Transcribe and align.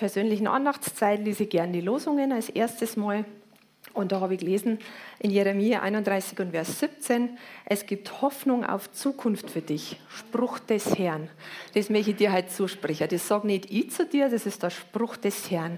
persönlichen 0.00 0.46
Andachtszeit 0.46 1.22
lese 1.22 1.42
ich 1.42 1.50
gerne 1.50 1.72
die 1.72 1.82
Losungen 1.82 2.32
als 2.32 2.48
erstes 2.48 2.96
Mal. 2.96 3.26
Und 3.92 4.12
da 4.12 4.20
habe 4.20 4.32
ich 4.32 4.40
gelesen 4.40 4.78
in 5.18 5.30
Jeremia 5.30 5.82
31 5.82 6.40
und 6.40 6.52
Vers 6.52 6.80
17, 6.80 7.36
es 7.66 7.84
gibt 7.84 8.22
Hoffnung 8.22 8.64
auf 8.64 8.90
Zukunft 8.92 9.50
für 9.50 9.60
dich, 9.60 10.00
Spruch 10.08 10.58
des 10.58 10.98
Herrn. 10.98 11.28
Das 11.74 11.90
möchte 11.90 12.12
ich 12.12 12.16
dir 12.16 12.32
heute 12.32 12.48
zusprechen. 12.48 13.08
Das 13.10 13.28
sage 13.28 13.46
nicht 13.46 13.70
ich 13.70 13.90
zu 13.90 14.06
dir, 14.06 14.30
das 14.30 14.46
ist 14.46 14.62
der 14.62 14.70
Spruch 14.70 15.18
des 15.18 15.50
Herrn. 15.50 15.76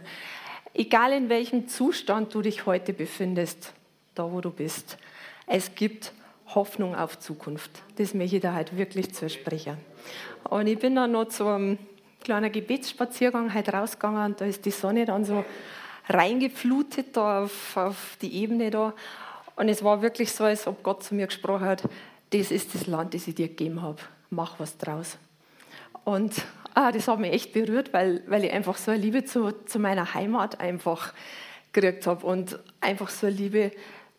Egal 0.73 1.13
in 1.13 1.29
welchem 1.29 1.67
Zustand 1.67 2.33
du 2.33 2.43
dich 2.43 2.65
heute 2.65 2.93
befindest, 2.93 3.73
da 4.15 4.31
wo 4.31 4.41
du 4.41 4.51
bist, 4.51 4.99
es 5.49 5.75
gibt 5.75 6.13
Hoffnung 6.55 6.95
auf 6.95 7.19
Zukunft. 7.19 7.73
Das 7.97 8.15
möchte 8.15 8.37
ich 8.37 8.43
dir 8.43 8.55
heute 8.55 8.77
wirklich 8.77 9.13
zusprechen. 9.13 9.79
Und 10.49 10.69
ich 10.69 10.79
bin 10.79 10.95
dann 10.95 11.11
noch 11.11 11.27
zu 11.27 11.45
einem 11.47 11.79
kleiner 12.23 12.51
Gebetsspaziergang 12.51 13.55
heute 13.55 13.73
rausgegangen 13.73 14.33
und 14.33 14.41
da 14.41 14.45
ist 14.45 14.65
die 14.65 14.71
Sonne 14.71 15.05
dann 15.05 15.25
so 15.25 15.45
reingeflutet 16.09 17.17
da 17.17 17.45
auf, 17.45 17.77
auf 17.77 18.17
die 18.21 18.35
Ebene 18.35 18.71
da. 18.71 18.95
Und 19.57 19.69
es 19.69 19.85
war 19.85 20.03
wirklich 20.03 20.33
so, 20.33 20.45
als 20.45 20.67
ob 20.67 20.83
Gott 20.83 21.03
zu 21.03 21.15
mir 21.15 21.27
gesprochen 21.27 21.67
hat, 21.67 21.83
das 22.31 22.51
ist 22.51 22.75
das 22.75 22.87
Land, 22.87 23.15
das 23.15 23.29
ich 23.29 23.35
dir 23.35 23.49
gegeben 23.49 23.83
habe. 23.83 23.99
Mach 24.31 24.59
was 24.59 24.79
draus. 24.79 25.19
Und 26.05 26.45
ah, 26.75 26.91
das 26.91 27.07
hat 27.09 27.19
mich 27.19 27.33
echt 27.33 27.53
berührt, 27.53 27.93
weil, 27.93 28.23
weil 28.27 28.45
ich 28.45 28.53
einfach 28.53 28.77
so 28.77 28.91
eine 28.91 29.01
Liebe 29.01 29.25
zu, 29.25 29.53
zu 29.67 29.79
meiner 29.79 30.15
Heimat 30.15 30.61
einfach 30.61 31.13
gekriegt 31.73 32.07
habe 32.07 32.27
und 32.27 32.59
einfach 32.81 33.09
so 33.09 33.27
eine 33.27 33.37
Liebe, 33.37 33.73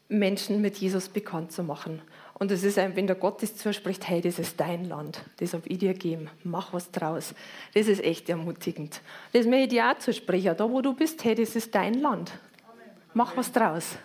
Menschen 0.09 0.61
mit 0.61 0.77
Jesus 0.77 1.09
bekannt 1.09 1.51
zu 1.51 1.63
machen. 1.63 2.01
Und 2.35 2.51
es 2.51 2.63
ist, 2.63 2.77
wenn 2.77 3.07
der 3.07 3.15
Gott 3.15 3.43
das 3.43 3.55
zuspricht, 3.55 4.07
hey, 4.07 4.19
das 4.19 4.39
ist 4.39 4.59
dein 4.59 4.85
Land, 4.85 5.21
das 5.37 5.53
habe 5.53 5.67
ich 5.67 5.77
dir 5.77 5.93
gegeben, 5.93 6.29
mach 6.43 6.73
was 6.73 6.91
draus. 6.91 7.35
Das 7.73 7.87
ist 7.87 8.03
echt 8.03 8.27
ermutigend. 8.27 9.01
Das 9.33 9.45
möchte 9.45 9.63
ich 9.63 9.69
dir 9.69 9.89
auch 9.89 9.99
zusprechen. 9.99 10.55
Da, 10.57 10.69
wo 10.69 10.81
du 10.81 10.93
bist, 10.93 11.23
hey, 11.23 11.35
das 11.35 11.55
ist 11.55 11.73
dein 11.75 11.95
Land. 11.95 12.31
Mach 13.13 13.37
was 13.37 13.51
draus. 13.51 13.97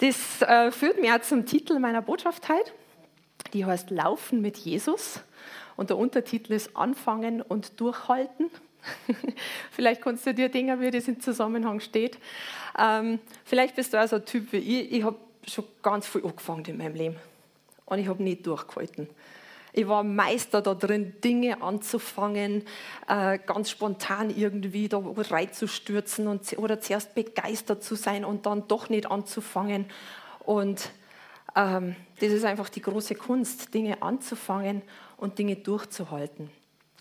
Das 0.00 0.42
äh, 0.42 0.70
führt 0.70 1.00
mich 1.00 1.10
auch 1.10 1.20
zum 1.20 1.44
Titel 1.46 1.78
meiner 1.78 2.02
Botschaft 2.02 2.48
heute. 2.48 2.70
Die 3.52 3.64
heißt 3.64 3.90
Laufen 3.90 4.40
mit 4.40 4.56
Jesus. 4.56 5.20
Und 5.76 5.90
der 5.90 5.98
Untertitel 5.98 6.54
ist 6.54 6.74
Anfangen 6.74 7.42
und 7.42 7.78
Durchhalten. 7.80 8.50
vielleicht 9.70 10.00
kannst 10.00 10.26
du 10.26 10.32
dir 10.32 10.48
denken, 10.48 10.80
wie 10.80 10.90
das 10.90 11.08
im 11.08 11.20
Zusammenhang 11.20 11.80
steht. 11.80 12.18
Ähm, 12.78 13.18
vielleicht 13.44 13.76
bist 13.76 13.92
du 13.92 14.02
auch 14.02 14.08
so 14.08 14.16
ein 14.16 14.24
Typ 14.24 14.52
wie 14.52 14.58
ich. 14.58 14.92
Ich 14.92 15.04
habe 15.04 15.16
schon 15.48 15.64
ganz 15.82 16.06
viel 16.06 16.24
angefangen 16.24 16.64
in 16.66 16.78
meinem 16.78 16.94
Leben. 16.94 17.16
Und 17.84 17.98
ich 17.98 18.08
habe 18.08 18.22
nicht 18.22 18.46
durchgehalten. 18.46 19.08
Ich 19.72 19.86
war 19.86 20.02
Meister 20.02 20.62
da 20.62 20.74
drin, 20.74 21.14
Dinge 21.22 21.60
anzufangen, 21.60 22.64
äh, 23.08 23.38
ganz 23.38 23.70
spontan 23.70 24.30
irgendwie 24.30 24.88
da 24.88 25.02
reinzustürzen 25.04 26.28
und, 26.28 26.56
oder 26.58 26.80
zuerst 26.80 27.14
begeistert 27.14 27.84
zu 27.84 27.94
sein 27.94 28.24
und 28.24 28.46
dann 28.46 28.66
doch 28.68 28.88
nicht 28.88 29.10
anzufangen. 29.10 29.84
Und 30.40 30.90
ähm, 31.54 31.94
das 32.20 32.32
ist 32.32 32.46
einfach 32.46 32.70
die 32.70 32.80
große 32.80 33.16
Kunst, 33.16 33.74
Dinge 33.74 34.00
anzufangen 34.00 34.80
und 35.18 35.38
Dinge 35.38 35.56
durchzuhalten. 35.56 36.50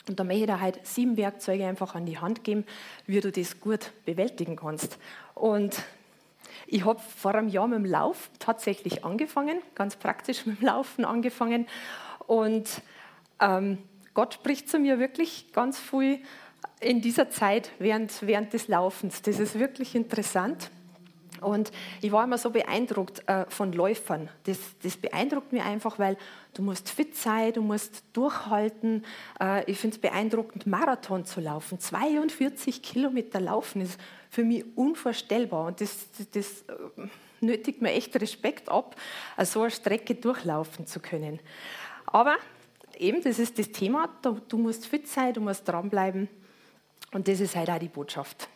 Und 0.08 0.20
da 0.20 0.24
möchte 0.24 0.42
ich 0.42 0.48
dir 0.48 0.62
heute 0.62 0.80
sieben 0.84 1.18
Werkzeuge 1.18 1.66
einfach 1.66 1.96
an 1.96 2.06
die 2.06 2.20
Hand 2.20 2.44
geben, 2.44 2.66
wie 3.08 3.22
du 3.22 3.32
das 3.32 3.60
gut 3.60 3.92
bewältigen 4.06 4.56
kannst. 4.58 4.98
Und 5.34 5.82
ich 6.68 6.86
habe 6.86 7.00
vor 7.00 7.36
einem 7.36 7.48
Jahr 7.48 7.68
mit 7.68 7.80
dem 7.80 7.86
Lauf 7.86 8.30
tatsächlich 8.40 9.06
angefangen, 9.06 9.60
ganz 9.76 9.96
praktisch 9.96 10.46
mit 10.46 10.60
dem 10.60 10.66
Laufen 10.66 11.06
angefangen. 11.06 11.68
Und 12.28 12.82
ähm, 13.40 13.78
Gott 14.14 14.34
spricht 14.36 14.70
zu 14.70 14.80
mir 14.80 15.00
wirklich 15.00 15.52
ganz 15.54 15.80
viel 15.80 16.20
in 16.80 17.02
dieser 17.02 17.30
Zeit 17.30 17.72
während, 17.80 18.26
während 18.26 18.54
des 18.54 18.68
Laufens. 18.68 19.22
Das 19.22 19.40
ist 19.40 19.60
wirklich 19.60 19.96
interessant. 19.96 20.72
Und 21.42 21.72
ich 22.02 22.12
war 22.12 22.24
immer 22.24 22.38
so 22.38 22.50
beeindruckt 22.50 23.28
äh, 23.28 23.46
von 23.50 23.74
Läufern. 23.74 24.30
Das, 24.44 24.58
das, 24.82 24.98
beeindruckt 24.98 25.52
mich 25.52 25.62
einfach, 25.62 26.00
weil 26.00 26.18
du 26.54 26.62
musst 26.62 26.90
fit 26.90 27.16
sein, 27.16 27.54
du 27.54 27.62
musst 27.62 28.04
durchhalten. 28.14 29.06
Äh, 29.40 29.70
ich 29.70 29.78
finde 29.78 29.96
es 29.96 30.02
beeindruckend, 30.02 30.66
Marathon 30.66 31.26
zu 31.26 31.42
laufen. 31.42 31.80
42 31.80 32.82
Kilometer 32.82 33.40
laufen 33.40 33.82
ist 33.82 34.00
für 34.36 34.44
mich 34.44 34.66
unvorstellbar. 34.76 35.68
Und 35.68 35.80
das, 35.80 36.08
das, 36.18 36.30
das 36.32 36.66
nötigt 37.40 37.82
mir 37.82 37.94
echt 37.94 38.14
Respekt 38.20 38.68
ab, 38.68 38.98
so 39.44 39.62
eine 39.62 39.72
Strecke 39.72 40.14
durchlaufen 40.14 40.86
zu 40.86 41.00
können. 41.00 41.40
Aber 42.06 42.36
eben, 42.98 43.24
das 43.24 43.40
ist 43.40 43.58
das 43.58 43.72
Thema, 43.72 44.10
du 44.22 44.58
musst 44.58 44.88
fit 44.88 45.08
sein, 45.08 45.34
du 45.34 45.40
musst 45.40 45.66
dranbleiben. 45.66 46.28
Und 47.14 47.30
das 47.30 47.40
ist 47.40 47.56
halt 47.56 47.70
auch 47.70 47.80
die 47.80 47.88
Botschaft. 47.88 48.50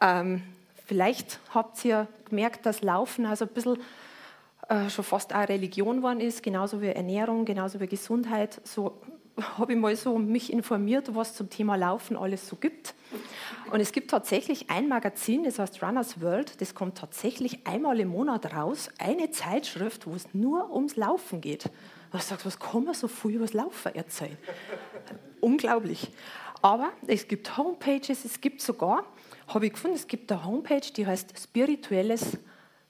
Ähm, 0.00 0.42
vielleicht 0.84 1.38
habt 1.50 1.84
ihr 1.84 2.08
gemerkt, 2.28 2.66
dass 2.66 2.82
Laufen 2.82 3.24
also 3.24 3.44
ein 3.44 3.52
bisschen 3.54 3.78
äh, 4.68 4.90
schon 4.90 5.04
fast 5.04 5.32
eine 5.32 5.48
Religion 5.48 5.98
geworden 5.98 6.20
ist, 6.20 6.42
genauso 6.42 6.82
wie 6.82 6.88
Ernährung, 6.88 7.44
genauso 7.44 7.78
wie 7.78 7.86
Gesundheit. 7.86 8.60
So 8.64 9.00
habe 9.58 9.72
ich 9.72 9.78
mal 9.78 9.96
so 9.96 10.18
mich 10.18 10.52
informiert, 10.52 11.14
was 11.14 11.34
zum 11.34 11.50
Thema 11.50 11.76
Laufen 11.76 12.16
alles 12.16 12.48
so 12.48 12.56
gibt. 12.56 12.94
Und 13.70 13.80
es 13.80 13.92
gibt 13.92 14.10
tatsächlich 14.10 14.70
ein 14.70 14.88
Magazin, 14.88 15.44
das 15.44 15.58
heißt 15.58 15.82
Runners 15.82 16.20
World, 16.20 16.60
das 16.60 16.74
kommt 16.74 16.98
tatsächlich 16.98 17.66
einmal 17.66 17.98
im 17.98 18.08
Monat 18.08 18.54
raus, 18.54 18.90
eine 18.98 19.30
Zeitschrift, 19.30 20.06
wo 20.06 20.14
es 20.14 20.32
nur 20.32 20.72
ums 20.72 20.96
Laufen 20.96 21.40
geht. 21.40 21.66
Und 22.12 22.20
ich 22.20 22.24
sage, 22.24 22.44
was 22.44 22.58
kann 22.58 22.84
man 22.84 22.94
so 22.94 23.08
viel 23.08 23.32
über 23.32 23.44
das 23.46 23.54
Laufen 23.54 23.94
erzählen? 23.94 24.36
Unglaublich. 25.40 26.10
Aber 26.62 26.92
es 27.06 27.26
gibt 27.26 27.56
Homepages, 27.56 28.24
es 28.24 28.40
gibt 28.40 28.62
sogar, 28.62 29.04
habe 29.48 29.66
ich 29.66 29.72
gefunden, 29.72 29.96
es 29.96 30.06
gibt 30.06 30.30
eine 30.30 30.44
Homepage, 30.44 30.92
die 30.96 31.06
heißt 31.06 31.38
spirituelles 31.38 32.38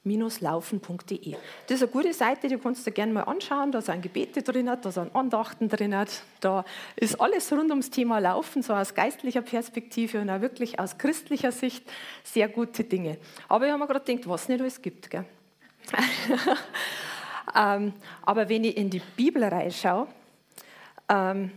laufen.de. 0.04 1.37
Das 1.66 1.76
ist 1.76 1.82
eine 1.82 1.91
gute 1.91 2.12
Seite, 2.12 2.48
die 2.48 2.59
kannst 2.59 2.87
du 2.87 2.92
gerne 2.92 3.12
mal 3.12 3.22
anschauen. 3.22 3.72
Da 3.72 3.81
sind 3.81 4.03
Gebete 4.03 4.42
drin, 4.42 4.70
da 4.81 4.91
sind 4.91 5.15
Andachten 5.15 5.69
drin, 5.69 5.97
da 6.41 6.65
ist 6.97 7.20
alles 7.20 7.50
rund 7.53 7.70
ums 7.70 7.91
Thema 7.91 8.19
Laufen, 8.19 8.62
so 8.62 8.75
aus 8.75 8.94
geistlicher 8.94 9.43
Perspektive 9.43 10.20
und 10.20 10.28
auch 10.28 10.41
wirklich 10.41 10.78
aus 10.78 10.98
christlicher 10.98 11.53
Sicht 11.53 11.91
sehr 12.22 12.48
gute 12.48 12.84
Dinge. 12.84 13.16
Aber 13.48 13.64
ich 13.64 13.72
habe 13.72 13.82
mir 13.82 13.87
gerade 13.87 14.04
gedacht, 14.04 14.28
was 14.28 14.48
nicht 14.48 14.60
alles 14.60 14.82
gibt. 14.82 15.10
Gell? 15.10 15.25
ähm, 17.56 17.93
aber 18.22 18.48
wenn 18.48 18.64
ich 18.64 18.76
in 18.76 18.91
die 18.91 19.03
Bibel 19.16 19.43
reinschaue, 19.43 20.06
ähm, 21.09 21.50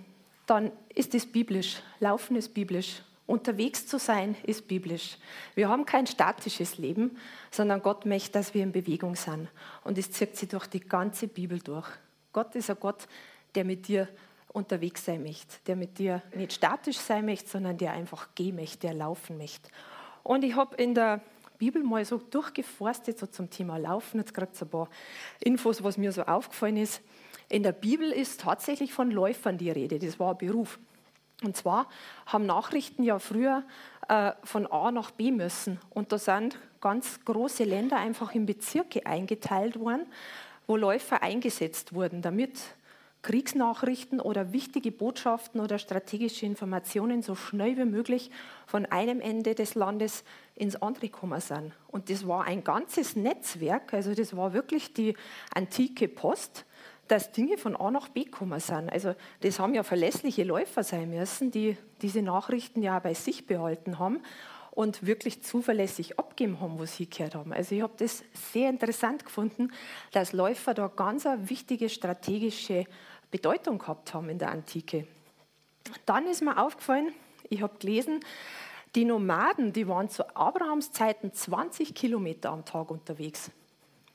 dann 0.46 0.72
ist 0.96 1.14
es 1.14 1.26
biblisch. 1.26 1.82
Laufen 2.00 2.38
ist 2.38 2.54
biblisch. 2.54 3.02
Unterwegs 3.28 3.86
zu 3.86 4.00
sein 4.00 4.38
ist 4.44 4.70
biblisch. 4.70 5.18
Wir 5.54 5.68
haben 5.68 5.86
kein 5.86 6.08
statisches 6.08 6.78
Leben, 6.78 7.18
sondern 7.52 7.82
Gott 7.82 8.06
möchte, 8.06 8.32
dass 8.32 8.54
wir 8.54 8.64
in 8.64 8.72
Bewegung 8.72 9.16
sind. 9.16 9.50
Und 9.84 9.98
es 9.98 10.12
zieht 10.12 10.38
sich 10.38 10.48
durch 10.48 10.66
die 10.68 10.80
ganze 10.80 11.28
Bibel 11.28 11.60
durch. 11.60 11.88
Gott 12.32 12.56
ist 12.56 12.70
ein 12.70 12.78
Gott, 12.80 13.08
der 13.54 13.66
mit 13.66 13.90
dir 13.90 14.08
unterwegs 14.54 15.04
sein 15.04 15.24
möchte, 15.24 15.58
der 15.68 15.76
mit 15.76 16.00
dir 16.00 16.22
nicht 16.36 16.54
statisch 16.54 16.98
sein 16.98 17.26
möchte, 17.26 17.50
sondern 17.50 17.78
der 17.78 17.92
einfach 17.92 18.30
gehen 18.34 18.56
möchte, 18.56 18.80
der 18.88 18.94
laufen 18.94 19.38
möchte. 19.38 19.70
Und 20.24 20.44
ich 20.44 20.56
habe 20.56 20.76
in 20.78 20.96
der 20.96 21.22
Bibel 21.58 21.84
mal 21.84 22.06
so 22.06 22.18
durchgeforstet, 22.18 23.20
so 23.20 23.28
zum 23.28 23.50
Thema 23.50 23.78
Laufen, 23.78 24.20
jetzt 24.20 24.34
gerade 24.34 24.52
so 24.54 24.66
ein 24.66 24.70
paar 24.70 24.90
Infos, 25.42 25.84
was 25.84 25.98
mir 25.98 26.14
so 26.14 26.24
aufgefallen 26.24 26.78
ist. 26.78 27.02
In 27.50 27.64
der 27.64 27.72
Bibel 27.72 28.12
ist 28.12 28.42
tatsächlich 28.42 28.94
von 28.94 29.12
Läufern 29.12 29.58
die 29.58 29.72
Rede, 29.72 30.00
das 30.00 30.20
war 30.20 30.32
ein 30.32 30.38
Beruf. 30.38 30.80
Und 31.44 31.56
zwar 31.56 31.88
haben 32.26 32.46
Nachrichten 32.46 33.04
ja 33.04 33.20
früher 33.20 33.64
äh, 34.08 34.32
von 34.44 34.66
A 34.68 34.92
nach 34.92 35.12
B 35.12 35.32
müssen. 35.32 35.80
Und 35.92 36.12
da 36.12 36.18
sind 36.18 36.58
ganz 36.82 37.24
große 37.26 37.64
Länder 37.64 37.98
einfach 37.98 38.34
in 38.34 38.46
Bezirke 38.46 39.06
eingeteilt 39.06 39.80
worden, 39.80 40.08
wo 40.66 40.76
Läufer 40.76 41.22
eingesetzt 41.22 41.94
wurden, 41.94 42.22
damit 42.22 42.60
Kriegsnachrichten 43.22 44.22
oder 44.22 44.54
wichtige 44.54 44.92
Botschaften 44.92 45.60
oder 45.60 45.80
strategische 45.80 46.46
Informationen 46.46 47.22
so 47.22 47.36
schnell 47.36 47.76
wie 47.78 47.86
möglich 47.86 48.32
von 48.66 48.86
einem 48.86 49.20
Ende 49.20 49.54
des 49.54 49.76
Landes 49.76 50.24
ins 50.56 50.82
andere 50.82 51.10
gekommen 51.10 51.42
sind. 51.42 51.74
Und 51.88 52.10
das 52.10 52.28
war 52.28 52.46
ein 52.46 52.64
ganzes 52.64 53.16
Netzwerk, 53.16 53.94
also 53.94 54.14
das 54.14 54.36
war 54.36 54.54
wirklich 54.54 54.94
die 54.94 55.16
antike 55.54 56.08
Post 56.08 56.66
dass 57.08 57.32
Dinge 57.32 57.58
von 57.58 57.76
A 57.76 57.92
nach 57.92 58.10
B 58.10 58.24
gekommen 58.24 58.60
sind. 58.60 58.90
Also 58.90 59.16
das 59.42 59.60
haben 59.60 59.74
ja 59.74 59.84
verlässliche 59.84 60.44
Läufer 60.44 60.84
sein 60.84 61.10
müssen, 61.10 61.52
die 61.52 61.78
diese 62.02 62.22
Nachrichten 62.22 62.82
ja 62.84 63.00
bei 63.00 63.14
sich 63.14 63.48
behalten 63.48 64.00
haben. 64.00 64.22
und 64.78 65.08
wirklich 65.08 65.42
zuverlässig 65.42 66.20
abgeben 66.20 66.60
haben, 66.60 66.78
was 66.78 66.98
sie 66.98 67.10
gehört 67.10 67.34
haben. 67.34 67.52
Also 67.52 67.74
ich 67.74 67.82
habe 67.82 67.96
das 67.98 68.24
sehr 68.52 68.70
interessant 68.70 69.26
gefunden, 69.26 69.72
dass 70.12 70.34
Läufer 70.34 70.76
da 70.76 70.86
ganz 70.88 71.26
eine 71.26 71.50
wichtige 71.50 71.90
strategische 71.90 72.86
Bedeutung 73.32 73.80
gehabt 73.80 74.14
haben 74.14 74.30
in 74.30 74.38
der 74.38 74.52
Antike. 74.52 75.08
Dann 76.06 76.28
ist 76.28 76.44
mir 76.44 76.64
aufgefallen, 76.64 77.12
ich 77.50 77.64
habe 77.64 77.80
gelesen, 77.80 78.20
die 78.94 79.04
Nomaden, 79.04 79.74
die 79.74 79.88
waren 79.88 80.10
zu 80.10 80.36
Abrahams 80.36 80.92
Zeiten 80.92 81.34
20 81.34 81.96
Kilometer 81.96 82.52
am 82.52 82.64
Tag 82.64 82.92
unterwegs. 82.92 83.50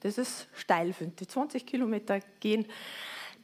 Das 0.02 0.18
ist 0.18 0.48
steil, 0.54 0.92
finde 0.92 1.14
ich. 1.20 1.28
20 1.28 1.64
Kilometer 1.64 2.20
gehen. 2.40 2.66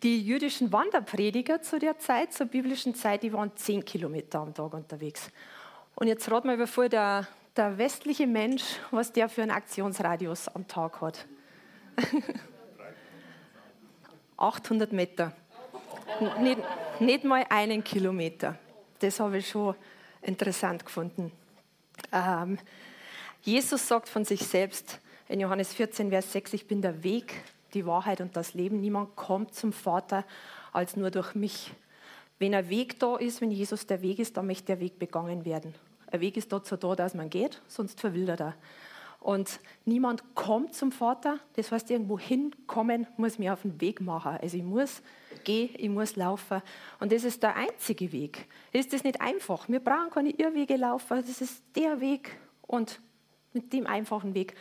Die 0.02 0.20
jüdischen 0.20 0.72
Wanderprediger 0.72 1.62
zu 1.62 1.78
der 1.78 1.98
Zeit, 1.98 2.32
zur 2.32 2.46
biblischen 2.46 2.94
Zeit, 2.94 3.22
die 3.22 3.32
waren 3.32 3.56
10 3.56 3.84
Kilometer 3.84 4.40
am 4.40 4.54
Tag 4.54 4.74
unterwegs. 4.74 5.30
Und 5.94 6.08
jetzt 6.08 6.30
rat 6.30 6.44
mal, 6.44 6.56
bevor 6.56 6.88
der, 6.88 7.26
der 7.56 7.78
westliche 7.78 8.26
Mensch, 8.26 8.62
was 8.90 9.12
der 9.12 9.28
für 9.28 9.42
einen 9.42 9.50
Aktionsradius 9.52 10.48
am 10.48 10.66
Tag 10.66 11.00
hat. 11.00 11.26
800 14.36 14.92
Meter. 14.92 15.32
Nicht, 16.40 16.60
nicht 17.00 17.24
mal 17.24 17.44
einen 17.48 17.84
Kilometer. 17.84 18.56
Das 18.98 19.20
habe 19.20 19.38
ich 19.38 19.48
schon 19.48 19.74
interessant 20.22 20.84
gefunden. 20.84 21.30
Ähm, 22.12 22.58
Jesus 23.42 23.86
sagt 23.86 24.08
von 24.08 24.24
sich 24.24 24.40
selbst 24.40 25.00
in 25.28 25.40
Johannes 25.40 25.74
14, 25.74 26.10
Vers 26.10 26.32
6, 26.32 26.54
ich 26.54 26.66
bin 26.66 26.80
der 26.80 27.04
Weg, 27.04 27.34
die 27.74 27.84
Wahrheit 27.84 28.20
und 28.20 28.34
das 28.34 28.54
Leben. 28.54 28.80
Niemand 28.80 29.14
kommt 29.14 29.54
zum 29.54 29.72
Vater 29.72 30.24
als 30.72 30.96
nur 30.96 31.10
durch 31.10 31.34
mich. 31.34 31.72
Wenn 32.38 32.54
ein 32.54 32.68
Weg 32.68 32.98
da 32.98 33.16
ist, 33.16 33.40
wenn 33.40 33.50
Jesus 33.50 33.86
der 33.86 34.00
Weg 34.00 34.18
ist, 34.18 34.36
dann 34.36 34.46
möchte 34.46 34.66
der 34.66 34.80
Weg 34.80 34.98
begangen 34.98 35.44
werden. 35.44 35.74
Ein 36.10 36.20
Weg 36.20 36.36
ist 36.36 36.52
dazu 36.52 36.76
da, 36.76 36.94
dass 36.94 37.14
man 37.14 37.28
geht, 37.28 37.60
sonst 37.68 38.00
verwildert 38.00 38.40
er. 38.40 38.54
Und 39.20 39.60
niemand 39.84 40.22
kommt 40.34 40.74
zum 40.74 40.92
Vater, 40.92 41.40
das 41.56 41.72
heißt, 41.72 41.90
irgendwo 41.90 42.18
hinkommen 42.18 43.06
muss 43.16 43.38
mir 43.38 43.52
auf 43.52 43.62
den 43.62 43.80
Weg 43.80 44.00
machen. 44.00 44.38
Also 44.40 44.56
ich 44.56 44.62
muss 44.62 45.02
gehen, 45.44 45.70
ich 45.76 45.88
muss 45.88 46.16
laufen. 46.16 46.62
Und 47.00 47.12
das 47.12 47.24
ist 47.24 47.42
der 47.42 47.56
einzige 47.56 48.12
Weg. 48.12 48.46
Ist 48.72 48.92
das 48.92 49.02
nicht 49.04 49.20
einfach? 49.20 49.68
Wir 49.68 49.80
brauchen 49.80 50.10
keine 50.10 50.30
Irrwege 50.30 50.76
laufen, 50.76 51.20
das 51.20 51.40
ist 51.40 51.62
der 51.74 52.00
Weg. 52.00 52.38
Und 52.62 53.00
mit 53.52 53.72
dem 53.72 53.86
einfachen 53.86 54.34
Weg 54.34 54.54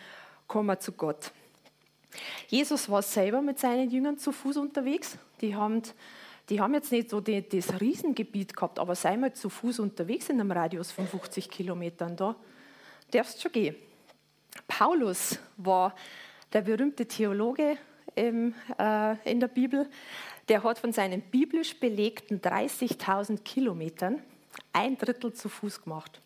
kommen 0.47 0.67
wir 0.67 0.79
zu 0.79 0.91
Gott. 0.93 1.31
Jesus 2.47 2.89
war 2.89 3.01
selber 3.01 3.41
mit 3.41 3.59
seinen 3.59 3.89
Jüngern 3.89 4.17
zu 4.17 4.31
Fuß 4.31 4.57
unterwegs. 4.57 5.17
Die 5.41 5.55
haben, 5.55 5.81
die 6.49 6.59
haben 6.59 6.73
jetzt 6.73 6.91
nicht 6.91 7.09
so 7.09 7.21
die, 7.21 7.47
das 7.47 7.79
Riesengebiet 7.79 8.55
gehabt, 8.55 8.79
aber 8.79 8.95
sei 8.95 9.17
mal 9.17 9.33
zu 9.33 9.49
Fuß 9.49 9.79
unterwegs 9.79 10.29
in 10.29 10.39
einem 10.39 10.51
Radius 10.51 10.91
von 10.91 11.07
50 11.07 11.49
Kilometern, 11.49 12.15
da 12.15 12.35
darfst 13.11 13.37
du 13.37 13.41
schon 13.41 13.51
gehen. 13.51 13.75
Paulus 14.67 15.39
war 15.57 15.93
der 16.53 16.61
berühmte 16.61 17.05
Theologe 17.05 17.77
im, 18.15 18.55
äh, 18.79 19.29
in 19.29 19.39
der 19.39 19.47
Bibel. 19.47 19.87
Der 20.47 20.63
hat 20.63 20.79
von 20.79 20.93
seinen 20.93 21.21
biblisch 21.21 21.79
belegten 21.79 22.39
30.000 22.39 23.43
Kilometern 23.43 24.21
ein 24.73 24.97
Drittel 24.97 25.33
zu 25.33 25.49
Fuß 25.49 25.83
gemacht. 25.83 26.21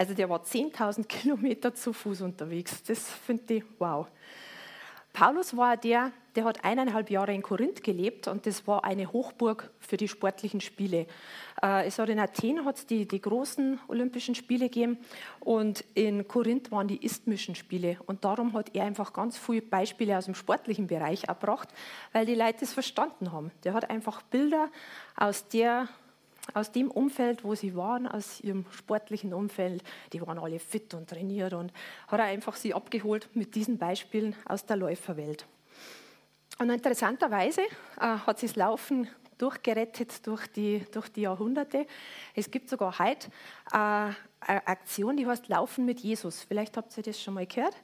Also 0.00 0.14
der 0.14 0.30
war 0.30 0.42
10.000 0.42 1.04
Kilometer 1.08 1.74
zu 1.74 1.92
Fuß 1.92 2.22
unterwegs. 2.22 2.82
Das 2.84 3.06
finde 3.10 3.52
ich 3.56 3.64
wow. 3.78 4.06
Paulus 5.12 5.54
war 5.54 5.76
der, 5.76 6.12
der 6.36 6.44
hat 6.44 6.64
eineinhalb 6.64 7.10
Jahre 7.10 7.34
in 7.34 7.42
Korinth 7.42 7.84
gelebt 7.84 8.26
und 8.26 8.46
das 8.46 8.66
war 8.66 8.84
eine 8.84 9.12
Hochburg 9.12 9.68
für 9.78 9.98
die 9.98 10.08
sportlichen 10.08 10.62
Spiele. 10.62 11.06
Äh, 11.62 11.86
es 11.86 11.98
hat 11.98 12.08
in 12.08 12.18
Athen 12.18 12.64
hat's 12.64 12.86
die, 12.86 13.06
die 13.06 13.20
großen 13.20 13.78
Olympischen 13.88 14.34
Spiele 14.34 14.70
gegeben 14.70 14.96
und 15.40 15.84
in 15.92 16.26
Korinth 16.26 16.70
waren 16.70 16.88
die 16.88 17.04
isthmischen 17.04 17.54
Spiele 17.54 17.98
und 18.06 18.24
darum 18.24 18.54
hat 18.54 18.74
er 18.74 18.84
einfach 18.84 19.12
ganz 19.12 19.36
viele 19.36 19.60
Beispiele 19.60 20.16
aus 20.16 20.24
dem 20.24 20.34
sportlichen 20.34 20.86
Bereich 20.86 21.24
erbracht, 21.24 21.68
weil 22.12 22.24
die 22.24 22.36
Leute 22.36 22.64
es 22.64 22.72
verstanden 22.72 23.32
haben. 23.32 23.50
Der 23.64 23.74
hat 23.74 23.90
einfach 23.90 24.22
Bilder 24.22 24.70
aus 25.14 25.46
der 25.48 25.88
aus 26.54 26.72
dem 26.72 26.90
Umfeld, 26.90 27.44
wo 27.44 27.54
sie 27.54 27.74
waren, 27.74 28.06
aus 28.06 28.40
ihrem 28.40 28.64
sportlichen 28.70 29.34
Umfeld, 29.34 29.82
die 30.12 30.20
waren 30.20 30.38
alle 30.38 30.58
fit 30.58 30.94
und 30.94 31.08
trainiert 31.08 31.52
und 31.52 31.72
hat 32.08 32.20
er 32.20 32.26
einfach 32.26 32.56
sie 32.56 32.74
abgeholt 32.74 33.28
mit 33.34 33.54
diesen 33.54 33.78
Beispielen 33.78 34.34
aus 34.44 34.66
der 34.66 34.76
Läuferwelt. 34.76 35.46
Und 36.58 36.70
interessanterweise 36.70 37.62
äh, 37.62 38.18
hat 38.26 38.38
sie 38.38 38.46
das 38.46 38.56
Laufen 38.56 39.08
durchgerettet 39.38 40.26
durch 40.26 40.46
die, 40.48 40.84
durch 40.92 41.08
die 41.08 41.22
Jahrhunderte. 41.22 41.86
Es 42.34 42.50
gibt 42.50 42.68
sogar 42.68 42.98
heute 42.98 43.28
äh, 43.72 44.12
eine 44.40 44.66
Aktion, 44.66 45.16
die 45.16 45.26
heißt 45.26 45.48
Laufen 45.48 45.86
mit 45.86 46.00
Jesus. 46.00 46.42
Vielleicht 46.42 46.76
habt 46.76 46.96
ihr 46.96 47.02
das 47.02 47.20
schon 47.20 47.34
mal 47.34 47.46
gehört. 47.46 47.74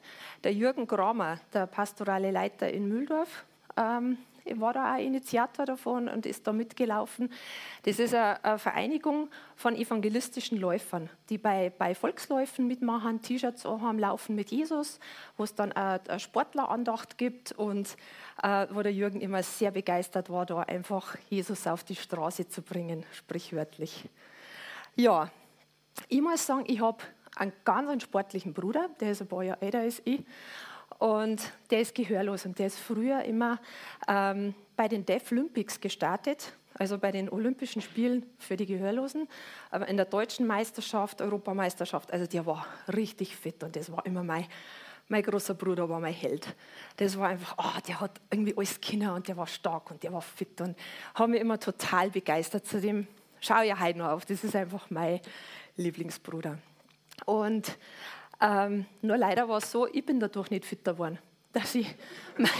Der 0.43 0.53
Jürgen 0.53 0.87
Kramer, 0.87 1.39
der 1.53 1.67
pastorale 1.67 2.31
Leiter 2.31 2.71
in 2.71 2.87
Mühldorf, 2.87 3.45
ähm, 3.75 4.17
war 4.55 4.73
da 4.73 4.95
auch 4.95 4.99
Initiator 4.99 5.65
davon 5.65 6.07
und 6.07 6.25
ist 6.25 6.47
da 6.47 6.53
mitgelaufen. 6.53 7.31
Das 7.83 7.99
ist 7.99 8.13
eine, 8.13 8.57
Vereinigung 8.57 9.29
von 9.55 9.75
evangelistischen 9.75 10.57
Läufern, 10.57 11.09
die 11.29 11.37
bei, 11.37 11.71
bei 11.77 11.95
Volksläufen 11.95 12.67
mitmachen, 12.67 13.21
T-Shirts 13.21 13.65
haben, 13.65 13.99
laufen 13.99 14.35
mit 14.35 14.51
Jesus, 14.51 14.99
wo 15.37 15.43
es 15.43 15.55
dann 15.55 15.71
eine 15.71 16.19
Sportlerandacht 16.19 17.17
gibt 17.17 17.51
und 17.51 17.95
äh, 18.41 18.67
wo 18.71 18.81
der 18.81 18.93
Jürgen 18.93 19.21
immer 19.21 19.43
sehr 19.43 19.71
begeistert 19.71 20.29
war, 20.29 20.45
da 20.45 20.61
einfach 20.61 21.15
Jesus 21.29 21.67
auf 21.67 21.83
die 21.83 21.95
Straße 21.95 22.47
zu 22.47 22.61
bringen, 22.61 23.05
sprichwörtlich. 23.11 24.09
Ja, 24.95 25.31
ich 26.07 26.21
muss 26.21 26.45
sagen, 26.45 26.63
ich 26.67 26.81
habe 26.81 27.03
einen 27.35 27.53
ganz 27.63 28.03
sportlichen 28.03 28.53
Bruder, 28.53 28.89
der 28.99 29.11
ist 29.11 29.21
ein 29.21 29.27
paar 29.27 29.43
Jahre 29.43 29.61
älter 29.61 29.79
als 29.79 30.01
ich. 30.05 30.23
Und 30.99 31.51
der 31.69 31.81
ist 31.81 31.93
gehörlos 31.93 32.45
und 32.45 32.57
der 32.57 32.67
ist 32.67 32.79
früher 32.79 33.23
immer 33.23 33.59
ähm, 34.07 34.55
bei 34.75 34.87
den 34.87 35.05
Deaf 35.05 35.31
Olympics 35.31 35.79
gestartet, 35.79 36.53
also 36.73 36.97
bei 36.97 37.11
den 37.11 37.29
Olympischen 37.29 37.81
Spielen 37.81 38.25
für 38.39 38.55
die 38.55 38.65
Gehörlosen, 38.65 39.27
aber 39.69 39.87
in 39.87 39.97
der 39.97 40.05
deutschen 40.05 40.47
Meisterschaft, 40.47 41.21
Europameisterschaft, 41.21 42.11
also 42.11 42.25
der 42.25 42.45
war 42.45 42.65
richtig 42.93 43.35
fit 43.35 43.63
und 43.63 43.75
das 43.75 43.91
war 43.91 44.05
immer 44.05 44.23
mein, 44.23 44.45
mein 45.07 45.23
großer 45.23 45.53
Bruder, 45.53 45.87
war 45.87 45.99
mein 45.99 46.13
Held. 46.13 46.55
Das 46.97 47.17
war 47.17 47.29
einfach, 47.29 47.55
oh, 47.57 47.79
der 47.87 47.99
hat 47.99 48.19
irgendwie 48.31 48.55
alles 48.57 48.79
Kinder 48.81 49.13
und 49.13 49.27
der 49.27 49.37
war 49.37 49.47
stark 49.47 49.91
und 49.91 50.03
der 50.03 50.13
war 50.13 50.21
fit 50.21 50.61
und 50.61 50.77
hat 51.13 51.29
mich 51.29 51.41
immer 51.41 51.59
total 51.59 52.09
begeistert. 52.09 52.65
Zudem 52.65 53.07
schaue 53.39 53.65
ich 53.65 53.79
heute 53.79 53.99
noch 53.99 54.09
auf, 54.09 54.25
das 54.25 54.43
ist 54.43 54.55
einfach 54.55 54.89
mein 54.89 55.19
Lieblingsbruder. 55.75 56.57
Und 57.25 57.77
ähm, 58.39 58.85
nur 59.01 59.17
leider 59.17 59.47
war 59.49 59.57
es 59.57 59.71
so, 59.71 59.87
ich 59.87 60.05
bin 60.05 60.19
dadurch 60.19 60.49
nicht 60.51 60.65
fitter 60.65 60.93
geworden, 60.93 61.19
dass 61.53 61.75
ich, 61.75 61.87
mein, 62.37 62.51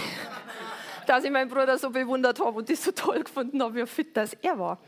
dass 1.06 1.24
ich 1.24 1.30
meinen 1.30 1.48
Bruder 1.48 1.78
so 1.78 1.90
bewundert 1.90 2.40
habe 2.40 2.58
und 2.58 2.68
das 2.68 2.84
so 2.84 2.92
toll 2.92 3.22
gefunden 3.22 3.62
habe, 3.62 3.74
wie 3.74 3.86
fit 3.86 4.16
das 4.16 4.34
er 4.34 4.58
war. 4.58 4.78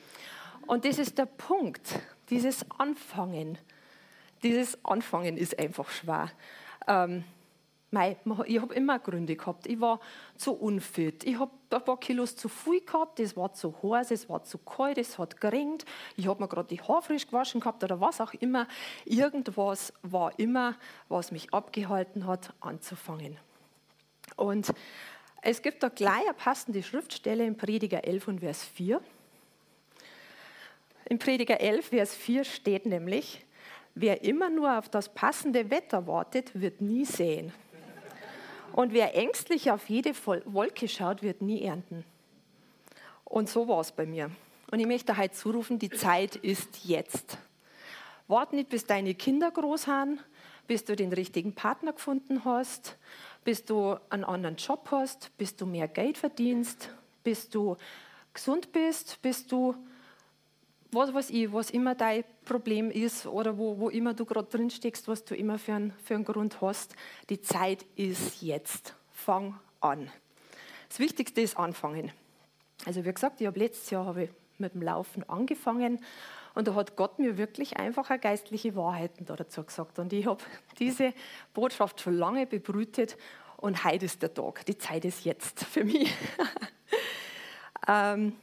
Und 0.66 0.84
das 0.84 0.98
ist 0.98 1.18
der 1.18 1.26
Punkt, 1.26 1.98
dieses 2.28 2.64
Anfangen. 2.78 3.58
Dieses 4.42 4.82
Anfangen 4.84 5.36
ist 5.36 5.58
einfach 5.58 5.90
schwer. 5.90 6.30
Ähm, 6.86 7.24
Mei, 7.92 8.16
ich 8.46 8.60
habe 8.60 8.72
immer 8.74 9.00
Gründe 9.00 9.34
gehabt. 9.34 9.66
Ich 9.66 9.80
war 9.80 9.98
zu 10.36 10.52
unfit. 10.52 11.24
Ich 11.24 11.36
habe 11.40 11.50
ein 11.70 11.84
paar 11.84 11.98
Kilos 11.98 12.36
zu 12.36 12.48
viel 12.48 12.80
gehabt. 12.82 13.18
Es 13.18 13.36
war 13.36 13.52
zu 13.52 13.74
heiß, 13.82 14.12
es 14.12 14.28
war 14.28 14.44
zu 14.44 14.58
kalt, 14.58 14.96
es 14.96 15.18
hat 15.18 15.40
geringt. 15.40 15.84
Ich 16.16 16.28
habe 16.28 16.40
mir 16.40 16.48
gerade 16.48 16.68
die 16.68 16.80
Haare 16.80 17.02
frisch 17.02 17.26
gewaschen 17.26 17.60
gehabt 17.60 17.82
oder 17.82 18.00
was 18.00 18.20
auch 18.20 18.32
immer. 18.34 18.68
Irgendwas 19.04 19.92
war 20.02 20.38
immer, 20.38 20.76
was 21.08 21.32
mich 21.32 21.52
abgehalten 21.52 22.28
hat, 22.28 22.52
anzufangen. 22.60 23.36
Und 24.36 24.72
es 25.42 25.60
gibt 25.60 25.82
da 25.82 25.88
gleich 25.88 26.24
eine 26.26 26.34
passende 26.34 26.84
Schriftstelle 26.84 27.44
in 27.44 27.56
Prediger 27.56 28.04
11 28.04 28.28
und 28.28 28.40
Vers 28.40 28.64
4. 28.64 29.00
In 31.06 31.18
Prediger 31.18 31.60
11, 31.60 31.86
Vers 31.86 32.14
4 32.14 32.44
steht 32.44 32.86
nämlich, 32.86 33.44
wer 33.96 34.22
immer 34.22 34.48
nur 34.48 34.78
auf 34.78 34.88
das 34.88 35.12
passende 35.12 35.70
Wetter 35.70 36.06
wartet, 36.06 36.52
wird 36.60 36.80
nie 36.80 37.04
sehen. 37.04 37.52
Und 38.72 38.92
wer 38.92 39.16
ängstlich 39.16 39.70
auf 39.70 39.88
jede 39.88 40.14
Wolke 40.24 40.88
schaut, 40.88 41.22
wird 41.22 41.42
nie 41.42 41.62
ernten. 41.62 42.04
Und 43.24 43.48
so 43.48 43.68
war 43.68 43.80
es 43.80 43.92
bei 43.92 44.06
mir. 44.06 44.30
Und 44.70 44.80
ich 44.80 44.86
möchte 44.86 45.16
heute 45.16 45.34
zurufen, 45.34 45.78
die 45.78 45.90
Zeit 45.90 46.36
ist 46.36 46.84
jetzt. 46.84 47.38
Wart 48.28 48.52
nicht, 48.52 48.68
bis 48.68 48.86
deine 48.86 49.14
Kinder 49.14 49.50
groß 49.50 49.82
sind, 49.82 50.24
bis 50.66 50.84
du 50.84 50.94
den 50.94 51.12
richtigen 51.12 51.54
Partner 51.54 51.92
gefunden 51.92 52.44
hast, 52.44 52.96
bis 53.42 53.64
du 53.64 53.96
einen 54.08 54.24
anderen 54.24 54.56
Job 54.56 54.88
hast, 54.90 55.36
bis 55.36 55.56
du 55.56 55.66
mehr 55.66 55.88
Geld 55.88 56.18
verdienst, 56.18 56.94
bis 57.24 57.48
du 57.48 57.76
gesund 58.32 58.70
bist, 58.70 59.20
bis 59.22 59.46
du 59.46 59.74
was 60.92 61.14
weiß 61.14 61.30
ich, 61.30 61.52
was 61.52 61.70
immer 61.70 61.94
dein 61.94 62.24
Problem 62.50 62.90
ist 62.90 63.26
oder 63.26 63.56
wo, 63.56 63.78
wo 63.78 63.90
immer 63.90 64.12
du 64.12 64.24
gerade 64.24 64.48
drin 64.48 64.70
steckst, 64.70 65.06
was 65.06 65.24
du 65.24 65.36
immer 65.36 65.56
für, 65.56 65.74
ein, 65.74 65.92
für 66.02 66.16
einen 66.16 66.24
Grund 66.24 66.60
hast, 66.60 66.96
die 67.28 67.40
Zeit 67.40 67.86
ist 67.94 68.42
jetzt. 68.42 68.96
Fang 69.12 69.60
an. 69.80 70.10
Das 70.88 70.98
Wichtigste 70.98 71.42
ist 71.42 71.56
anfangen. 71.56 72.10
Also 72.86 73.04
wie 73.04 73.12
gesagt, 73.12 73.40
ich 73.40 73.46
habe 73.46 73.56
letztes 73.56 73.90
Jahr 73.90 74.04
habe 74.04 74.24
ich 74.24 74.30
mit 74.58 74.74
dem 74.74 74.82
Laufen 74.82 75.22
angefangen 75.28 76.04
Und 76.56 76.66
da 76.66 76.74
hat 76.74 76.96
Gott 76.96 77.20
mir 77.20 77.38
wirklich 77.38 77.76
einfache 77.76 78.18
geistliche 78.18 78.74
Wahrheiten 78.74 79.26
dazu 79.26 79.62
gesagt. 79.62 80.00
Und 80.00 80.12
ich 80.12 80.26
habe 80.26 80.42
diese 80.80 81.14
Botschaft 81.54 82.00
schon 82.00 82.14
lange 82.14 82.46
bebrütet 82.48 83.16
und 83.58 83.84
heute 83.84 84.06
ist 84.06 84.22
der 84.22 84.34
Tag. 84.34 84.66
Die 84.66 84.76
Zeit 84.76 85.04
ist 85.04 85.24
jetzt 85.24 85.64
für 85.64 85.84
mich. 85.84 86.12
ähm, 87.86 88.34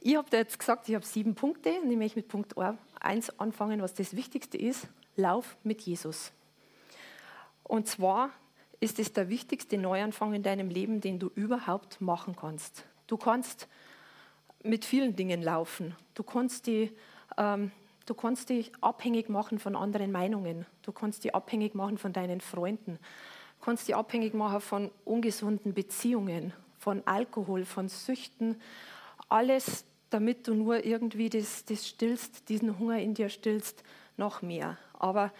ich 0.00 0.16
habe 0.16 0.28
da 0.28 0.36
jetzt 0.36 0.58
gesagt, 0.58 0.86
ich 0.90 0.94
habe 0.94 1.06
sieben 1.06 1.34
Punkte 1.34 1.80
und 1.80 1.90
ich 1.90 1.96
möchte 1.96 2.18
mit 2.18 2.28
Punkt 2.28 2.56
1 3.04 3.38
anfangen, 3.38 3.82
was 3.82 3.94
das 3.94 4.14
Wichtigste 4.16 4.58
ist. 4.58 4.88
Lauf 5.16 5.56
mit 5.62 5.82
Jesus. 5.82 6.32
Und 7.62 7.86
zwar 7.86 8.30
ist 8.80 8.98
es 8.98 9.12
der 9.12 9.28
wichtigste 9.28 9.78
Neuanfang 9.78 10.34
in 10.34 10.42
deinem 10.42 10.68
Leben, 10.68 11.00
den 11.00 11.18
du 11.18 11.30
überhaupt 11.34 12.00
machen 12.00 12.34
kannst. 12.34 12.84
Du 13.06 13.16
kannst 13.16 13.68
mit 14.62 14.84
vielen 14.84 15.16
Dingen 15.16 15.42
laufen. 15.42 15.96
Du 16.14 16.22
kannst 16.22 16.66
die, 16.66 16.92
ähm, 17.36 17.70
du 18.06 18.14
kannst 18.14 18.48
dich 18.48 18.72
abhängig 18.80 19.28
machen 19.28 19.58
von 19.58 19.76
anderen 19.76 20.12
Meinungen. 20.12 20.66
Du 20.82 20.92
kannst 20.92 21.24
dich 21.24 21.34
abhängig 21.34 21.74
machen 21.74 21.98
von 21.98 22.12
deinen 22.12 22.40
Freunden. 22.40 22.98
Du 23.60 23.64
kannst 23.64 23.86
dich 23.86 23.94
abhängig 23.94 24.34
machen 24.34 24.60
von 24.60 24.90
ungesunden 25.04 25.74
Beziehungen, 25.74 26.52
von 26.78 27.06
Alkohol, 27.06 27.64
von 27.64 27.88
Süchten. 27.88 28.60
Alles, 29.28 29.84
damit 30.12 30.46
du 30.46 30.54
nur 30.54 30.84
irgendwie 30.84 31.28
das, 31.28 31.64
das 31.64 31.88
stillst, 31.88 32.48
diesen 32.48 32.78
Hunger 32.78 32.98
in 32.98 33.14
dir 33.14 33.28
stillst, 33.28 33.82
noch 34.16 34.42
mehr. 34.42 34.76
Aber 34.92 35.32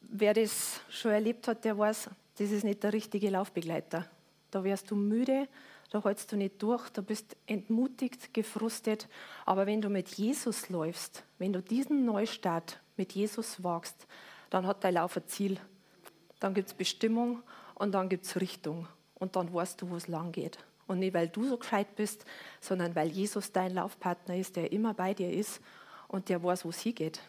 wer 0.00 0.34
das 0.34 0.80
schon 0.88 1.10
erlebt 1.10 1.48
hat, 1.48 1.64
der 1.64 1.76
weiß, 1.76 2.10
das 2.38 2.50
ist 2.50 2.64
nicht 2.64 2.82
der 2.82 2.92
richtige 2.92 3.30
Laufbegleiter. 3.30 4.08
Da 4.50 4.62
wärst 4.62 4.90
du 4.90 4.96
müde, 4.96 5.48
da 5.90 6.02
hältst 6.02 6.30
du 6.32 6.36
nicht 6.36 6.62
durch, 6.62 6.88
da 6.90 7.02
bist 7.02 7.36
entmutigt, 7.46 8.32
gefrustet. 8.32 9.08
Aber 9.44 9.66
wenn 9.66 9.80
du 9.80 9.88
mit 9.88 10.08
Jesus 10.10 10.68
läufst, 10.68 11.24
wenn 11.38 11.52
du 11.52 11.60
diesen 11.60 12.04
Neustart 12.04 12.80
mit 12.96 13.12
Jesus 13.12 13.62
wagst, 13.62 14.06
dann 14.50 14.66
hat 14.66 14.84
dein 14.84 14.94
Lauf 14.94 15.16
ein 15.16 15.26
Ziel. 15.26 15.58
Dann 16.40 16.54
gibt 16.54 16.68
es 16.68 16.74
Bestimmung 16.74 17.42
und 17.74 17.92
dann 17.92 18.08
gibt 18.08 18.24
es 18.24 18.40
Richtung. 18.40 18.86
Und 19.14 19.36
dann 19.36 19.52
weißt 19.52 19.82
du, 19.82 19.90
wo 19.90 19.96
es 19.96 20.08
lang 20.08 20.32
geht. 20.32 20.58
Und 20.86 20.98
nicht, 20.98 21.14
weil 21.14 21.28
du 21.28 21.44
so 21.44 21.56
gescheit 21.56 21.96
bist, 21.96 22.24
sondern 22.60 22.94
weil 22.94 23.08
Jesus 23.08 23.52
dein 23.52 23.74
Laufpartner 23.74 24.36
ist, 24.36 24.56
der 24.56 24.72
immer 24.72 24.94
bei 24.94 25.14
dir 25.14 25.30
ist 25.32 25.60
und 26.08 26.28
der 26.28 26.42
weiß, 26.42 26.64
wo 26.64 26.70
es 26.70 26.80
hingeht. 26.80 27.20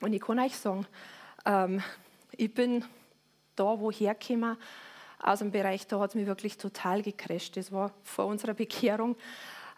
Und 0.00 0.12
ich 0.12 0.20
kann 0.20 0.38
euch 0.38 0.56
sagen, 0.56 0.86
ähm, 1.44 1.82
ich 2.32 2.52
bin 2.52 2.84
da, 3.54 3.78
wo 3.78 3.90
hergekommen, 3.90 4.56
aus 5.22 5.40
dem 5.40 5.50
Bereich, 5.50 5.86
da 5.86 6.00
hat 6.00 6.10
es 6.10 6.14
mich 6.14 6.26
wirklich 6.26 6.56
total 6.56 7.02
gecrasht. 7.02 7.56
Das 7.56 7.70
war 7.72 7.92
vor 8.02 8.26
unserer 8.26 8.54
Bekehrung 8.54 9.16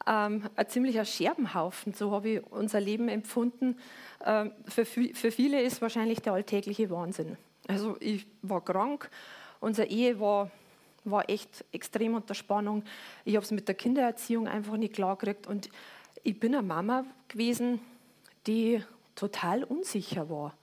ähm, 0.07 0.49
ein 0.57 0.69
ziemlicher 0.69 1.05
Scherbenhaufen. 1.05 1.93
So 1.93 2.13
habe 2.13 2.29
ich 2.29 2.47
unser 2.51 2.81
Leben 2.81 3.09
empfunden. 3.09 3.77
Ähm, 4.25 4.53
für, 4.69 4.85
für 4.85 5.33
viele 5.33 5.61
ist 5.63 5.83
wahrscheinlich 5.83 6.21
der 6.21 6.35
alltägliche 6.35 6.91
Wahnsinn. 6.91 7.37
Also 7.69 7.97
ich 8.01 8.27
war 8.43 8.65
krank, 8.65 9.11
unsere 9.61 9.89
Ehe 9.89 10.19
war, 10.19 10.51
war 11.05 11.29
echt 11.29 11.65
extrem 11.73 12.15
unter 12.15 12.35
Spannung. 12.35 12.85
Ich 13.25 13.37
habe 13.37 13.45
es 13.45 13.51
mit 13.51 13.69
der 13.69 13.75
Kindererziehung 13.75 14.49
einfach 14.49 14.77
nicht 14.77 14.95
klargekriegt 14.95 15.47
und 15.47 15.69
ich 16.23 16.39
bin 16.39 16.55
eine 16.55 16.63
Mama 16.63 17.05
gewesen, 17.29 17.81
die 18.47 18.83
total 19.15 19.65
unsicher 19.65 20.31
war. 20.31 20.55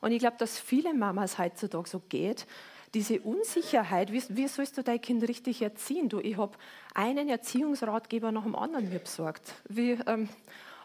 Und 0.00 0.12
ich 0.12 0.18
glaube, 0.18 0.36
dass 0.38 0.58
viele 0.58 0.94
Mamas 0.94 1.38
heutzutage 1.38 1.88
so 1.88 2.02
geht, 2.08 2.46
diese 2.94 3.20
Unsicherheit, 3.20 4.12
wie, 4.12 4.22
wie, 4.28 4.48
sollst 4.48 4.78
du 4.78 4.82
dein 4.82 5.00
Kind 5.00 5.26
richtig 5.28 5.60
erziehen? 5.60 6.08
Du, 6.08 6.20
ich 6.20 6.36
habe 6.36 6.56
einen 6.94 7.28
Erziehungsratgeber 7.28 8.32
nach 8.32 8.44
dem 8.44 8.54
anderen 8.54 8.88
mir 8.88 9.00
besorgt. 9.00 9.54
Wie 9.68 9.92
ähm, 10.06 10.28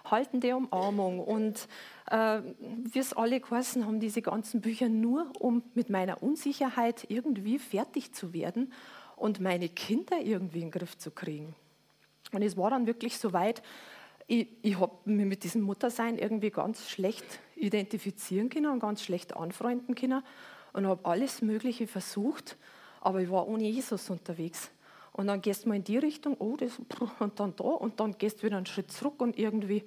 halten 0.03 0.39
die 0.41 0.51
Umarmung 0.51 1.19
und 1.19 1.67
äh, 2.09 2.41
wie 2.59 2.99
es 2.99 3.13
alle 3.13 3.39
geheißen 3.39 3.85
haben, 3.85 3.99
diese 3.99 4.21
ganzen 4.21 4.61
Bücher 4.61 4.89
nur, 4.89 5.31
um 5.39 5.63
mit 5.73 5.89
meiner 5.89 6.21
Unsicherheit 6.21 7.05
irgendwie 7.09 7.59
fertig 7.59 8.13
zu 8.13 8.33
werden 8.33 8.73
und 9.21 9.39
meine 9.39 9.69
Kinder 9.69 10.19
irgendwie 10.19 10.61
in 10.61 10.65
den 10.65 10.71
Griff 10.71 10.97
zu 10.97 11.11
kriegen. 11.11 11.55
Und 12.31 12.41
es 12.41 12.57
war 12.57 12.71
dann 12.71 12.87
wirklich 12.87 13.17
so 13.17 13.33
weit, 13.33 13.61
ich, 14.27 14.47
ich 14.61 14.79
habe 14.79 14.93
mich 15.05 15.25
mit 15.25 15.43
diesem 15.43 15.61
Muttersein 15.61 16.17
irgendwie 16.17 16.49
ganz 16.49 16.89
schlecht 16.89 17.23
identifizieren 17.55 18.49
können 18.49 18.71
und 18.71 18.79
ganz 18.79 19.03
schlecht 19.03 19.35
anfreunden 19.35 19.93
können 19.93 20.23
und 20.73 20.87
habe 20.87 21.05
alles 21.05 21.41
Mögliche 21.41 21.85
versucht, 21.85 22.57
aber 23.01 23.21
ich 23.21 23.29
war 23.29 23.47
ohne 23.47 23.65
Jesus 23.65 24.09
unterwegs. 24.09 24.71
Und 25.13 25.27
dann 25.27 25.41
gehst 25.41 25.65
du 25.65 25.69
mal 25.69 25.75
in 25.75 25.83
die 25.83 25.97
Richtung, 25.97 26.35
oh, 26.39 26.55
das, 26.55 26.79
und 27.19 27.39
dann 27.39 27.55
da, 27.55 27.63
und 27.63 27.99
dann 27.99 28.17
gehst 28.17 28.39
du 28.39 28.43
wieder 28.43 28.57
einen 28.57 28.65
Schritt 28.65 28.91
zurück 28.91 29.21
und 29.21 29.37
irgendwie, 29.37 29.83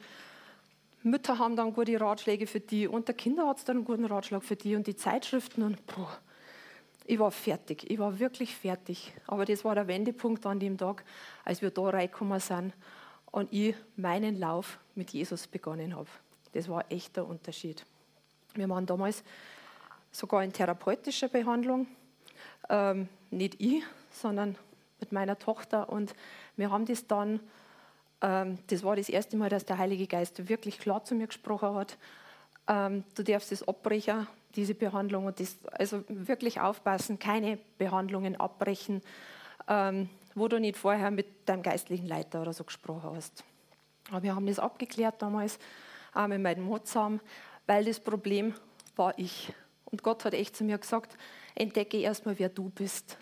Mütter 1.03 1.39
haben 1.39 1.57
dann 1.57 1.73
gute 1.73 2.01
Ratschläge 2.01 2.47
für 2.47 2.61
die 2.61 2.87
und 2.87 3.09
der 3.09 3.15
Kinder 3.15 3.49
hat 3.49 3.67
dann 3.69 3.79
einen 3.79 3.85
guten 3.85 4.05
Ratschlag 4.05 4.45
für 4.45 4.57
die 4.57 4.77
und 4.77 4.87
die 4.87 4.97
Zeitschriften 4.97 5.63
und 5.63 5.85
boah, 5.87 6.19
ich 7.05 7.19
war 7.19 7.31
fertig, 7.31 7.91
ich 7.91 7.99
war 7.99 8.19
wirklich 8.19 8.57
fertig. 8.57 9.13
Aber 9.27 9.45
das 9.45 9.65
war 9.65 9.75
der 9.75 9.87
Wendepunkt 9.87 10.45
an 10.47 10.59
dem 10.59 10.79
Tag, 10.79 11.05
als 11.45 11.61
wir 11.61 11.71
da 11.71 11.83
reingekommen 11.83 12.41
sind 12.41 12.73
und 13.31 13.53
ich 13.53 13.75
meinen 13.97 14.39
Lauf 14.39 14.79
mit 14.95 15.11
Jesus 15.11 15.47
begonnen 15.47 15.95
habe. 15.95 16.09
Das 16.53 16.69
war 16.69 16.91
echt 16.91 17.17
der 17.17 17.27
Unterschied. 17.27 17.85
Wir 18.55 18.69
waren 18.69 18.87
damals 18.87 19.23
sogar 20.13 20.45
in 20.45 20.53
therapeutischer 20.53 21.29
Behandlung, 21.29 21.89
ähm, 22.69 23.09
nicht 23.31 23.61
ich, 23.61 23.83
sondern 24.11 24.57
mit 25.01 25.13
meiner 25.13 25.39
Tochter. 25.39 25.89
Und 25.89 26.15
wir 26.57 26.71
haben 26.71 26.87
das 26.87 27.07
dann, 27.07 27.41
ähm, 28.23 28.59
das 28.69 28.85
war 28.85 28.97
das 28.97 29.09
erste 29.09 29.37
Mal, 29.37 29.51
dass 29.51 29.65
der 29.65 29.79
Heilige 29.79 30.07
Geist 30.07 30.49
wirklich 30.49 30.79
klar 30.79 31.05
zu 31.05 31.15
mir 31.15 31.27
gesprochen 31.27 31.75
hat. 31.75 31.99
Ähm, 32.69 33.05
du 33.17 33.25
darfst 33.25 33.51
das 33.51 33.67
abbrechen, 33.67 34.27
diese 34.57 34.75
Behandlung, 34.75 35.27
und 35.27 35.41
das, 35.41 35.57
also 35.73 36.05
wirklich 36.09 36.61
aufpassen, 36.61 37.19
keine 37.19 37.59
Behandlungen 37.79 38.37
abbrechen. 38.37 39.03
Ähm, 39.69 40.09
wo 40.35 40.49
du 40.49 40.59
nicht 40.59 40.77
vorher 40.77 41.11
mit 41.11 41.49
deinem 41.49 41.63
geistlichen 41.63 42.07
Leiter 42.07 42.43
oder 42.43 42.53
so 42.53 42.65
gesprochen 42.65 43.11
hast. 43.15 43.45
Aber 44.11 44.23
wir 44.23 44.35
haben 44.35 44.47
das 44.47 44.59
abgeklärt 44.59 45.23
damals, 45.23 45.59
auch 46.13 46.27
mit 46.27 46.41
meinem 46.41 46.69
Mann 46.69 46.85
zusammen, 46.85 47.21
weil 47.67 47.85
das 47.85 48.01
Problem 48.01 48.55
war 48.97 49.19
ich. 49.19 49.53
Und 49.87 50.03
Gott 50.03 50.25
hat 50.25 50.35
echt 50.35 50.57
zu 50.57 50.65
mir 50.65 50.79
gesagt, 50.79 51.17
entdecke 51.55 51.99
erstmal, 51.99 52.39
wer 52.39 52.49
du 52.49 52.69
bist. 52.69 53.17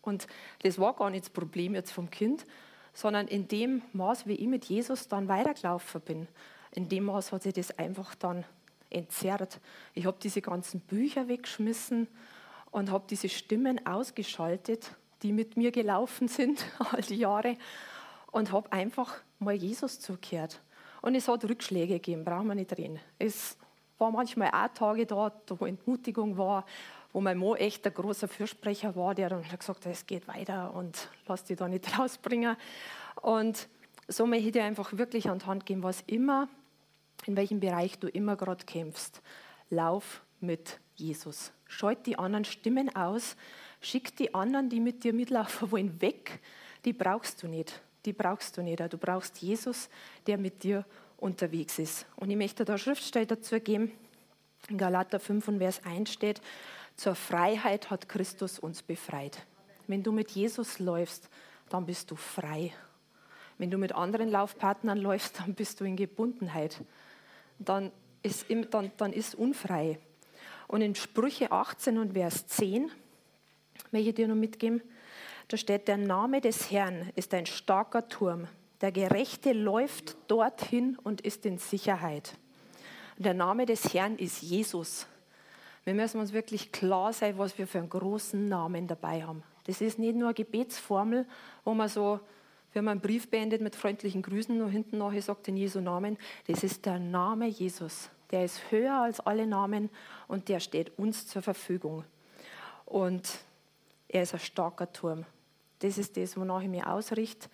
Und 0.00 0.26
das 0.62 0.78
war 0.78 0.94
gar 0.94 1.10
nicht 1.10 1.24
das 1.24 1.30
Problem 1.30 1.74
jetzt 1.74 1.92
vom 1.92 2.08
Kind, 2.08 2.46
sondern 2.94 3.28
in 3.28 3.48
dem 3.48 3.82
Maß, 3.92 4.26
wie 4.26 4.34
ich 4.34 4.46
mit 4.46 4.64
Jesus 4.66 5.08
dann 5.08 5.28
weitergelaufen 5.28 6.00
bin, 6.00 6.28
in 6.72 6.88
dem 6.88 7.04
Maß 7.04 7.32
hat 7.32 7.42
sich 7.42 7.54
das 7.54 7.76
einfach 7.78 8.14
dann 8.14 8.44
entzerrt. 8.90 9.60
Ich 9.94 10.06
habe 10.06 10.18
diese 10.22 10.40
ganzen 10.40 10.80
Bücher 10.80 11.28
weggeschmissen 11.28 12.08
und 12.70 12.90
habe 12.90 13.04
diese 13.08 13.28
Stimmen 13.28 13.86
ausgeschaltet 13.86 14.90
die 15.22 15.32
mit 15.32 15.56
mir 15.56 15.70
gelaufen 15.70 16.28
sind 16.28 16.64
all 16.92 17.02
die 17.02 17.16
Jahre 17.16 17.56
und 18.30 18.52
habe 18.52 18.72
einfach 18.72 19.16
mal 19.38 19.54
Jesus 19.54 20.00
zugehört. 20.00 20.60
Und 21.00 21.14
es 21.14 21.28
hat 21.28 21.44
Rückschläge 21.44 21.94
gegeben, 21.94 22.24
brauchen 22.24 22.48
wir 22.48 22.54
nicht 22.54 22.76
reden. 22.76 22.98
Es 23.18 23.56
war 23.98 24.10
manchmal 24.10 24.50
auch 24.50 24.72
Tage 24.74 25.06
da, 25.06 25.32
wo 25.48 25.66
Entmutigung 25.66 26.36
war, 26.36 26.64
wo 27.12 27.20
mein 27.20 27.38
Mann 27.38 27.56
echt 27.56 27.86
ein 27.86 27.94
großer 27.94 28.28
Fürsprecher 28.28 28.94
war, 28.96 29.14
der 29.14 29.30
dann 29.30 29.42
gesagt 29.42 29.86
hat, 29.86 29.92
es 29.92 30.06
geht 30.06 30.28
weiter 30.28 30.74
und 30.74 31.08
lass 31.26 31.44
dich 31.44 31.56
da 31.56 31.68
nicht 31.68 31.98
rausbringen. 31.98 32.56
Und 33.22 33.68
so 34.08 34.26
möchte 34.26 34.58
ich 34.58 34.60
einfach 34.60 34.92
wirklich 34.96 35.28
an 35.28 35.38
die 35.38 35.46
Hand 35.46 35.66
geben, 35.66 35.82
was 35.82 36.02
immer, 36.06 36.48
in 37.26 37.36
welchem 37.36 37.60
Bereich 37.60 37.98
du 37.98 38.08
immer 38.08 38.36
gerade 38.36 38.64
kämpfst, 38.64 39.22
lauf 39.70 40.22
mit 40.40 40.78
Jesus. 40.94 41.52
Scheut 41.66 42.06
die 42.06 42.18
anderen 42.18 42.44
Stimmen 42.44 42.94
aus, 42.94 43.36
Schick 43.80 44.16
die 44.16 44.34
anderen, 44.34 44.68
die 44.68 44.80
mit 44.80 45.04
dir 45.04 45.12
mitlaufen 45.12 45.70
wollen, 45.70 46.00
weg. 46.00 46.40
Die 46.84 46.92
brauchst 46.92 47.42
du 47.42 47.48
nicht. 47.48 47.80
Die 48.04 48.12
brauchst 48.12 48.56
du 48.56 48.62
nicht. 48.62 48.80
Du 48.92 48.98
brauchst 48.98 49.38
Jesus, 49.38 49.88
der 50.26 50.38
mit 50.38 50.62
dir 50.62 50.84
unterwegs 51.16 51.78
ist. 51.78 52.06
Und 52.16 52.30
ich 52.30 52.36
möchte 52.36 52.64
da 52.64 52.78
Schriftstelle 52.78 53.26
dazu 53.26 53.60
geben. 53.60 53.92
In 54.68 54.78
Galater 54.78 55.20
5 55.20 55.48
und 55.48 55.58
Vers 55.58 55.84
1 55.84 56.12
steht, 56.12 56.40
zur 56.96 57.14
Freiheit 57.14 57.90
hat 57.90 58.08
Christus 58.08 58.58
uns 58.58 58.82
befreit. 58.82 59.46
Wenn 59.86 60.02
du 60.02 60.10
mit 60.10 60.32
Jesus 60.32 60.80
läufst, 60.80 61.28
dann 61.68 61.86
bist 61.86 62.10
du 62.10 62.16
frei. 62.16 62.72
Wenn 63.56 63.70
du 63.70 63.78
mit 63.78 63.92
anderen 63.92 64.30
Laufpartnern 64.30 64.98
läufst, 64.98 65.40
dann 65.40 65.54
bist 65.54 65.80
du 65.80 65.84
in 65.84 65.96
Gebundenheit. 65.96 66.82
Dann 67.58 67.92
ist, 68.22 68.46
dann, 68.70 68.90
dann 68.96 69.12
ist 69.12 69.34
unfrei. 69.34 69.98
Und 70.66 70.82
in 70.82 70.94
Sprüche 70.94 71.50
18 71.50 71.98
und 71.98 72.12
Vers 72.12 72.46
10 72.46 72.90
möchte 73.90 74.08
ich 74.10 74.14
dir 74.14 74.28
noch 74.28 74.34
mitgeben. 74.34 74.82
Da 75.48 75.56
steht, 75.56 75.88
der 75.88 75.96
Name 75.96 76.40
des 76.40 76.70
Herrn 76.70 77.10
ist 77.14 77.32
ein 77.32 77.46
starker 77.46 78.08
Turm. 78.08 78.46
Der 78.80 78.92
Gerechte 78.92 79.52
läuft 79.52 80.16
dorthin 80.28 80.98
und 81.02 81.22
ist 81.22 81.46
in 81.46 81.58
Sicherheit. 81.58 82.34
Der 83.16 83.34
Name 83.34 83.66
des 83.66 83.94
Herrn 83.94 84.16
ist 84.16 84.42
Jesus. 84.42 85.06
Wir 85.84 85.94
müssen 85.94 86.20
uns 86.20 86.32
wirklich 86.32 86.70
klar 86.70 87.12
sein, 87.12 87.38
was 87.38 87.56
wir 87.56 87.66
für 87.66 87.78
einen 87.78 87.88
großen 87.88 88.46
Namen 88.46 88.86
dabei 88.86 89.24
haben. 89.24 89.42
Das 89.64 89.80
ist 89.80 89.98
nicht 89.98 90.16
nur 90.16 90.28
eine 90.28 90.34
Gebetsformel, 90.34 91.26
wo 91.64 91.74
man 91.74 91.88
so 91.88 92.20
Wir 92.72 92.80
haben 92.80 92.88
einen 92.88 93.00
Brief 93.00 93.30
beendet 93.30 93.62
mit 93.62 93.74
freundlichen 93.74 94.22
Grüßen 94.22 94.60
und 94.60 94.70
hinten 94.70 94.98
nachher 94.98 95.22
sagt 95.22 95.48
in 95.48 95.56
Jesu 95.56 95.80
Namen, 95.80 96.18
das 96.46 96.62
ist 96.62 96.84
der 96.84 96.98
Name 96.98 97.46
Jesus. 97.46 98.10
Der 98.30 98.44
ist 98.44 98.70
höher 98.70 99.00
als 99.00 99.20
alle 99.20 99.46
Namen 99.46 99.88
und 100.26 100.48
der 100.48 100.60
steht 100.60 100.98
uns 100.98 101.26
zur 101.26 101.40
Verfügung. 101.40 102.04
Und 102.84 103.38
er 104.08 104.22
ist 104.22 104.34
ein 104.34 104.40
starker 104.40 104.92
Turm. 104.92 105.24
Das 105.78 105.96
ist 105.96 106.16
das, 106.16 106.36
wonach 106.36 106.60
ich 106.60 106.68
mich 106.68 106.84
ausrichte. 106.84 107.48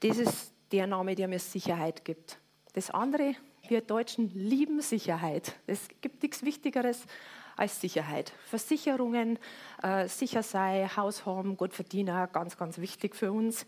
Das 0.00 0.18
ist 0.18 0.52
der 0.70 0.86
Name, 0.86 1.14
der 1.14 1.28
mir 1.28 1.40
Sicherheit 1.40 2.04
gibt. 2.04 2.38
Das 2.74 2.90
andere, 2.90 3.34
wir 3.66 3.80
Deutschen 3.80 4.30
lieben 4.34 4.80
Sicherheit. 4.80 5.54
Es 5.66 5.88
gibt 6.00 6.22
nichts 6.22 6.44
Wichtigeres 6.44 7.04
als 7.56 7.80
Sicherheit. 7.80 8.32
Versicherungen, 8.46 9.38
äh, 9.82 10.08
sicher 10.08 10.42
sein, 10.42 10.96
Haus 10.96 11.26
haben, 11.26 11.56
gut 11.56 11.74
verdienen, 11.74 12.28
ganz, 12.32 12.56
ganz 12.56 12.78
wichtig 12.78 13.16
für 13.16 13.32
uns. 13.32 13.66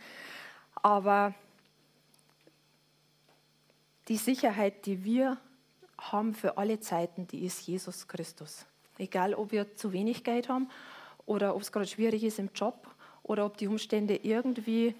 Aber 0.82 1.34
die 4.08 4.16
Sicherheit, 4.16 4.84
die 4.86 5.04
wir 5.04 5.38
haben 5.96 6.34
für 6.34 6.58
alle 6.58 6.80
Zeiten, 6.80 7.28
die 7.28 7.44
ist 7.44 7.66
Jesus 7.66 8.08
Christus. 8.08 8.66
Egal, 8.98 9.34
ob 9.34 9.52
wir 9.52 9.76
zu 9.76 9.92
wenig 9.92 10.24
Geld 10.24 10.48
haben 10.48 10.68
oder 11.24 11.54
ob 11.54 11.62
es 11.62 11.70
gerade 11.70 11.86
schwierig 11.86 12.24
ist 12.24 12.38
im 12.38 12.50
Job 12.54 12.88
oder 13.22 13.46
ob 13.46 13.56
die 13.56 13.68
Umstände 13.68 14.16
irgendwie 14.16 14.94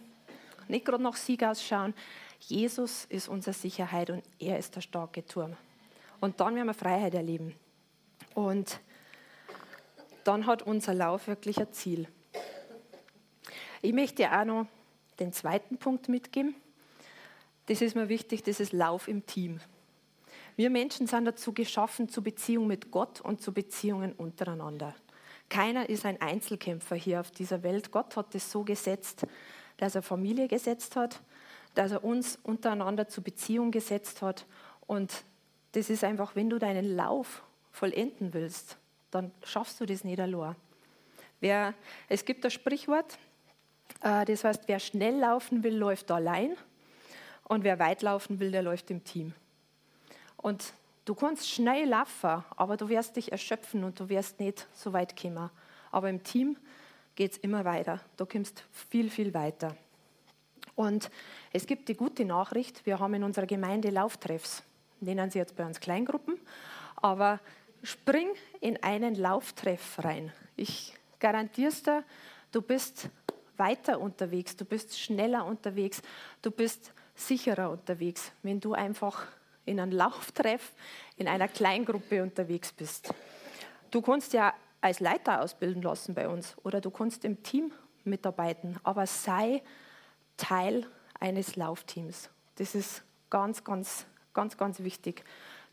nicht 0.68 0.84
gerade 0.84 1.02
nach 1.02 1.16
Sieg 1.16 1.42
ausschauen. 1.42 1.94
Jesus 2.38 3.04
ist 3.06 3.28
unsere 3.28 3.54
Sicherheit 3.54 4.10
und 4.10 4.22
er 4.38 4.58
ist 4.58 4.74
der 4.74 4.80
starke 4.80 5.24
Turm. 5.24 5.56
Und 6.20 6.40
dann 6.40 6.54
werden 6.54 6.68
wir 6.68 6.74
Freiheit 6.74 7.14
erleben. 7.14 7.54
Und 8.34 8.80
dann 10.24 10.46
hat 10.46 10.62
unser 10.62 10.94
Lauf 10.94 11.26
wirklich 11.26 11.58
ein 11.58 11.72
Ziel. 11.72 12.08
Ich 13.82 13.92
möchte 13.92 14.30
auch 14.30 14.44
noch 14.44 14.66
den 15.18 15.32
zweiten 15.32 15.78
Punkt 15.78 16.08
mitgeben. 16.08 16.54
Das 17.66 17.80
ist 17.80 17.94
mir 17.94 18.08
wichtig, 18.08 18.42
das 18.42 18.60
ist 18.60 18.72
Lauf 18.72 19.08
im 19.08 19.24
Team. 19.26 19.60
Wir 20.56 20.70
Menschen 20.70 21.06
sind 21.06 21.24
dazu 21.24 21.52
geschaffen, 21.52 22.08
zu 22.08 22.22
Beziehungen 22.22 22.68
mit 22.68 22.90
Gott 22.90 23.20
und 23.20 23.40
zu 23.40 23.52
Beziehungen 23.52 24.12
untereinander. 24.12 24.94
Keiner 25.48 25.88
ist 25.88 26.04
ein 26.04 26.20
Einzelkämpfer 26.20 26.96
hier 26.96 27.20
auf 27.20 27.30
dieser 27.30 27.62
Welt. 27.62 27.90
Gott 27.90 28.16
hat 28.16 28.34
es 28.34 28.50
so 28.50 28.64
gesetzt, 28.64 29.26
dass 29.76 29.94
er 29.94 30.02
Familie 30.02 30.48
gesetzt 30.48 30.96
hat, 30.96 31.20
dass 31.74 31.92
er 31.92 32.04
uns 32.04 32.38
untereinander 32.42 33.08
zu 33.08 33.22
Beziehung 33.22 33.70
gesetzt 33.70 34.22
hat. 34.22 34.46
Und 34.86 35.24
das 35.72 35.90
ist 35.90 36.04
einfach, 36.04 36.36
wenn 36.36 36.50
du 36.50 36.58
deinen 36.58 36.96
Lauf 36.96 37.42
vollenden 37.70 38.34
willst, 38.34 38.76
dann 39.10 39.30
schaffst 39.44 39.80
du 39.80 39.86
das 39.86 40.04
nicht 40.04 40.20
allein. 40.20 40.56
Wer, 41.40 41.74
es 42.08 42.24
gibt 42.24 42.44
das 42.44 42.52
Sprichwort, 42.52 43.18
das 44.00 44.44
heißt, 44.44 44.62
wer 44.66 44.80
schnell 44.80 45.18
laufen 45.18 45.62
will, 45.62 45.76
läuft 45.76 46.10
allein 46.10 46.56
und 47.44 47.64
wer 47.64 47.78
weit 47.78 48.02
laufen 48.02 48.40
will, 48.40 48.50
der 48.50 48.62
läuft 48.62 48.90
im 48.90 49.04
Team. 49.04 49.34
Und 50.36 50.72
du 51.04 51.14
kannst 51.14 51.48
schnell 51.48 51.88
laufen, 51.88 52.44
aber 52.56 52.76
du 52.76 52.88
wirst 52.88 53.16
dich 53.16 53.30
erschöpfen 53.30 53.84
und 53.84 53.98
du 54.00 54.08
wirst 54.08 54.40
nicht 54.40 54.66
so 54.74 54.92
weit 54.92 55.20
kommen. 55.20 55.50
Aber 55.90 56.08
im 56.10 56.22
Team 56.22 56.56
geht 57.14 57.32
es 57.32 57.38
immer 57.38 57.64
weiter. 57.64 58.00
Du 58.16 58.26
kommst 58.26 58.64
viel, 58.72 59.10
viel 59.10 59.34
weiter. 59.34 59.76
Und 60.74 61.10
es 61.52 61.66
gibt 61.66 61.88
die 61.88 61.94
gute 61.94 62.24
Nachricht, 62.24 62.86
wir 62.86 62.98
haben 62.98 63.14
in 63.14 63.24
unserer 63.24 63.46
Gemeinde 63.46 63.90
Lauftreffs. 63.90 64.62
Nennen 65.00 65.30
sie 65.30 65.38
jetzt 65.38 65.56
bei 65.56 65.66
uns 65.66 65.80
Kleingruppen. 65.80 66.40
Aber 66.96 67.40
spring 67.82 68.30
in 68.60 68.82
einen 68.82 69.14
Lauftreff 69.14 70.02
rein. 70.02 70.32
Ich 70.56 70.94
garantiere 71.18 71.68
es 71.68 71.82
dir, 71.82 72.04
du 72.52 72.62
bist 72.62 73.10
weiter 73.56 74.00
unterwegs, 74.00 74.56
du 74.56 74.64
bist 74.64 74.98
schneller 74.98 75.44
unterwegs, 75.44 76.02
du 76.40 76.50
bist 76.50 76.92
sicherer 77.14 77.70
unterwegs, 77.70 78.32
wenn 78.42 78.60
du 78.60 78.74
einfach 78.74 79.26
in 79.64 79.80
einem 79.80 79.92
Lauftreff 79.96 80.72
in 81.16 81.28
einer 81.28 81.48
Kleingruppe 81.48 82.22
unterwegs 82.22 82.72
bist. 82.72 83.12
Du 83.90 84.00
kannst 84.00 84.32
ja 84.32 84.54
als 84.80 85.00
Leiter 85.00 85.42
ausbilden 85.42 85.82
lassen 85.82 86.14
bei 86.14 86.28
uns 86.28 86.56
oder 86.64 86.80
du 86.80 86.90
kannst 86.90 87.24
im 87.24 87.42
Team 87.42 87.72
mitarbeiten, 88.04 88.78
aber 88.82 89.06
sei 89.06 89.62
Teil 90.36 90.86
eines 91.20 91.56
Laufteams. 91.56 92.30
Das 92.56 92.74
ist 92.74 93.04
ganz, 93.30 93.62
ganz, 93.62 94.06
ganz, 94.34 94.56
ganz 94.56 94.80
wichtig. 94.80 95.24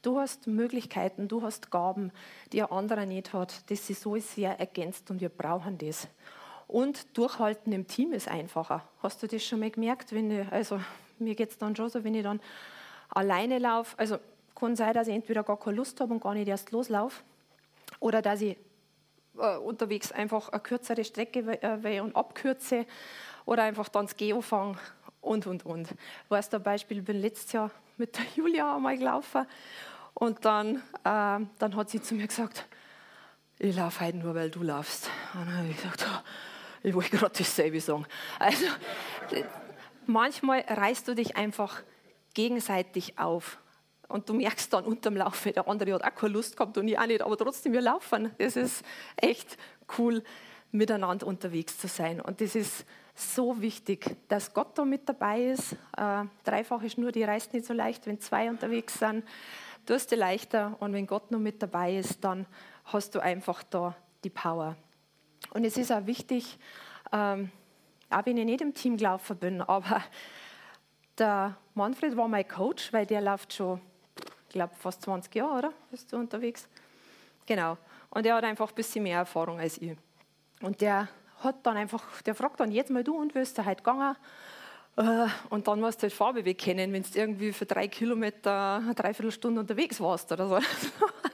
Du 0.01 0.17
hast 0.17 0.47
Möglichkeiten, 0.47 1.27
du 1.27 1.41
hast 1.41 1.71
Gaben, 1.71 2.11
die 2.53 2.61
ein 2.61 2.71
anderer 2.71 3.05
nicht 3.05 3.33
hat. 3.33 3.69
Das 3.69 3.89
ist 3.89 4.01
so 4.01 4.15
sehr 4.17 4.57
ergänzt 4.59 5.11
und 5.11 5.19
wir 5.19 5.29
brauchen 5.29 5.77
das. 5.77 6.07
Und 6.69 7.17
Durchhalten 7.17 7.73
im 7.73 7.87
Team 7.87 8.13
ist 8.13 8.27
einfacher. 8.27 8.83
Hast 9.01 9.23
du 9.23 9.27
das 9.27 9.43
schon 9.43 9.59
mal 9.59 9.71
gemerkt? 9.71 10.13
Wenn 10.13 10.29
ich, 10.29 10.51
also 10.51 10.79
mir 11.17 11.33
geht 11.33 11.49
es 11.49 11.57
dann 11.57 11.75
schon 11.75 11.89
so, 11.89 12.03
wenn 12.03 12.13
ich 12.13 12.21
dann 12.21 12.39
alleine 13.09 13.57
laufe. 13.57 13.97
Also 13.97 14.19
kann 14.53 14.75
sein, 14.75 14.93
dass 14.93 15.07
ich 15.07 15.15
entweder 15.15 15.41
gar 15.41 15.57
keine 15.57 15.77
Lust 15.77 15.99
habe 15.99 16.13
und 16.13 16.21
gar 16.21 16.35
nicht 16.35 16.47
erst 16.47 16.71
loslaufe. 16.71 17.23
Oder 17.99 18.21
dass 18.21 18.41
ich 18.41 18.55
äh, 19.39 19.57
unterwegs 19.57 20.11
einfach 20.11 20.49
eine 20.49 20.61
kürzere 20.61 21.03
Strecke 21.03 21.39
äh, 21.59 22.01
und 22.01 22.15
abkürze. 22.15 22.85
Oder 23.45 23.63
einfach 23.63 23.89
dann 23.89 24.05
das 24.05 24.15
Geo 24.15 24.41
fange 24.41 24.77
und, 25.21 25.47
und, 25.47 25.65
und. 25.65 25.89
Weißt 26.27 26.53
du, 26.53 26.59
Beispiel, 26.59 26.99
ich 26.99 27.03
bin 27.03 27.19
letztes 27.19 27.51
Jahr 27.51 27.71
mit 27.97 28.15
der 28.15 28.25
Julia 28.35 28.75
einmal 28.75 28.95
gelaufen 28.95 29.47
und 30.13 30.45
dann, 30.45 30.75
äh, 31.03 31.39
dann 31.57 31.75
hat 31.75 31.89
sie 31.89 31.99
zu 31.99 32.13
mir 32.13 32.27
gesagt, 32.27 32.67
ich 33.57 33.75
laufe 33.75 34.05
heute 34.05 34.17
nur, 34.17 34.35
weil 34.35 34.51
du 34.51 34.61
laufst. 34.61 35.09
Und 35.33 35.47
dann 35.47 35.57
habe 35.57 35.67
ich 35.67 35.75
gesagt, 35.75 36.05
oh, 36.07 36.19
ich 36.83 36.93
wollte 36.93 37.17
gerade 37.17 37.37
dasselbe 37.37 37.79
sagen. 37.81 38.05
Also, 38.37 38.65
manchmal 40.05 40.61
reißt 40.61 41.07
du 41.07 41.15
dich 41.15 41.37
einfach 41.37 41.83
gegenseitig 42.33 43.17
auf. 43.17 43.59
Und 44.07 44.27
du 44.27 44.33
merkst 44.33 44.73
dann 44.73 44.85
unterm 44.85 45.17
Laufe, 45.17 45.51
der 45.51 45.67
andere 45.67 45.93
hat 45.93 46.03
auch 46.03 46.15
keine 46.15 46.33
Lust 46.33 46.57
gehabt 46.57 46.77
und 46.77 46.87
ich 46.87 46.97
auch 46.97 47.05
nicht, 47.05 47.21
aber 47.21 47.37
trotzdem, 47.37 47.73
wir 47.73 47.81
laufen. 47.81 48.31
Das 48.39 48.55
ist 48.55 48.83
echt 49.17 49.57
cool, 49.97 50.23
miteinander 50.71 51.27
unterwegs 51.27 51.77
zu 51.77 51.87
sein. 51.87 52.19
Und 52.19 52.41
das 52.41 52.55
ist 52.55 52.85
so 53.13 53.61
wichtig, 53.61 54.15
dass 54.27 54.53
Gott 54.53 54.77
da 54.77 54.85
mit 54.85 55.07
dabei 55.07 55.43
ist. 55.43 55.73
Äh, 55.95 56.23
dreifache 56.43 56.89
Schnur, 56.89 57.11
die 57.11 57.23
reißt 57.23 57.53
nicht 57.53 57.65
so 57.65 57.73
leicht, 57.73 58.07
wenn 58.07 58.19
zwei 58.19 58.49
unterwegs 58.49 58.97
sind. 58.97 59.23
Du 59.85 59.93
hast 59.93 60.11
es 60.11 60.17
leichter 60.17 60.75
und 60.79 60.93
wenn 60.93 61.05
Gott 61.05 61.29
noch 61.29 61.39
mit 61.39 61.61
dabei 61.61 61.97
ist, 61.97 62.23
dann 62.23 62.45
hast 62.85 63.13
du 63.13 63.19
einfach 63.19 63.63
da 63.63 63.95
die 64.23 64.29
Power. 64.29 64.75
Und 65.51 65.65
es 65.65 65.77
ist 65.77 65.91
auch 65.91 66.05
wichtig, 66.05 66.57
ähm, 67.11 67.51
auch 68.09 68.25
wenn 68.25 68.37
ich 68.37 68.45
nicht 68.45 68.61
im 68.61 68.73
Team 68.73 68.97
gelaufen 68.97 69.37
bin, 69.37 69.61
aber 69.61 70.03
der 71.17 71.57
Manfred 71.73 72.15
war 72.15 72.27
mein 72.27 72.47
Coach, 72.47 72.91
weil 72.93 73.05
der 73.05 73.21
läuft 73.21 73.53
schon, 73.53 73.81
ich 74.47 74.53
glaube, 74.53 74.73
fast 74.75 75.01
20 75.03 75.33
Jahre, 75.35 75.57
oder? 75.57 75.73
Bist 75.91 76.11
du 76.11 76.17
unterwegs? 76.17 76.67
Genau. 77.45 77.77
Und 78.09 78.25
er 78.25 78.35
hat 78.35 78.43
einfach 78.43 78.69
ein 78.69 78.75
bisschen 78.75 79.03
mehr 79.03 79.19
Erfahrung 79.19 79.59
als 79.59 79.77
ich. 79.77 79.95
Und 80.61 80.81
der 80.81 81.07
hat 81.39 81.65
dann 81.65 81.77
einfach, 81.77 82.21
der 82.21 82.35
fragt 82.35 82.59
dann 82.59 82.71
jetzt 82.71 82.89
mal 82.89 83.03
du 83.03 83.15
und 83.15 83.35
wirst 83.35 83.57
du 83.57 83.65
heute 83.65 83.77
gegangen? 83.77 84.15
Äh, 84.97 85.27
und 85.49 85.67
dann 85.67 85.79
musst 85.79 85.99
du 85.99 86.03
halt 86.03 86.13
Farbe 86.13 86.43
wegkennen, 86.45 86.91
wenn 86.91 87.03
du 87.03 87.09
irgendwie 87.17 87.53
für 87.53 87.65
drei 87.65 87.87
Kilometer 87.87 88.81
eine 88.83 88.95
Dreiviertelstunde 88.95 89.61
unterwegs 89.61 89.99
warst 89.99 90.31
oder 90.31 90.47
so. 90.47 90.59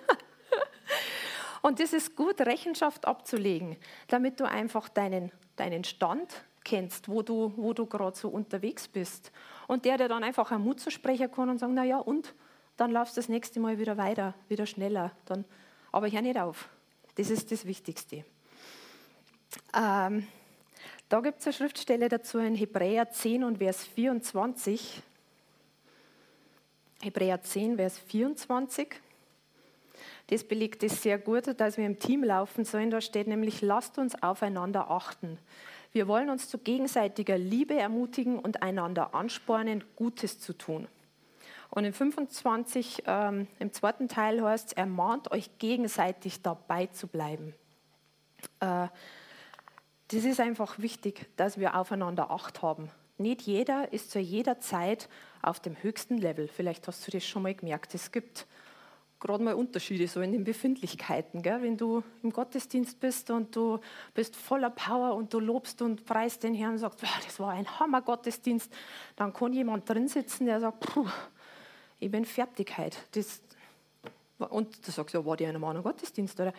Und 1.65 1.79
das 1.79 1.93
ist 1.93 2.15
gut, 2.15 2.39
Rechenschaft 2.41 3.07
abzulegen, 3.07 3.75
damit 4.07 4.39
du 4.39 4.47
einfach 4.47 4.87
deinen, 4.87 5.31
deinen 5.55 5.83
Stand 5.83 6.45
kennst, 6.63 7.09
wo 7.09 7.23
du, 7.23 7.53
wo 7.55 7.73
du 7.73 7.87
gerade 7.87 8.15
so 8.15 8.29
unterwegs 8.29 8.87
bist. 8.87 9.31
Und 9.67 9.83
der, 9.83 9.97
der 9.97 10.07
dann 10.07 10.23
einfach 10.23 10.51
einen 10.51 10.63
Mut 10.63 10.79
zu 10.79 10.91
sprechen 10.91 11.31
kann 11.31 11.49
und 11.49 11.57
sagen, 11.57 11.73
na 11.73 11.83
ja, 11.83 11.97
und 11.97 12.35
dann 12.77 12.91
laufst 12.91 13.17
du 13.17 13.19
das 13.21 13.29
nächste 13.29 13.59
Mal 13.59 13.79
wieder 13.79 13.97
weiter, 13.97 14.35
wieder 14.47 14.67
schneller. 14.67 15.11
Dann, 15.25 15.43
aber 15.91 16.07
hör 16.07 16.21
nicht 16.21 16.37
auf. 16.37 16.69
Das 17.15 17.31
ist 17.31 17.51
das 17.51 17.65
Wichtigste. 17.65 18.23
Ähm, 19.75 20.27
da 21.09 21.19
gibt 21.19 21.39
es 21.39 21.47
eine 21.47 21.53
Schriftstelle 21.53 22.09
dazu 22.09 22.37
in 22.37 22.53
Hebräer 22.53 23.09
10 23.09 23.43
und 23.43 23.57
Vers 23.57 23.83
24. 23.85 25.01
Hebräer 27.01 27.41
10, 27.41 27.77
Vers 27.77 27.97
24. 27.97 29.01
Das 30.27 30.43
belegt 30.43 30.81
es 30.83 31.03
sehr 31.03 31.19
gut, 31.19 31.59
dass 31.59 31.77
wir 31.77 31.85
im 31.85 31.99
Team 31.99 32.23
laufen 32.23 32.65
sollen. 32.65 32.89
Da 32.89 33.01
steht 33.01 33.27
nämlich, 33.27 33.61
lasst 33.61 33.97
uns 33.97 34.21
aufeinander 34.21 34.89
achten. 34.89 35.37
Wir 35.91 36.07
wollen 36.07 36.29
uns 36.29 36.49
zu 36.49 36.57
gegenseitiger 36.57 37.37
Liebe 37.37 37.75
ermutigen 37.75 38.39
und 38.39 38.63
einander 38.63 39.13
anspornen, 39.13 39.83
Gutes 39.95 40.39
zu 40.39 40.53
tun. 40.53 40.87
Und 41.69 41.85
in 41.85 41.93
25, 41.93 43.03
ähm, 43.05 43.47
im 43.59 43.71
zweiten 43.71 44.07
Teil 44.07 44.41
heißt 44.41 44.67
es, 44.67 44.73
ermahnt 44.73 45.31
euch 45.31 45.57
gegenseitig 45.57 46.41
dabei 46.41 46.87
zu 46.87 47.07
bleiben. 47.07 47.53
Äh, 48.59 48.87
das 50.09 50.23
ist 50.23 50.39
einfach 50.39 50.79
wichtig, 50.79 51.27
dass 51.35 51.59
wir 51.59 51.75
aufeinander 51.75 52.29
Acht 52.31 52.61
haben. 52.61 52.89
Nicht 53.17 53.41
jeder 53.41 53.91
ist 53.93 54.11
zu 54.11 54.19
jeder 54.19 54.59
Zeit 54.59 55.09
auf 55.41 55.59
dem 55.59 55.81
höchsten 55.81 56.17
Level. 56.17 56.47
Vielleicht 56.47 56.87
hast 56.87 57.07
du 57.07 57.11
das 57.11 57.25
schon 57.25 57.43
mal 57.43 57.55
gemerkt. 57.55 57.93
Es 57.95 58.11
gibt 58.11 58.45
gerade 59.19 59.43
mal 59.43 59.53
Unterschiede 59.53 60.07
so 60.07 60.21
in 60.21 60.31
den 60.31 60.43
Befindlichkeiten. 60.43 61.41
Gell? 61.41 61.61
Wenn 61.61 61.77
du 61.77 62.03
im 62.21 62.31
Gottesdienst 62.31 62.99
bist 62.99 63.29
und 63.31 63.55
du 63.55 63.79
bist 64.13 64.35
voller 64.35 64.69
Power 64.69 65.15
und 65.15 65.33
du 65.33 65.39
lobst 65.39 65.81
und 65.81 66.05
preist 66.05 66.43
den 66.43 66.53
Herrn 66.53 66.73
und 66.73 66.79
sagst, 66.79 67.01
das 67.25 67.39
war 67.39 67.51
ein 67.51 67.67
Hammer-Gottesdienst, 67.79 68.71
dann 69.15 69.33
kann 69.33 69.53
jemand 69.53 69.89
drin 69.89 70.07
sitzen, 70.07 70.45
der 70.45 70.59
sagt, 70.59 70.79
Puh, 70.81 71.07
ich 71.99 72.11
bin 72.11 72.25
fertig 72.25 72.77
heute. 72.77 72.97
Das, 73.11 73.41
und 74.37 74.85
du 74.85 74.91
sagst, 74.91 75.13
ja, 75.13 75.25
war 75.25 75.37
die 75.37 75.45
in 75.45 75.55
einem 75.55 75.83
Gottesdienst? 75.83 76.39
Oder? 76.39 76.53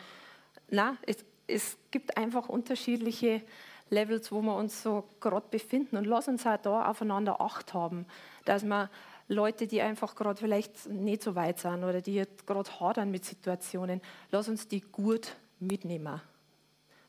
Nein, 0.70 0.96
es, 1.06 1.24
es 1.46 1.76
gibt 1.90 2.16
einfach 2.16 2.48
unterschiedliche 2.48 3.42
Levels, 3.90 4.32
wo 4.32 4.42
wir 4.42 4.56
uns 4.56 4.82
so 4.82 5.04
gerade 5.20 5.46
befinden. 5.50 5.96
Und 5.96 6.06
lass 6.06 6.28
uns 6.28 6.46
auch 6.46 6.56
da 6.56 6.90
aufeinander 6.90 7.40
Acht 7.40 7.74
haben, 7.74 8.06
dass 8.44 8.64
wir 8.64 8.90
Leute, 9.28 9.66
die 9.66 9.82
einfach 9.82 10.14
gerade 10.14 10.40
vielleicht 10.40 10.88
nicht 10.88 11.22
so 11.22 11.34
weit 11.34 11.58
sind 11.58 11.82
oder 11.82 12.00
die 12.00 12.22
gerade 12.46 12.80
hadern 12.80 13.10
mit 13.10 13.24
Situationen, 13.24 14.00
lass 14.30 14.48
uns 14.48 14.68
die 14.68 14.80
gut 14.80 15.34
mitnehmen. 15.58 16.20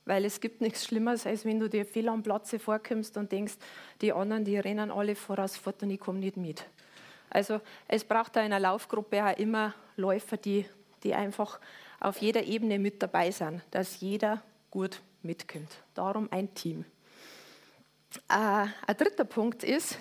Weil 0.05 0.25
es 0.25 0.39
gibt 0.39 0.61
nichts 0.61 0.85
Schlimmeres, 0.85 1.27
als 1.27 1.45
wenn 1.45 1.59
du 1.59 1.69
dir 1.69 1.85
fehl 1.85 2.07
am 2.09 2.23
Platze 2.23 2.59
vorkommst 2.59 3.17
und 3.17 3.31
denkst, 3.31 3.55
die 4.01 4.13
anderen, 4.13 4.45
die 4.45 4.57
rennen 4.57 4.89
alle 4.89 5.15
voraus 5.15 5.57
fort 5.57 5.83
und 5.83 5.91
ich 5.91 5.99
komme 5.99 6.19
nicht 6.19 6.37
mit. 6.37 6.65
Also 7.29 7.59
es 7.87 8.03
braucht 8.05 8.35
da 8.35 8.39
in 8.39 8.47
einer 8.47 8.59
Laufgruppe 8.59 9.23
auch 9.23 9.37
immer 9.37 9.73
Läufer, 9.97 10.37
die, 10.37 10.65
die 11.03 11.13
einfach 11.13 11.59
auf 11.99 12.19
jeder 12.19 12.43
Ebene 12.43 12.79
mit 12.79 13.01
dabei 13.03 13.31
sind, 13.31 13.61
dass 13.71 13.99
jeder 13.99 14.41
gut 14.71 15.01
mitkommt. 15.23 15.69
Darum 15.93 16.29
ein 16.31 16.53
Team. 16.53 16.85
Äh, 18.29 18.67
ein 18.87 18.97
dritter 18.97 19.25
Punkt 19.25 19.63
ist, 19.63 19.97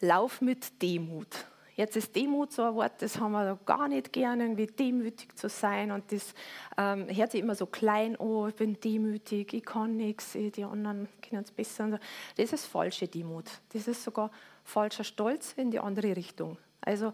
Lauf 0.00 0.40
mit 0.40 0.82
Demut. 0.82 1.46
Jetzt 1.76 1.94
ist 1.94 2.16
Demut 2.16 2.52
so 2.52 2.62
ein 2.62 2.74
Wort, 2.74 3.02
das 3.02 3.20
haben 3.20 3.32
wir 3.32 3.58
gar 3.66 3.86
nicht 3.86 4.10
gern, 4.10 4.40
irgendwie 4.40 4.66
demütig 4.66 5.36
zu 5.36 5.50
sein. 5.50 5.90
Und 5.90 6.10
das 6.10 6.34
ähm, 6.78 7.06
hört 7.14 7.32
sich 7.32 7.42
immer 7.42 7.54
so 7.54 7.66
klein, 7.66 8.16
oh, 8.16 8.46
ich 8.46 8.54
bin 8.54 8.80
demütig, 8.80 9.52
ich 9.52 9.64
kann 9.64 9.96
nichts, 9.96 10.32
die 10.32 10.64
anderen 10.64 11.06
können 11.20 11.42
es 11.42 11.50
besser. 11.50 12.00
Das 12.36 12.52
ist 12.54 12.64
falsche 12.64 13.08
Demut. 13.08 13.44
Das 13.74 13.86
ist 13.88 14.02
sogar 14.02 14.30
falscher 14.64 15.04
Stolz 15.04 15.52
in 15.58 15.70
die 15.70 15.78
andere 15.78 16.16
Richtung. 16.16 16.56
Also 16.80 17.12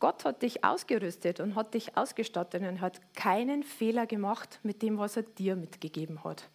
Gott 0.00 0.24
hat 0.24 0.42
dich 0.42 0.64
ausgerüstet 0.64 1.40
und 1.40 1.54
hat 1.54 1.74
dich 1.74 1.96
ausgestattet 1.96 2.62
und 2.62 2.80
hat 2.80 3.00
keinen 3.14 3.62
Fehler 3.62 4.06
gemacht 4.06 4.60
mit 4.62 4.80
dem, 4.80 4.96
was 4.96 5.16
er 5.16 5.24
dir 5.24 5.54
mitgegeben 5.54 6.24
hat. 6.24 6.48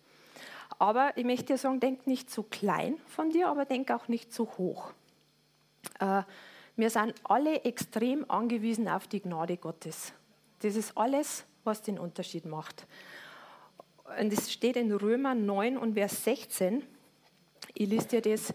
Aber 0.79 1.15
ich 1.17 1.25
möchte 1.25 1.45
dir 1.45 1.57
sagen, 1.57 1.79
denk 1.79 2.07
nicht 2.07 2.31
zu 2.31 2.41
klein 2.41 2.97
von 3.07 3.29
dir, 3.29 3.49
aber 3.49 3.65
denk 3.65 3.91
auch 3.91 4.07
nicht 4.07 4.33
zu 4.33 4.49
hoch. 4.57 4.93
Äh, 5.99 6.23
wir 6.75 6.89
sind 6.89 7.13
alle 7.23 7.63
extrem 7.63 8.29
angewiesen 8.29 8.87
auf 8.87 9.07
die 9.07 9.21
Gnade 9.21 9.57
Gottes. 9.57 10.13
Das 10.59 10.75
ist 10.75 10.97
alles, 10.97 11.45
was 11.63 11.81
den 11.81 11.99
Unterschied 11.99 12.45
macht. 12.45 12.87
Und 14.19 14.33
es 14.33 14.51
steht 14.51 14.75
in 14.75 14.91
Römer 14.91 15.35
9 15.35 15.77
und 15.77 15.93
Vers 15.93 16.23
16. 16.23 16.83
Ich 17.73 17.89
lese 17.89 18.07
dir 18.07 18.21
das 18.21 18.53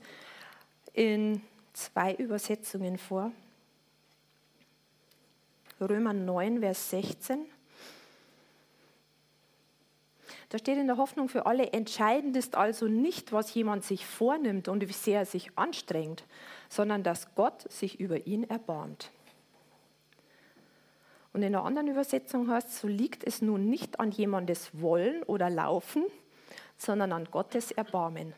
in 0.92 1.40
zwei 1.72 2.14
Übersetzungen 2.14 2.98
vor. 2.98 3.32
Römer 5.80 6.12
9, 6.12 6.60
Vers 6.60 6.90
16. 6.90 7.46
Da 10.48 10.58
steht 10.58 10.78
in 10.78 10.86
der 10.86 10.96
Hoffnung 10.96 11.28
für 11.28 11.46
alle, 11.46 11.72
entscheidend 11.72 12.36
ist 12.36 12.54
also 12.56 12.86
nicht, 12.86 13.32
was 13.32 13.52
jemand 13.54 13.84
sich 13.84 14.06
vornimmt 14.06 14.68
und 14.68 14.86
wie 14.88 14.92
sehr 14.92 15.20
er 15.20 15.26
sich 15.26 15.56
anstrengt, 15.56 16.24
sondern 16.68 17.02
dass 17.02 17.34
Gott 17.34 17.70
sich 17.70 18.00
über 18.00 18.26
ihn 18.26 18.44
erbarmt. 18.44 19.10
Und 21.32 21.42
in 21.42 21.52
der 21.52 21.62
anderen 21.62 21.88
Übersetzung 21.88 22.50
heißt 22.50 22.68
es, 22.68 22.80
so 22.80 22.88
liegt 22.88 23.24
es 23.24 23.42
nun 23.42 23.68
nicht 23.68 24.00
an 24.00 24.10
jemandes 24.10 24.80
Wollen 24.80 25.22
oder 25.22 25.50
Laufen, 25.50 26.04
sondern 26.76 27.12
an 27.12 27.26
Gottes 27.30 27.70
Erbarmen. 27.70 28.34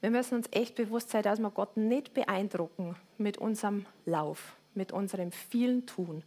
Wir 0.00 0.10
müssen 0.10 0.36
uns 0.36 0.48
echt 0.52 0.74
bewusst 0.74 1.10
sein, 1.10 1.22
dass 1.22 1.38
wir 1.38 1.50
Gott 1.50 1.76
nicht 1.76 2.14
beeindrucken 2.14 2.96
mit 3.18 3.38
unserem 3.38 3.86
Lauf, 4.04 4.56
mit 4.74 4.90
unserem 4.90 5.32
vielen 5.32 5.86
Tun, 5.86 6.24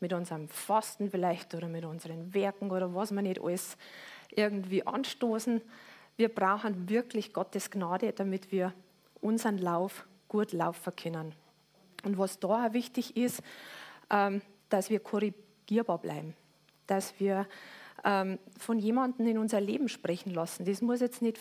mit 0.00 0.12
unserem 0.12 0.48
Fasten 0.48 1.10
vielleicht 1.10 1.54
oder 1.54 1.68
mit 1.68 1.84
unseren 1.84 2.34
Werken 2.34 2.70
oder 2.70 2.94
was 2.94 3.12
wir 3.12 3.22
nicht 3.22 3.40
alles 3.40 3.76
irgendwie 4.30 4.86
anstoßen. 4.86 5.60
Wir 6.16 6.28
brauchen 6.28 6.88
wirklich 6.88 7.32
Gottes 7.32 7.70
Gnade, 7.70 8.12
damit 8.12 8.52
wir 8.52 8.72
unseren 9.20 9.58
Lauf 9.58 10.06
gut 10.36 10.52
laufen 10.52 10.94
können. 10.94 11.34
Und 12.04 12.18
was 12.18 12.38
da 12.38 12.66
auch 12.66 12.72
wichtig 12.74 13.16
ist, 13.16 13.42
ähm, 14.10 14.42
dass 14.68 14.90
wir 14.90 15.00
korrigierbar 15.00 15.96
bleiben, 15.96 16.34
dass 16.86 17.18
wir 17.18 17.46
ähm, 18.04 18.38
von 18.58 18.78
jemandem 18.78 19.26
in 19.28 19.38
unser 19.38 19.62
Leben 19.62 19.88
sprechen 19.88 20.34
lassen. 20.34 20.66
Das 20.66 20.82
muss 20.82 21.00
jetzt 21.00 21.22
nicht, 21.22 21.40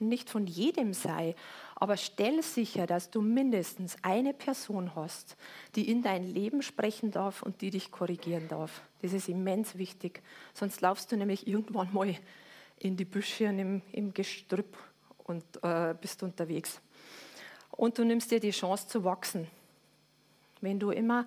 nicht 0.00 0.28
von 0.28 0.48
jedem 0.48 0.92
sein, 0.92 1.34
aber 1.76 1.96
stell 1.96 2.42
sicher, 2.42 2.88
dass 2.88 3.10
du 3.10 3.20
mindestens 3.22 3.96
eine 4.02 4.34
Person 4.34 4.96
hast, 4.96 5.36
die 5.76 5.88
in 5.88 6.02
dein 6.02 6.24
Leben 6.24 6.62
sprechen 6.62 7.12
darf 7.12 7.44
und 7.44 7.60
die 7.60 7.70
dich 7.70 7.92
korrigieren 7.92 8.48
darf. 8.48 8.82
Das 9.02 9.12
ist 9.12 9.28
immens 9.28 9.78
wichtig. 9.78 10.20
Sonst 10.52 10.80
laufst 10.80 11.12
du 11.12 11.16
nämlich 11.16 11.46
irgendwann 11.46 11.92
mal 11.92 12.12
in 12.80 12.96
die 12.96 13.04
Büsche 13.04 13.48
und 13.48 13.60
im, 13.60 13.82
im 13.92 14.12
Gestrüpp 14.12 14.76
und 15.18 15.44
äh, 15.62 15.94
bist 16.00 16.24
unterwegs. 16.24 16.80
Und 17.72 17.98
du 17.98 18.04
nimmst 18.04 18.30
dir 18.30 18.40
die 18.40 18.50
Chance 18.50 18.86
zu 18.88 19.04
wachsen. 19.04 19.48
Wenn 20.60 20.78
du 20.78 20.90
immer 20.90 21.26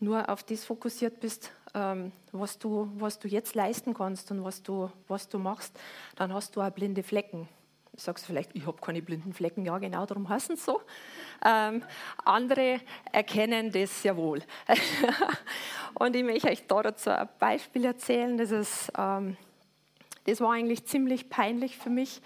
nur 0.00 0.28
auf 0.28 0.44
das 0.44 0.64
fokussiert 0.64 1.20
bist, 1.20 1.50
ähm, 1.74 2.12
was, 2.32 2.58
du, 2.58 2.90
was 2.96 3.18
du 3.18 3.28
jetzt 3.28 3.54
leisten 3.54 3.94
kannst 3.94 4.30
und 4.30 4.44
was 4.44 4.62
du, 4.62 4.90
was 5.08 5.28
du 5.28 5.38
machst, 5.38 5.78
dann 6.16 6.32
hast 6.32 6.54
du 6.54 6.62
auch 6.62 6.70
blinde 6.70 7.02
Flecken. 7.02 7.48
Du 7.92 8.00
sagst 8.00 8.26
vielleicht, 8.26 8.54
ich 8.54 8.64
habe 8.64 8.80
keine 8.80 9.02
blinden 9.02 9.32
Flecken. 9.32 9.64
Ja, 9.64 9.78
genau, 9.78 10.06
darum 10.06 10.28
heißen 10.28 10.54
es 10.54 10.64
so. 10.64 10.80
Ähm, 11.44 11.82
andere 12.24 12.80
erkennen 13.10 13.72
das 13.72 14.02
sehr 14.02 14.16
wohl. 14.16 14.42
und 15.94 16.14
ich 16.14 16.22
möchte 16.22 16.48
euch 16.48 16.64
da 16.66 16.82
dazu 16.82 17.10
ein 17.10 17.28
Beispiel 17.40 17.84
erzählen. 17.84 18.38
Das, 18.38 18.52
ist, 18.52 18.92
ähm, 18.96 19.36
das 20.26 20.40
war 20.40 20.52
eigentlich 20.52 20.84
ziemlich 20.86 21.28
peinlich 21.28 21.76
für 21.76 21.90
mich, 21.90 22.22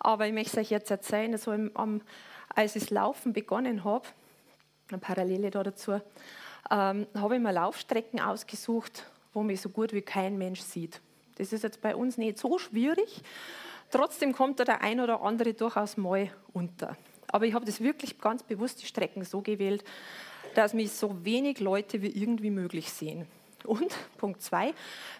aber 0.00 0.26
ich 0.26 0.32
möchte 0.32 0.58
es 0.60 0.66
euch 0.66 0.70
jetzt 0.70 0.90
erzählen. 0.90 1.32
Also 1.32 1.52
im, 1.52 1.70
am, 1.74 2.00
als 2.54 2.76
ich 2.76 2.84
das 2.84 2.90
Laufen 2.90 3.32
begonnen 3.32 3.84
habe, 3.84 4.06
eine 4.88 4.98
Parallele 4.98 5.50
da 5.50 5.62
dazu, 5.62 6.00
ähm, 6.70 7.06
habe 7.14 7.36
ich 7.36 7.42
mir 7.42 7.52
Laufstrecken 7.52 8.20
ausgesucht, 8.20 9.06
wo 9.32 9.42
mich 9.42 9.60
so 9.60 9.68
gut 9.68 9.92
wie 9.92 10.02
kein 10.02 10.38
Mensch 10.38 10.60
sieht. 10.60 11.00
Das 11.36 11.52
ist 11.52 11.64
jetzt 11.64 11.80
bei 11.80 11.96
uns 11.96 12.16
nicht 12.16 12.38
so 12.38 12.58
schwierig, 12.58 13.22
Trotzdem 13.94 14.32
kommt 14.32 14.58
da 14.58 14.64
der 14.64 14.82
ein 14.82 14.98
oder 14.98 15.22
andere 15.22 15.54
durchaus 15.54 15.96
mal 15.96 16.28
unter. 16.52 16.96
Aber 17.28 17.46
ich 17.46 17.54
habe 17.54 17.64
das 17.64 17.80
wirklich 17.80 18.18
ganz 18.18 18.42
bewusst 18.42 18.82
die 18.82 18.86
Strecken 18.86 19.24
so 19.24 19.40
gewählt, 19.40 19.84
dass 20.56 20.74
mich 20.74 20.90
so 20.90 21.24
wenig 21.24 21.60
Leute 21.60 22.02
wie 22.02 22.08
irgendwie 22.08 22.50
möglich 22.50 22.90
sehen. 22.90 23.26
Und 23.64 23.94
Punkt 24.18 24.42
zwei, 24.42 24.74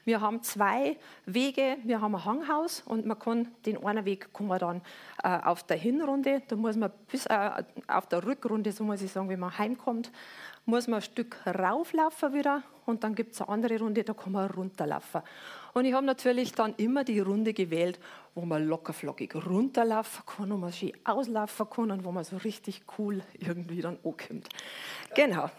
wir 0.04 0.20
haben 0.20 0.42
zwei 0.42 0.96
Wege. 1.26 1.76
Wir 1.84 2.00
haben 2.00 2.14
ein 2.14 2.24
Hanghaus 2.24 2.82
und 2.86 3.06
man 3.06 3.18
kann 3.18 3.48
den 3.66 3.84
einen 3.84 4.04
Weg 4.04 4.32
kann 4.32 4.48
dann 4.58 4.82
äh, 5.22 5.44
auf 5.44 5.62
der 5.64 5.76
Hinrunde, 5.76 6.42
da 6.48 6.56
muss 6.56 6.76
man 6.76 6.90
bis 7.10 7.26
äh, 7.26 7.64
auf 7.88 8.06
der 8.08 8.24
Rückrunde, 8.24 8.72
so 8.72 8.84
muss 8.84 9.02
ich 9.02 9.10
sagen, 9.10 9.28
wenn 9.28 9.40
man 9.40 9.56
heimkommt, 9.56 10.10
muss 10.66 10.86
man 10.86 10.96
ein 10.96 11.02
Stück 11.02 11.36
rauflaufen 11.46 12.32
wieder 12.32 12.62
und 12.86 13.04
dann 13.04 13.14
gibt 13.14 13.34
es 13.34 13.40
eine 13.40 13.50
andere 13.50 13.78
Runde, 13.78 14.04
da 14.04 14.14
kann 14.14 14.32
man 14.32 14.50
runterlaufen. 14.50 15.22
Und 15.72 15.84
ich 15.84 15.92
habe 15.92 16.06
natürlich 16.06 16.52
dann 16.52 16.74
immer 16.76 17.04
die 17.04 17.20
Runde 17.20 17.52
gewählt, 17.52 17.98
wo 18.34 18.44
man 18.44 18.66
lockerflockig 18.66 19.34
runterlaufen 19.34 20.24
kann 20.26 20.52
und 20.52 20.60
man 20.60 20.72
schön 20.72 20.92
auslaufen 21.04 21.68
kann 21.68 21.90
und 21.90 22.04
wo 22.04 22.12
man 22.12 22.24
so 22.24 22.36
richtig 22.38 22.82
cool 22.98 23.22
irgendwie 23.38 23.80
dann 23.80 23.98
ankommt. 24.04 24.48
Genau. 25.14 25.50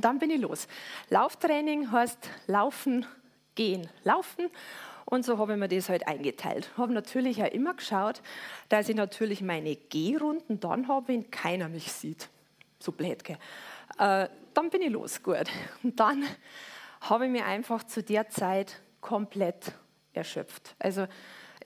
Dann 0.00 0.18
bin 0.18 0.30
ich 0.30 0.40
los. 0.40 0.68
Lauftraining 1.08 1.90
heißt 1.90 2.28
laufen, 2.46 3.06
gehen, 3.54 3.88
laufen. 4.04 4.50
Und 5.06 5.24
so 5.24 5.38
habe 5.38 5.52
ich 5.52 5.58
mir 5.58 5.68
das 5.68 5.88
halt 5.88 6.06
eingeteilt. 6.08 6.70
Habe 6.76 6.92
natürlich 6.92 7.42
auch 7.42 7.52
immer 7.52 7.74
geschaut, 7.74 8.20
dass 8.68 8.88
ich 8.88 8.96
natürlich 8.96 9.40
meine 9.40 9.76
Gehrunden 9.76 10.60
dann 10.60 10.88
habe, 10.88 11.08
wenn 11.08 11.30
keiner 11.30 11.68
mich 11.68 11.92
sieht. 11.92 12.28
So 12.80 12.92
blöd, 12.92 13.24
gell? 13.24 13.38
Äh, 13.98 14.28
dann 14.52 14.70
bin 14.70 14.82
ich 14.82 14.90
los, 14.90 15.22
gut. 15.22 15.46
Und 15.82 15.98
dann 16.00 16.24
habe 17.02 17.26
ich 17.26 17.30
mich 17.30 17.44
einfach 17.44 17.84
zu 17.84 18.02
der 18.02 18.28
Zeit 18.28 18.80
komplett 19.00 19.72
erschöpft. 20.12 20.74
Also 20.78 21.06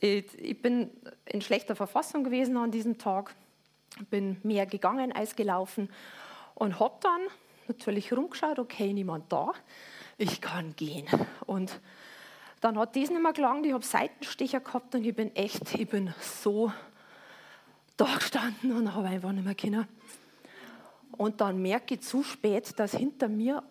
ich, 0.01 0.27
ich 0.39 0.61
bin 0.61 0.91
in 1.25 1.41
schlechter 1.41 1.75
Verfassung 1.75 2.25
gewesen 2.25 2.57
an 2.57 2.71
diesem 2.71 2.99
Tag, 2.99 3.35
bin 4.11 4.39
mehr 4.43 4.67
gegangen 4.67 5.13
als 5.13 5.35
gelaufen 5.35 5.91
und 6.55 6.79
habe 6.79 6.97
dann 7.01 7.21
natürlich 7.71 8.13
rumgeschaut, 8.13 8.59
okay, 8.59 8.93
niemand 8.93 9.33
da, 9.33 9.53
ich 10.19 10.41
kann 10.41 10.75
gehen. 10.77 11.07
Und 11.47 11.81
dann 12.61 12.79
hat 12.79 12.97
das 12.97 13.11
nicht 13.11 13.23
mehr 13.23 13.33
gelangt, 13.33 13.65
ich 13.65 13.73
habe 13.73 13.85
Seitenstecher 13.85 14.61
gehabt 14.61 14.95
und 14.95 15.05
ich 15.05 15.15
bin 15.15 15.35
echt, 15.35 15.75
ich 15.75 15.89
bin 15.89 16.13
so 16.21 16.73
da 17.97 18.17
gestanden 18.17 18.73
und 18.73 18.95
habe 18.95 19.09
einfach 19.09 19.33
nicht 19.33 19.45
mehr 19.45 19.55
können. 19.55 19.87
Und 21.13 21.41
dann 21.41 21.61
merke 21.61 21.95
ich 21.95 22.01
zu 22.01 22.23
spät, 22.23 22.79
dass 22.79 22.93
hinter 22.93 23.29
mir 23.29 23.63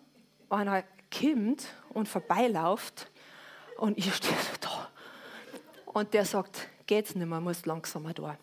einer 0.48 0.82
kommt 1.10 1.66
und 1.90 2.08
vorbeilauft 2.08 3.10
und 3.76 3.98
ich 3.98 4.14
stehe 4.14 4.34
da. 4.60 4.88
Und 5.86 6.14
der 6.14 6.24
sagt, 6.24 6.68
geht's 6.86 7.14
nicht 7.14 7.26
mehr, 7.26 7.40
muss 7.40 7.66
langsamer 7.66 8.14
da. 8.14 8.36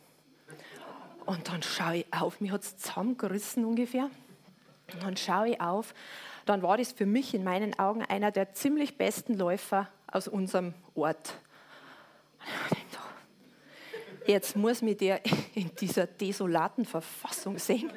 Und 1.26 1.48
dann 1.50 1.62
schaue 1.62 1.98
ich 1.98 2.06
auf, 2.14 2.40
mir 2.40 2.54
hat 2.54 2.64
es 2.64 2.78
zusammengerissen 2.78 3.66
ungefähr. 3.66 4.10
Und 4.94 5.04
dann 5.04 5.18
schaue 5.18 5.50
ich 5.50 5.62
auf, 5.62 5.94
dann 6.46 6.62
war 6.62 6.78
das 6.78 6.94
für 6.94 7.06
mich 7.06 7.34
in 7.34 7.44
meinen 7.44 7.78
Augen 7.78 8.04
einer 8.04 8.32
der 8.32 8.54
ziemlich 8.54 8.98
besten 8.98 9.38
Läufer 9.38 9.90
aus 10.12 10.28
unserem 10.28 10.74
Ort. 10.96 11.34
Jetzt 14.26 14.58
muss 14.58 14.82
mich 14.82 14.98
der 14.98 15.22
in 15.56 15.74
dieser 15.76 16.06
desolaten 16.06 16.86
Verfassung 16.86 17.58
sehen. 17.60 17.92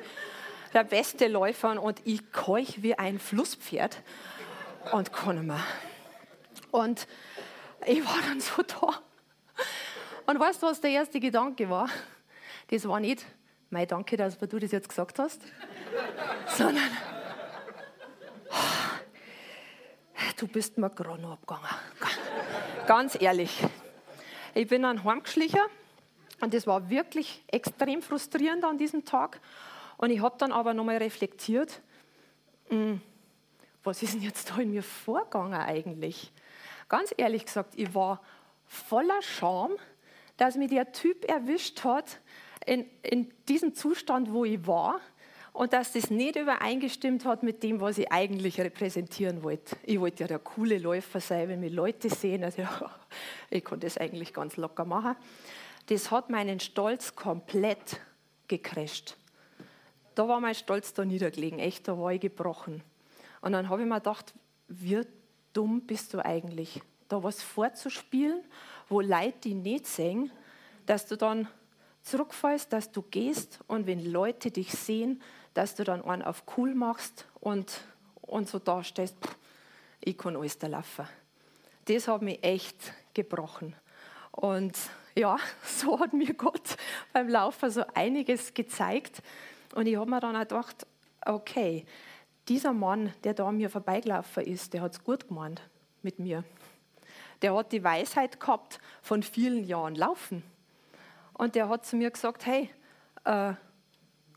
Der 0.72 0.84
beste 0.84 1.26
Läufer 1.26 1.82
und 1.82 2.00
ich 2.04 2.30
keuch 2.30 2.82
wie 2.82 2.94
ein 2.94 3.18
Flusspferd 3.18 4.00
und 4.92 5.12
kann 5.12 5.44
mehr. 5.44 5.64
Und 6.70 7.08
ich 7.84 8.04
war 8.04 8.18
dann 8.28 8.40
so 8.40 8.62
da. 8.62 9.02
Und 10.26 10.38
weißt 10.38 10.62
du, 10.62 10.68
was 10.68 10.80
der 10.80 10.90
erste 10.90 11.18
Gedanke 11.18 11.68
war? 11.68 11.88
Das 12.68 12.86
war 12.86 13.00
nicht, 13.00 13.26
mein 13.70 13.86
Danke, 13.86 14.16
dass 14.16 14.36
du 14.36 14.58
das 14.58 14.72
jetzt 14.72 14.88
gesagt 14.88 15.18
hast, 15.18 15.40
sondern 16.46 16.90
du 20.36 20.48
bist 20.48 20.76
mir 20.76 20.90
gerade 20.90 21.22
noch 21.22 21.32
abgegangen. 21.32 21.68
Ganz 22.86 23.20
ehrlich. 23.20 23.62
Ich 24.54 24.66
bin 24.66 24.82
dann 24.82 25.04
heimgeschlichen 25.04 25.60
und 26.40 26.52
das 26.52 26.66
war 26.66 26.90
wirklich 26.90 27.44
extrem 27.46 28.02
frustrierend 28.02 28.64
an 28.64 28.76
diesem 28.76 29.04
Tag. 29.04 29.40
Und 29.96 30.10
ich 30.10 30.20
habe 30.20 30.36
dann 30.38 30.50
aber 30.50 30.74
nochmal 30.74 30.96
reflektiert, 30.96 31.80
hm, 32.68 33.00
was 33.84 34.02
ist 34.02 34.14
denn 34.14 34.22
jetzt 34.22 34.50
da 34.50 34.56
in 34.56 34.72
mir 34.72 34.82
vorgegangen 34.82 35.60
eigentlich? 35.60 36.32
Ganz 36.88 37.14
ehrlich 37.16 37.44
gesagt, 37.46 37.74
ich 37.76 37.94
war 37.94 38.20
voller 38.66 39.22
Scham, 39.22 39.72
dass 40.36 40.56
mich 40.56 40.70
der 40.70 40.90
Typ 40.90 41.24
erwischt 41.26 41.84
hat 41.84 42.18
in, 42.66 42.86
in 43.02 43.30
diesem 43.48 43.74
Zustand, 43.74 44.32
wo 44.32 44.44
ich 44.44 44.66
war 44.66 45.00
und 45.52 45.72
dass 45.72 45.92
das 45.92 46.10
nicht 46.10 46.36
übereingestimmt 46.36 47.24
hat 47.24 47.42
mit 47.42 47.62
dem, 47.62 47.80
was 47.80 47.98
ich 47.98 48.10
eigentlich 48.12 48.60
repräsentieren 48.60 49.42
wollte. 49.42 49.76
Ich 49.82 49.98
wollte 50.00 50.24
ja 50.24 50.28
der 50.28 50.38
coole 50.38 50.78
Läufer 50.78 51.20
sein, 51.20 51.48
wenn 51.48 51.60
mich 51.60 51.72
Leute 51.72 52.08
sehen. 52.08 52.44
Also, 52.44 52.62
ja, 52.62 52.90
ich 53.50 53.64
konnte 53.64 53.86
das 53.86 53.98
eigentlich 53.98 54.32
ganz 54.32 54.56
locker 54.56 54.84
machen. 54.84 55.16
Das 55.86 56.10
hat 56.10 56.30
meinen 56.30 56.60
Stolz 56.60 57.14
komplett 57.14 58.00
gecrasht. 58.46 59.16
Da 60.14 60.28
war 60.28 60.40
mein 60.40 60.54
Stolz 60.54 60.92
da 60.92 61.04
niedergelegen, 61.04 61.58
echt, 61.58 61.88
da 61.88 61.98
war 61.98 62.12
ich 62.12 62.20
gebrochen. 62.20 62.82
Und 63.40 63.52
dann 63.52 63.68
habe 63.68 63.82
ich 63.82 63.88
mir 63.88 63.96
gedacht, 63.96 64.34
wie 64.68 65.00
dumm 65.52 65.82
bist 65.82 66.14
du 66.14 66.24
eigentlich, 66.24 66.80
da 67.08 67.22
was 67.22 67.42
vorzuspielen, 67.42 68.42
wo 68.88 69.00
Leute 69.00 69.38
die 69.44 69.54
nicht 69.54 69.86
sehen, 69.86 70.30
dass 70.86 71.06
du 71.06 71.16
dann 71.16 71.48
zurückfallst, 72.02 72.72
dass 72.72 72.92
du 72.92 73.02
gehst 73.02 73.60
und 73.66 73.86
wenn 73.86 74.04
Leute 74.04 74.50
dich 74.50 74.72
sehen, 74.72 75.22
dass 75.54 75.74
du 75.74 75.84
dann 75.84 76.02
einen 76.02 76.22
auf 76.22 76.44
cool 76.56 76.74
machst 76.74 77.26
und, 77.40 77.80
und 78.22 78.48
so 78.48 78.58
dastehst, 78.58 79.16
ich 80.00 80.16
kann 80.16 80.36
alles 80.36 80.58
da 80.58 80.66
laufen. 80.66 81.06
Das 81.86 82.08
hat 82.08 82.22
mich 82.22 82.42
echt 82.42 82.92
gebrochen. 83.14 83.74
Und 84.32 84.78
ja, 85.14 85.36
so 85.64 85.98
hat 85.98 86.12
mir 86.12 86.34
Gott 86.34 86.76
beim 87.12 87.28
Laufen 87.28 87.70
so 87.70 87.84
einiges 87.94 88.54
gezeigt. 88.54 89.22
Und 89.74 89.86
ich 89.86 89.96
habe 89.96 90.10
mir 90.10 90.20
dann 90.20 90.36
auch 90.36 90.40
gedacht, 90.40 90.86
okay, 91.26 91.84
dieser 92.48 92.72
Mann, 92.72 93.12
der 93.24 93.34
da 93.34 93.46
an 93.46 93.56
mir 93.56 93.70
vorbeigelaufen 93.70 94.44
ist, 94.44 94.72
der 94.72 94.82
hat 94.82 94.92
es 94.92 95.04
gut 95.04 95.28
gemeint 95.28 95.62
mit 96.02 96.18
mir. 96.18 96.44
Der 97.42 97.54
hat 97.54 97.72
die 97.72 97.84
Weisheit 97.84 98.40
gehabt 98.40 98.80
von 99.02 99.22
vielen 99.22 99.64
Jahren 99.64 99.94
Laufen. 99.94 100.42
Und 101.40 101.54
der 101.54 101.70
hat 101.70 101.86
zu 101.86 101.96
mir 101.96 102.10
gesagt, 102.10 102.44
hey, 102.44 102.68
äh, 103.24 103.54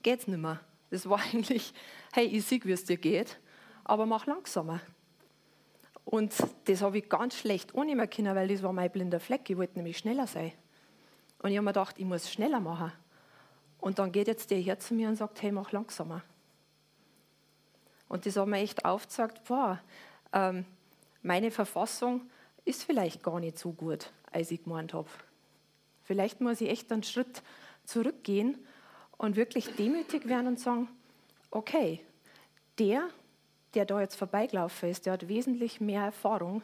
geht's 0.04 0.26
nicht 0.26 0.40
mehr. 0.40 0.62
Das 0.90 1.10
war 1.10 1.20
eigentlich, 1.34 1.74
hey, 2.14 2.24
ich 2.28 2.46
sehe, 2.46 2.64
wie 2.64 2.72
es 2.72 2.86
dir 2.86 2.96
geht, 2.96 3.42
aber 3.84 4.06
mach 4.06 4.26
langsamer. 4.26 4.80
Und 6.06 6.34
das 6.64 6.82
habe 6.82 7.00
ich 7.00 7.10
ganz 7.10 7.36
schlecht 7.36 7.76
annehmen 7.76 8.10
können, 8.10 8.34
weil 8.38 8.48
das 8.48 8.64
war 8.64 8.72
mein 8.72 8.90
blinder 8.90 9.20
Fleck. 9.20 9.50
Ich 9.50 9.58
wollte 9.58 9.76
nämlich 9.76 9.98
schneller 9.98 10.28
sein. 10.28 10.54
Und 11.40 11.52
ich 11.52 11.58
habe 11.58 11.66
mir 11.66 11.74
gedacht, 11.74 11.96
ich 12.00 12.06
muss 12.06 12.32
schneller 12.32 12.62
machen. 12.62 12.94
Und 13.82 14.00
dann 14.00 14.14
geht 14.14 14.30
jetzt 14.30 14.50
der 14.50 14.60
her 14.60 14.80
zu 14.80 14.94
mir 14.94 15.10
und 15.10 15.18
sagt, 15.18 15.42
hey, 15.42 15.52
mach 15.52 15.74
langsamer. 15.74 16.24
Und 18.08 18.26
das 18.26 18.38
hat 18.38 18.48
mir 18.48 18.60
echt 18.60 18.86
aufgezeigt, 18.86 19.44
boah, 19.44 19.82
ähm, 20.32 20.64
meine 21.22 21.52
Verfassung 21.52 22.22
ist 22.64 22.86
vielleicht 22.86 23.22
gar 23.22 23.42
nicht 23.42 23.60
so 23.60 23.74
gut, 23.74 24.14
als 24.32 24.52
ich 24.52 24.64
gemeint 24.64 24.94
habe. 24.94 25.10
Vielleicht 26.04 26.42
muss 26.42 26.62
ich 26.62 26.70
echt 26.70 26.92
einen 26.92 27.04
Schritt 27.04 27.42
zurückgehen 27.86 28.58
und 29.18 29.36
wirklich 29.36 29.76
demütig 29.76 30.28
werden 30.28 30.48
und 30.48 30.60
sagen, 30.60 30.88
okay, 31.52 32.02
der, 32.80 33.10
der 33.74 33.86
da 33.86 34.02
jetzt 34.02 34.16
vorbeigelaufen 34.16 34.90
ist, 34.90 35.06
der 35.06 35.14
hat 35.14 35.28
wesentlich 35.28 35.80
mehr 35.80 36.04
Erfahrung 36.04 36.64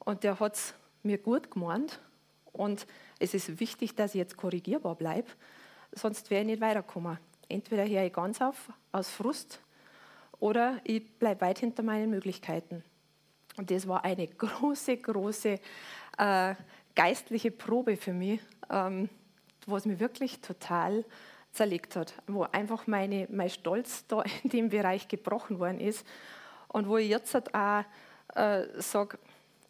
und 0.00 0.24
der 0.24 0.38
hat 0.40 0.54
es 0.54 0.74
mir 1.02 1.18
gut 1.18 1.50
gemeint 1.50 2.00
und 2.52 2.86
es 3.18 3.34
ist 3.34 3.60
wichtig, 3.60 3.94
dass 3.94 4.14
ich 4.14 4.18
jetzt 4.18 4.36
korrigierbar 4.36 4.94
bleibe, 4.94 5.28
sonst 5.92 6.30
wäre 6.30 6.42
ich 6.42 6.46
nicht 6.46 6.60
weiterkommen. 6.60 7.18
Entweder 7.48 7.88
höre 7.88 8.04
ich 8.04 8.12
ganz 8.12 8.40
auf 8.40 8.70
aus 8.92 9.10
Frust 9.10 9.60
oder 10.40 10.80
ich 10.84 11.18
bleibe 11.18 11.40
weit 11.42 11.60
hinter 11.60 11.82
meinen 11.82 12.10
Möglichkeiten. 12.10 12.84
Und 13.56 13.70
das 13.70 13.88
war 13.88 14.04
eine 14.04 14.26
große, 14.28 14.96
große 14.96 15.58
äh, 16.18 16.54
geistliche 16.98 17.52
Probe 17.52 17.96
für 17.96 18.12
mich, 18.12 18.40
ähm, 18.70 19.08
was 19.66 19.86
mich 19.86 20.00
wirklich 20.00 20.40
total 20.40 21.04
zerlegt 21.52 21.94
hat, 21.94 22.12
wo 22.26 22.42
einfach 22.42 22.88
meine, 22.88 23.28
mein 23.30 23.50
Stolz 23.50 24.04
da 24.08 24.24
in 24.42 24.50
dem 24.50 24.68
Bereich 24.68 25.06
gebrochen 25.06 25.60
worden 25.60 25.78
ist 25.78 26.04
und 26.66 26.88
wo 26.88 26.96
ich 26.96 27.08
jetzt 27.08 27.32
halt 27.34 27.54
auch 27.54 27.84
äh, 28.34 28.64
sage, 28.82 29.16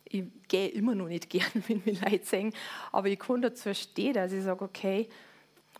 ich 0.06 0.24
gehe 0.48 0.68
immer 0.68 0.94
noch 0.94 1.08
nicht 1.08 1.28
gern, 1.30 1.62
wenn 1.66 1.82
mir 1.84 2.00
Leute 2.00 2.24
sehen, 2.24 2.54
aber 2.92 3.08
ich 3.08 3.18
kann 3.18 3.42
dazu 3.42 3.74
stehen, 3.74 4.14
dass 4.14 4.32
ich 4.32 4.44
sage, 4.44 4.64
okay, 4.64 5.06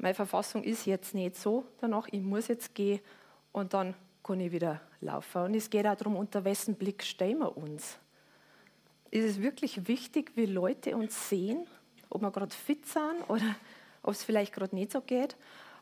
meine 0.00 0.14
Verfassung 0.14 0.62
ist 0.62 0.84
jetzt 0.84 1.14
nicht 1.14 1.37
so 1.37 1.64
danach, 1.80 2.08
ich 2.12 2.20
muss 2.20 2.48
jetzt 2.48 2.74
gehen 2.74 3.00
und 3.52 3.72
dann 3.72 3.94
kann 4.22 4.38
ich 4.40 4.52
wieder 4.52 4.82
laufen. 5.00 5.44
Und 5.44 5.54
es 5.54 5.70
geht 5.70 5.87
auch 5.87 5.96
darum, 5.96 6.16
unter 6.16 6.44
wessen 6.44 6.74
Blick 6.74 7.02
stehen 7.02 7.38
wir 7.38 7.56
uns. 7.56 7.98
Ist 9.11 9.25
es 9.25 9.42
wirklich 9.42 9.88
wichtig, 9.88 10.33
wie 10.35 10.47
Leute 10.47 10.97
uns 10.97 11.29
sehen 11.29 11.66
ob 12.11 12.23
wir 12.23 12.31
gerade 12.31 12.55
fit 12.55 12.87
sind 12.87 13.23
oder 13.29 13.55
ob 14.03 14.12
es 14.12 14.25
vielleicht 14.25 14.53
gerade 14.53 14.75
nicht 14.75 14.92
so 14.92 15.01
geht, 15.01 15.37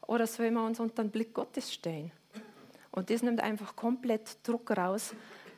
oder 0.07 0.27
sollen 0.27 0.55
wir 0.55 0.65
uns 0.65 0.81
unter 0.81 1.03
den 1.03 1.11
Blick 1.11 1.35
Gottes 1.35 1.73
stellen? 1.73 2.12
Und 2.93 3.11
das 3.11 3.23
nimmt 3.23 3.41
einfach 3.41 3.77
komplett 3.77 4.39
Druck 4.43 4.71
raus, 4.77 5.15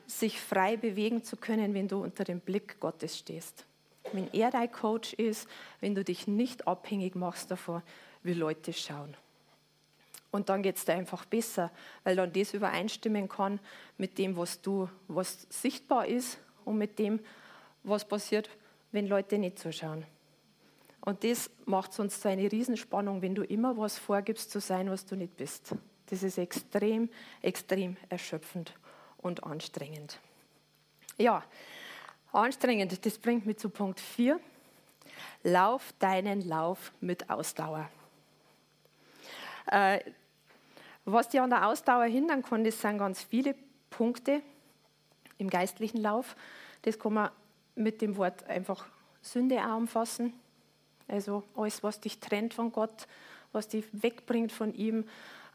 sich 0.07 0.41
frei 0.41 0.77
bewegen 0.77 1.23
zu 1.23 1.37
können, 1.37 1.75
wenn 1.75 1.87
du 1.87 2.03
unter 2.03 2.25
dem 2.25 2.41
Blick 2.41 2.81
Gottes 2.81 3.19
stehst. 3.19 3.65
Wenn 4.13 4.33
er 4.33 4.51
dein 4.51 4.73
Coach 4.73 5.13
ist, 5.13 5.47
wenn 5.81 5.95
du 5.95 6.03
dich 6.03 6.27
nicht 6.27 6.67
abhängig 6.67 7.15
machst 7.15 7.51
davon, 7.51 7.83
wie 8.23 8.33
Leute 8.33 8.73
schauen. 8.73 9.15
Und 10.31 10.49
dann 10.49 10.63
geht 10.63 10.77
es 10.77 10.85
dir 10.85 10.95
einfach 10.95 11.25
besser, 11.27 11.71
weil 12.05 12.17
dann 12.17 12.33
das 12.33 12.55
übereinstimmen 12.55 13.29
kann 13.29 13.61
mit 13.99 14.19
dem, 14.19 14.37
was 14.37 14.61
du, 14.61 14.89
was 15.09 15.47
sichtbar 15.51 16.07
ist 16.07 16.39
und 16.65 16.79
mit 16.79 16.99
dem, 16.99 17.21
was 17.83 18.07
passiert, 18.07 18.51
wenn 18.93 19.07
Leute 19.07 19.39
nicht 19.39 19.59
zuschauen. 19.59 20.05
Und 21.01 21.25
das 21.25 21.51
macht 21.65 21.93
sonst 21.93 22.21
so 22.21 22.29
eine 22.29 22.51
Riesenspannung, 22.51 23.23
wenn 23.23 23.35
du 23.35 23.43
immer 23.43 23.77
was 23.77 23.99
vorgibst 23.99 24.51
zu 24.51 24.61
sein, 24.61 24.91
was 24.91 25.07
du 25.07 25.17
nicht 25.17 25.37
bist. 25.37 25.75
Das 26.07 26.23
ist 26.23 26.39
extrem, 26.39 27.09
extrem 27.43 27.97
erschöpfend 28.09 28.75
und 29.19 29.45
anstrengend. 29.45 30.19
Ja, 31.17 31.45
anstrengend, 32.33 33.05
das 33.05 33.19
bringt 33.19 33.47
mich 33.47 33.59
zu 33.59 33.71
Punkt 33.71 34.01
4. 34.01 34.41
Lauf 35.43 35.93
deinen 35.99 36.47
Lauf 36.47 36.93
mit 37.01 37.29
Ausdauer. 37.31 37.89
Äh, 39.67 40.01
was 41.05 41.29
dir 41.29 41.43
an 41.43 41.51
der 41.51 41.67
Ausdauer 41.67 42.05
hindern 42.05 42.43
kann, 42.43 42.65
das 42.65 42.81
sind 42.81 42.99
ganz 42.99 43.23
viele 43.23 43.55
Punkte 43.91 44.43
im 45.39 45.49
geistlichen 45.49 45.99
Lauf. 46.03 46.37
Das 46.83 46.99
kann 46.99 47.15
man 47.15 47.31
mit 47.79 48.03
dem 48.03 48.17
Wort 48.17 48.45
einfach 48.45 48.87
Sünde 49.23 49.59
auch 49.65 49.77
umfassen. 49.77 50.33
Also 51.07 51.43
alles, 51.57 51.83
was 51.83 52.01
dich 52.01 52.19
trennt 52.21 52.55
von 52.55 52.73
Gott, 52.73 53.07
was 53.53 53.69
dich 53.69 53.85
wegbringt 53.93 54.53
von 54.53 54.75
ihm, 54.75 55.05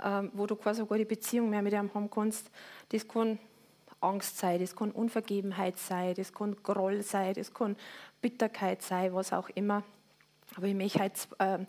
ähm, 0.03 0.31
wo 0.33 0.47
du 0.47 0.55
quasi 0.55 0.81
sogar 0.81 0.97
die 0.97 1.05
Beziehung 1.05 1.49
mehr 1.49 1.62
mit 1.62 1.73
ihm 1.73 1.93
haben 1.93 2.09
kannst, 2.09 2.49
das 2.89 3.07
kann 3.07 3.38
Angst 4.01 4.38
sein, 4.38 4.59
das 4.59 4.75
kann 4.75 4.91
Unvergebenheit 4.91 5.77
sein, 5.77 6.15
das 6.15 6.33
kann 6.33 6.55
Groll 6.63 7.03
sein, 7.03 7.33
das 7.36 7.53
kann 7.53 7.75
Bitterkeit 8.21 8.81
sein, 8.81 9.13
was 9.13 9.31
auch 9.31 9.49
immer. 9.49 9.83
Aber 10.55 10.65
ich 10.65 10.75
möchte 10.75 11.12
äh, 11.38 11.59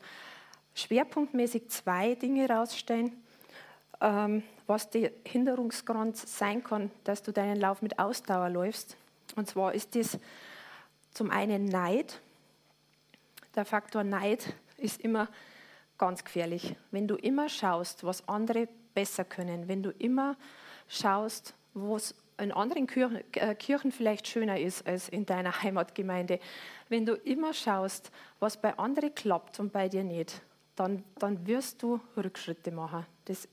schwerpunktmäßig 0.75 1.69
zwei 1.69 2.15
Dinge 2.15 2.49
rausstellen, 2.49 3.13
äh, 4.01 4.07
ähm, 4.07 4.43
was 4.67 4.91
der 4.91 5.13
Hinderungsgrund 5.25 6.17
sein 6.17 6.63
kann, 6.65 6.91
dass 7.05 7.23
du 7.23 7.33
deinen 7.33 7.61
Lauf 7.61 7.83
mit 7.83 7.99
Ausdauer 7.99 8.49
läufst. 8.49 8.97
Und 9.37 9.49
zwar 9.49 9.75
ist 9.75 9.95
das 9.95 10.19
zum 11.13 11.31
einen 11.31 11.67
Neid. 11.67 12.21
Der 13.55 13.65
Faktor 13.65 14.05
Neid 14.05 14.55
ist 14.77 15.01
immer 15.01 15.29
ganz 15.99 16.25
gefährlich. 16.25 16.77
Wenn 16.91 17.09
du 17.09 17.17
immer 17.17 17.49
schaust, 17.49 18.05
was 18.05 18.29
andere 18.29 18.69
besser 18.95 19.25
können, 19.25 19.69
wenn 19.69 19.83
du 19.83 19.91
immer 19.91 20.37
schaust, 20.89 21.55
was 21.73 22.15
in 22.39 22.53
anderen 22.53 22.87
Kirchen, 22.87 23.23
äh, 23.35 23.55
Kirchen 23.55 23.93
vielleicht 23.93 24.27
schöner 24.27 24.59
ist 24.59 24.87
als 24.87 25.09
in 25.09 25.27
deiner 25.27 25.63
Heimatgemeinde, 25.63 26.41
wenn 26.89 27.07
du 27.07 27.15
immer 27.15 27.53
schaust, 27.53 28.11
was 28.41 28.61
bei 28.61 28.77
anderen 28.79 29.15
klappt 29.15 29.61
und 29.61 29.73
bei 29.73 29.89
dir 29.89 30.05
nicht, 30.05 30.43
dann, 30.77 31.05
dann 31.19 31.47
wirst 31.47 31.83
du 31.83 32.01
Rückschritte 32.17 32.73
machen. 32.73 33.07
Das 33.27 33.49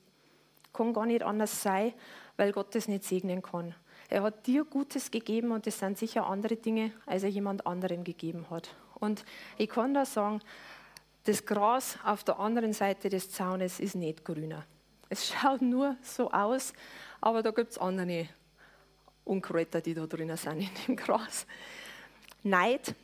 kann 0.72 0.92
gar 0.92 1.06
nicht 1.06 1.22
anders 1.22 1.62
sein, 1.62 1.92
weil 2.36 2.52
Gott 2.52 2.74
das 2.74 2.88
nicht 2.88 3.04
segnen 3.04 3.42
kann. 3.42 3.74
Er 4.12 4.24
hat 4.24 4.46
dir 4.46 4.66
Gutes 4.66 5.10
gegeben 5.10 5.52
und 5.52 5.66
das 5.66 5.78
sind 5.78 5.96
sicher 5.96 6.26
andere 6.26 6.56
Dinge, 6.56 6.92
als 7.06 7.22
er 7.22 7.30
jemand 7.30 7.66
anderem 7.66 8.04
gegeben 8.04 8.50
hat. 8.50 8.68
Und 8.96 9.24
ich 9.56 9.70
kann 9.70 9.94
da 9.94 10.04
sagen, 10.04 10.42
das 11.24 11.46
Gras 11.46 11.96
auf 12.04 12.22
der 12.22 12.38
anderen 12.38 12.74
Seite 12.74 13.08
des 13.08 13.30
Zaunes 13.30 13.80
ist 13.80 13.94
nicht 13.94 14.22
grüner. 14.22 14.66
Es 15.08 15.28
schaut 15.32 15.62
nur 15.62 15.96
so 16.02 16.30
aus, 16.30 16.74
aber 17.22 17.42
da 17.42 17.52
gibt 17.52 17.70
es 17.70 17.78
andere 17.78 18.28
Unkräuter, 19.24 19.80
die 19.80 19.94
da 19.94 20.06
drinnen 20.06 20.36
sind 20.36 20.60
in 20.60 20.70
dem 20.88 20.96
Gras. 20.96 21.46
Neid, 22.42 22.94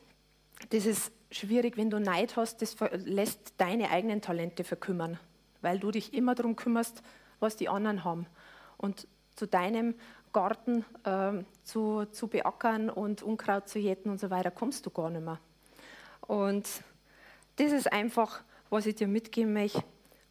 das 0.69 0.85
ist 0.85 1.11
schwierig, 1.31 1.79
wenn 1.79 1.89
du 1.89 1.99
Neid 1.99 2.37
hast, 2.37 2.61
das 2.61 2.77
lässt 2.93 3.55
deine 3.57 3.89
eigenen 3.89 4.21
Talente 4.21 4.63
verkümmern, 4.63 5.19
weil 5.63 5.79
du 5.79 5.91
dich 5.91 6.13
immer 6.13 6.35
darum 6.35 6.55
kümmerst, 6.55 7.03
was 7.41 7.57
die 7.57 7.71
anderen 7.71 8.05
haben. 8.05 8.27
Und 8.77 9.09
zu 9.39 9.47
deinem 9.47 9.95
Garten 10.33 10.85
äh, 11.05 11.45
zu, 11.65 12.07
zu 12.07 12.29
beackern 12.29 12.91
und 12.91 13.23
Unkraut 13.23 13.69
zu 13.69 13.79
jäten 13.79 14.11
und 14.11 14.21
so 14.21 14.31
weiter 14.31 14.51
kommst 14.51 14.87
du 14.87 14.91
gar 14.91 15.11
nicht 15.11 15.25
mehr. 15.25 15.39
Und 16.23 16.67
das 17.57 17.73
ist 17.73 17.93
einfach, 17.93 18.43
was 18.71 18.87
ich 18.87 18.95
dir 18.95 19.09
mitgeben 19.09 19.53
möchte. 19.53 19.83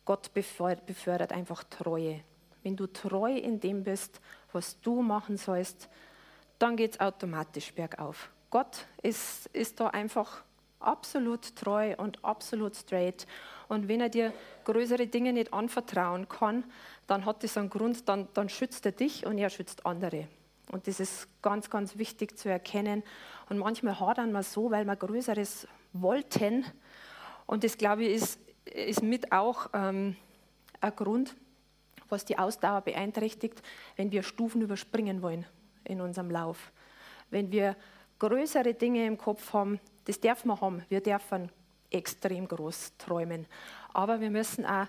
Gott 0.06 0.32
befördert 0.34 1.32
einfach 1.34 1.64
Treue. 1.66 2.22
Wenn 2.64 2.76
du 2.76 2.88
treu 2.88 3.36
in 3.36 3.60
dem 3.60 3.84
bist, 3.84 4.22
was 4.52 4.80
du 4.82 5.02
machen 5.02 5.38
sollst, 5.38 5.90
dann 6.60 6.76
geht 6.76 6.94
es 6.94 7.00
automatisch 7.00 7.74
bergauf. 7.74 8.30
Gott 8.50 8.88
ist, 9.04 9.48
ist 9.48 9.80
da 9.80 9.88
einfach 9.88 10.44
absolut 10.80 11.56
treu 11.56 11.96
und 11.98 12.24
absolut 12.24 12.76
straight. 12.76 13.28
Und 13.68 13.88
wenn 13.88 14.02
er 14.02 14.10
dir 14.10 14.34
größere 14.64 15.08
Dinge 15.08 15.34
nicht 15.34 15.54
anvertrauen 15.54 16.30
kann, 16.30 16.64
dann 17.08 17.26
hat 17.26 17.44
das 17.44 17.58
einen 17.58 17.70
Grund, 17.70 18.08
dann, 18.08 18.28
dann 18.34 18.50
schützt 18.50 18.86
er 18.86 18.92
dich 18.92 19.26
und 19.26 19.38
er 19.38 19.50
schützt 19.50 19.86
andere. 19.86 20.28
Und 20.72 20.88
das 20.88 21.00
ist 21.00 21.28
ganz, 21.42 21.70
ganz 21.70 21.98
wichtig 21.98 22.38
zu 22.38 22.50
erkennen. 22.50 23.04
Und 23.50 23.58
manchmal 23.58 24.00
hadern 24.00 24.32
wir 24.32 24.44
so, 24.44 24.72
weil 24.72 24.86
wir 24.86 24.96
Größeres 24.96 25.68
wollten 25.94 26.66
und 27.48 27.64
das, 27.64 27.78
glaube 27.78 28.04
ich, 28.04 28.16
ist, 28.16 28.40
ist 28.66 29.02
mit 29.02 29.32
auch 29.32 29.70
ähm, 29.74 30.16
ein 30.82 30.96
Grund, 30.96 31.36
was 32.10 32.26
die 32.26 32.38
Ausdauer 32.38 32.82
beeinträchtigt, 32.82 33.62
wenn 33.96 34.12
wir 34.12 34.22
Stufen 34.22 34.62
überspringen 34.62 35.22
wollen 35.22 35.46
in 35.86 36.02
unserem 36.02 36.30
Lauf. 36.30 36.72
Wenn 37.30 37.52
wir 37.52 37.76
größere 38.20 38.74
Dinge 38.74 39.06
im 39.06 39.18
Kopf 39.18 39.54
haben, 39.54 39.80
das 40.06 40.20
dürfen 40.20 40.50
wir 40.50 40.62
haben. 40.62 40.84
Wir 40.90 41.02
dürfen 41.02 41.50
extrem 41.92 42.48
groß 42.48 42.94
träumen. 42.98 43.46
Aber 43.94 44.20
wir 44.20 44.30
müssen 44.30 44.66
auch 44.66 44.88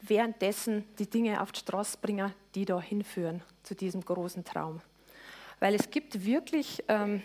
währenddessen 0.00 0.84
die 0.98 1.08
Dinge 1.08 1.40
auf 1.40 1.52
die 1.52 1.60
Straße 1.60 1.98
bringen, 2.00 2.32
die 2.54 2.64
da 2.64 2.80
hinführen 2.80 3.42
zu 3.62 3.74
diesem 3.74 4.04
großen 4.04 4.44
Traum. 4.44 4.80
Weil 5.58 5.74
es 5.74 5.90
gibt 5.90 6.24
wirklich 6.24 6.84
ähm, 6.88 7.22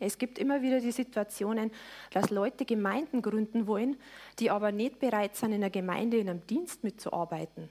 es 0.00 0.18
gibt 0.18 0.38
immer 0.38 0.62
wieder 0.62 0.80
die 0.80 0.92
Situationen, 0.92 1.72
dass 2.12 2.30
Leute 2.30 2.64
Gemeinden 2.64 3.20
gründen 3.20 3.66
wollen, 3.66 3.96
die 4.38 4.50
aber 4.50 4.70
nicht 4.70 5.00
bereit 5.00 5.36
sind, 5.36 5.50
in 5.50 5.56
einer 5.56 5.70
Gemeinde, 5.70 6.18
in 6.18 6.28
einem 6.28 6.46
Dienst 6.46 6.84
mitzuarbeiten. 6.84 7.68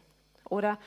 Oder 0.49 0.77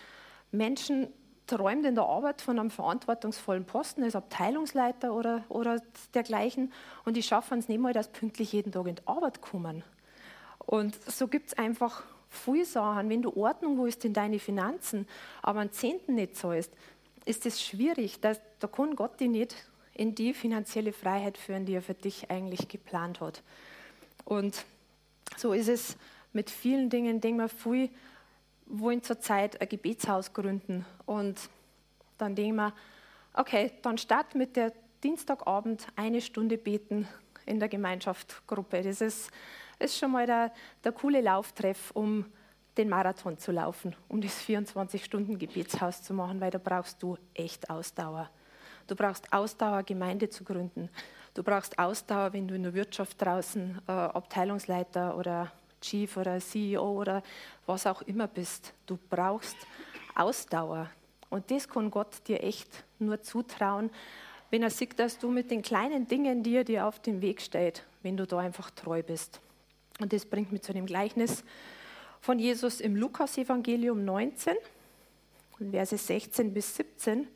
Menschen 0.53 1.09
träumen 1.51 1.85
in 1.85 1.95
der 1.95 2.05
Arbeit 2.05 2.41
von 2.41 2.59
einem 2.59 2.71
verantwortungsvollen 2.71 3.65
Posten 3.65 4.03
als 4.05 4.15
Abteilungsleiter 4.15 5.13
oder, 5.13 5.45
oder 5.49 5.83
dergleichen 6.15 6.73
und 7.05 7.17
die 7.17 7.23
schaffen 7.23 7.59
es 7.59 7.69
nicht 7.69 7.81
mal, 7.81 7.93
dass 7.93 8.09
pünktlich 8.09 8.53
jeden 8.53 8.73
Tag 8.73 8.87
in 8.87 8.97
die 8.97 9.07
Arbeit 9.07 9.41
kommen. 9.41 9.83
Und 10.59 10.97
so 11.11 11.27
gibt 11.27 11.49
es 11.49 11.59
einfach 11.59 12.05
viele 12.29 12.65
Sachen. 12.65 13.09
Wenn 13.09 13.23
du 13.23 13.37
Ordnung 13.37 13.83
willst 13.83 14.05
in 14.05 14.13
deine 14.13 14.39
Finanzen, 14.39 15.09
aber 15.43 15.61
einen 15.61 15.73
Zehnten 15.73 16.15
nicht 16.15 16.37
zahlst, 16.37 16.73
ist 17.25 17.45
es 17.47 17.61
schwierig. 17.63 18.21
Dass, 18.21 18.41
da 18.61 18.69
kann 18.69 18.95
Gott 18.95 19.19
dich 19.19 19.29
nicht 19.29 19.57
in 19.95 20.15
die 20.15 20.33
finanzielle 20.33 20.93
Freiheit 20.93 21.37
führen, 21.37 21.67
die 21.67 21.75
er 21.75 21.83
für 21.83 21.95
dich 21.95 22.31
eigentlich 22.31 22.69
geplant 22.69 23.21
hat. 23.21 23.43
Und 24.25 24.65
so 25.37 25.53
ist 25.53 25.69
es 25.69 25.97
mit 26.33 26.51
vielen 26.51 26.91
Dingen, 26.91 27.21
denken 27.21 27.41
wir 27.41 27.49
viel, 27.49 27.91
wollen 28.71 29.03
zurzeit 29.03 29.61
ein 29.61 29.69
Gebetshaus 29.69 30.33
gründen 30.33 30.87
und 31.07 31.39
dann 32.19 32.35
denken 32.35 32.57
wir, 32.57 32.73
okay, 33.35 33.73
dann 33.83 33.99
start 33.99 34.35
mit 34.35 34.57
der 34.57 34.73
Dienstagabend 35.03 35.87
eine 35.97 36.21
Stunde 36.21 36.59
beten 36.59 37.09
in 37.47 37.59
der 37.59 37.69
Gemeinschaftsgruppe. 37.69 38.83
Das 38.83 39.01
ist, 39.01 39.31
ist 39.79 39.99
schon 39.99 40.13
mal 40.13 40.27
der, 40.27 40.53
der 40.85 40.93
coole 40.93 41.21
Lauftreff, 41.21 41.91
um 41.93 42.27
den 42.77 42.89
Marathon 42.89 43.39
zu 43.39 43.51
laufen, 43.51 43.97
um 44.09 44.21
das 44.21 44.41
24-Stunden-Gebetshaus 44.43 46.03
zu 46.03 46.15
machen, 46.15 46.41
weil 46.41 46.51
da 46.51 46.59
brauchst 46.59 47.03
du 47.03 47.17
echt 47.35 47.69
Ausdauer. 47.69 48.31
Du 48.87 48.95
brauchst 48.95 49.33
Ausdauer, 49.33 49.83
Gemeinde 49.83 50.29
zu 50.29 50.45
gründen. 50.45 50.89
Du 51.35 51.43
brauchst 51.43 51.79
Ausdauer, 51.79 52.33
wenn 52.33 52.49
du 52.49 52.55
in 52.55 52.63
der 52.63 52.75
Wirtschaft 52.75 53.21
draußen 53.21 53.81
äh, 53.87 53.93
Abteilungsleiter 53.93 55.17
oder 55.17 55.53
Chief 55.81 56.17
oder 56.17 56.41
CEO 56.41 56.93
oder 56.93 57.23
was 57.67 57.87
auch 57.87 58.03
immer 58.03 58.27
bist. 58.27 58.73
Du 58.87 58.99
brauchst 59.09 59.57
Ausdauer. 60.15 60.91
Und 61.29 61.51
das 61.51 61.69
kann 61.69 61.91
Gott 61.91 62.27
dir 62.27 62.43
echt 62.43 62.85
nur 62.99 63.23
zutrauen, 63.23 63.91
wenn 64.51 64.63
er 64.63 64.71
sieht, 64.71 64.99
dass 64.99 65.19
du 65.19 65.31
mit 65.31 65.51
den 65.51 65.63
kleinen 65.63 66.09
Dingen, 66.09 66.43
die 66.43 66.57
er 66.57 66.65
dir 66.65 66.87
auf 66.87 66.99
dem 66.99 67.23
Weg 67.23 67.41
stellt, 67.41 67.87
wenn 68.03 68.17
du 68.17 68.27
da 68.27 68.39
einfach 68.39 68.71
treu 68.71 69.03
bist. 69.03 69.41
Und 70.01 70.13
das 70.13 70.27
bringt 70.27 70.51
mich 70.51 70.63
zu 70.63 70.73
dem 70.73 70.87
Gleichnis 70.87 71.45
von 72.21 72.39
Jesus 72.39 72.81
im 72.81 72.97
Lukas-Evangelium 72.97 74.05
19, 74.05 74.55
Verse 75.71 75.97
16 75.97 76.53
bis 76.53 76.75
17. 76.77 77.29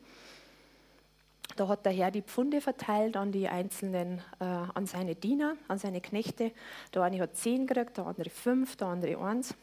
Da 1.55 1.69
hat 1.69 1.85
der 1.85 1.93
Herr 1.93 2.11
die 2.11 2.21
Pfunde 2.21 2.59
verteilt 2.59 3.15
an 3.15 3.31
die 3.31 3.47
einzelnen, 3.47 4.19
äh, 4.39 4.43
an 4.43 4.85
seine 4.85 5.15
Diener, 5.15 5.55
an 5.67 5.77
seine 5.77 6.01
Knechte. 6.01 6.51
Der 6.93 7.03
eine 7.03 7.19
hat 7.21 7.37
zehn 7.37 7.65
gekriegt, 7.65 7.97
der 7.97 8.07
andere 8.07 8.29
fünf, 8.29 8.75
der 8.75 8.87
andere 8.87 9.17
eins. 9.19 9.55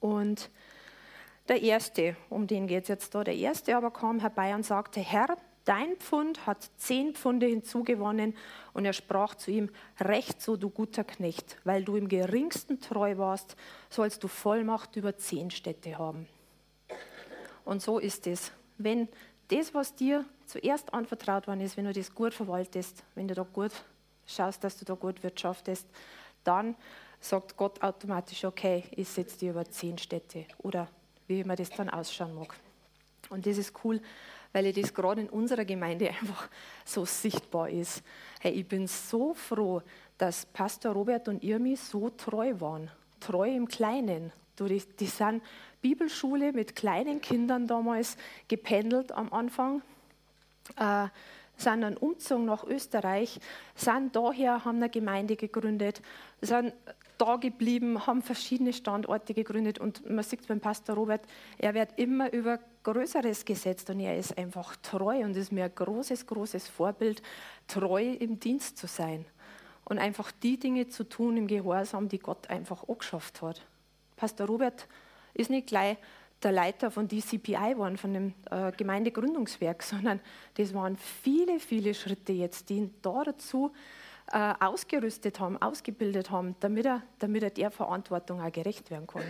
Und 0.00 0.50
der 1.48 1.62
erste, 1.62 2.16
um 2.30 2.46
den 2.46 2.66
geht 2.66 2.84
es 2.84 2.88
jetzt 2.88 3.14
da, 3.14 3.22
der 3.22 3.36
erste 3.36 3.76
aber 3.76 3.90
kam 3.90 4.20
herbei 4.20 4.54
und 4.54 4.64
sagte, 4.64 5.00
Herr, 5.00 5.36
dein 5.64 5.96
Pfund 5.96 6.46
hat 6.46 6.70
zehn 6.76 7.14
Pfunde 7.14 7.46
hinzugewonnen. 7.46 8.34
Und 8.72 8.84
er 8.84 8.94
sprach 8.94 9.34
zu 9.34 9.50
ihm, 9.50 9.70
recht 10.00 10.40
so, 10.40 10.56
du 10.56 10.70
guter 10.70 11.04
Knecht, 11.04 11.58
weil 11.64 11.84
du 11.84 11.96
im 11.96 12.08
geringsten 12.08 12.80
treu 12.80 13.18
warst, 13.18 13.56
sollst 13.90 14.24
du 14.24 14.28
Vollmacht 14.28 14.96
über 14.96 15.16
zehn 15.16 15.50
Städte 15.50 15.98
haben. 15.98 16.26
Und 17.64 17.82
so 17.82 17.98
ist 17.98 18.26
es. 18.26 18.52
Wenn 18.78 19.08
das, 19.48 19.74
was 19.74 19.94
dir 19.94 20.24
zuerst 20.52 20.92
anvertraut 20.92 21.46
worden 21.46 21.62
ist, 21.62 21.76
wenn 21.76 21.86
du 21.86 21.92
das 21.92 22.14
gut 22.14 22.34
verwaltest, 22.34 23.02
wenn 23.14 23.26
du 23.26 23.34
da 23.34 23.42
gut 23.42 23.72
schaust, 24.26 24.62
dass 24.62 24.76
du 24.76 24.84
da 24.84 24.94
gut 24.94 25.22
wirtschaftest, 25.22 25.86
dann 26.44 26.76
sagt 27.20 27.56
Gott 27.56 27.82
automatisch, 27.82 28.44
okay, 28.44 28.84
ich 28.90 29.08
setze 29.08 29.38
dir 29.38 29.50
über 29.52 29.64
zehn 29.64 29.96
Städte 29.96 30.44
oder 30.58 30.88
wie 31.26 31.40
immer 31.40 31.56
das 31.56 31.70
dann 31.70 31.88
ausschauen 31.88 32.34
mag. 32.34 32.54
Und 33.30 33.46
das 33.46 33.56
ist 33.56 33.72
cool, 33.82 34.00
weil 34.52 34.70
das 34.72 34.92
gerade 34.92 35.22
in 35.22 35.30
unserer 35.30 35.64
Gemeinde 35.64 36.08
einfach 36.20 36.50
so 36.84 37.06
sichtbar 37.06 37.70
ist. 37.70 38.02
Hey, 38.40 38.52
ich 38.52 38.68
bin 38.68 38.86
so 38.86 39.32
froh, 39.32 39.80
dass 40.18 40.44
Pastor 40.44 40.92
Robert 40.92 41.28
und 41.28 41.42
Irmi 41.42 41.76
so 41.76 42.10
treu 42.10 42.54
waren. 42.58 42.90
Treu 43.20 43.48
im 43.48 43.68
Kleinen. 43.68 44.32
Die, 44.58 44.82
die 45.00 45.06
sind 45.06 45.42
Bibelschule 45.80 46.52
mit 46.52 46.76
kleinen 46.76 47.22
Kindern 47.22 47.66
damals 47.66 48.18
gependelt 48.48 49.10
am 49.12 49.32
Anfang, 49.32 49.80
äh, 50.76 51.08
sind 51.56 51.82
dann 51.82 51.96
umgezogen 51.96 52.46
nach 52.46 52.64
Österreich, 52.64 53.40
sind 53.74 54.16
daher, 54.16 54.64
haben 54.64 54.78
eine 54.78 54.88
Gemeinde 54.88 55.36
gegründet, 55.36 56.02
sind 56.40 56.72
da 57.18 57.36
geblieben, 57.36 58.06
haben 58.06 58.22
verschiedene 58.22 58.72
Standorte 58.72 59.32
gegründet 59.32 59.78
und 59.78 60.08
man 60.10 60.24
sieht 60.24 60.46
beim 60.48 60.60
Pastor 60.60 60.96
Robert, 60.96 61.22
er 61.58 61.74
wird 61.74 61.98
immer 61.98 62.32
über 62.32 62.58
Größeres 62.82 63.44
gesetzt 63.44 63.90
und 63.90 64.00
er 64.00 64.16
ist 64.16 64.36
einfach 64.36 64.74
treu 64.82 65.24
und 65.24 65.36
ist 65.36 65.52
mir 65.52 65.64
ein 65.64 65.74
großes, 65.74 66.26
großes 66.26 66.68
Vorbild, 66.68 67.22
treu 67.68 68.02
im 68.02 68.40
Dienst 68.40 68.76
zu 68.76 68.88
sein 68.88 69.24
und 69.84 69.98
einfach 69.98 70.32
die 70.32 70.58
Dinge 70.58 70.88
zu 70.88 71.04
tun 71.04 71.36
im 71.36 71.46
Gehorsam, 71.46 72.08
die 72.08 72.18
Gott 72.18 72.50
einfach 72.50 72.88
auch 72.88 72.98
geschafft 72.98 73.40
hat. 73.42 73.64
Pastor 74.16 74.46
Robert 74.46 74.88
ist 75.34 75.50
nicht 75.50 75.68
gleich 75.68 75.98
der 76.42 76.52
Leiter 76.52 76.90
von 76.90 77.08
DCPI 77.08 77.74
waren, 77.76 77.96
von 77.96 78.12
dem 78.12 78.34
äh, 78.50 78.72
Gemeindegründungswerk, 78.72 79.82
sondern 79.82 80.20
das 80.54 80.74
waren 80.74 80.96
viele, 80.96 81.60
viele 81.60 81.94
Schritte 81.94 82.32
jetzt, 82.32 82.68
die 82.68 82.76
ihn 82.78 82.94
da 83.02 83.22
dazu 83.24 83.72
äh, 84.32 84.54
ausgerüstet 84.60 85.40
haben, 85.40 85.60
ausgebildet 85.60 86.30
haben, 86.30 86.56
damit 86.60 86.86
er, 86.86 87.02
damit 87.18 87.42
er 87.42 87.50
der 87.50 87.70
Verantwortung 87.70 88.40
auch 88.40 88.52
gerecht 88.52 88.90
werden 88.90 89.06
kann. 89.06 89.22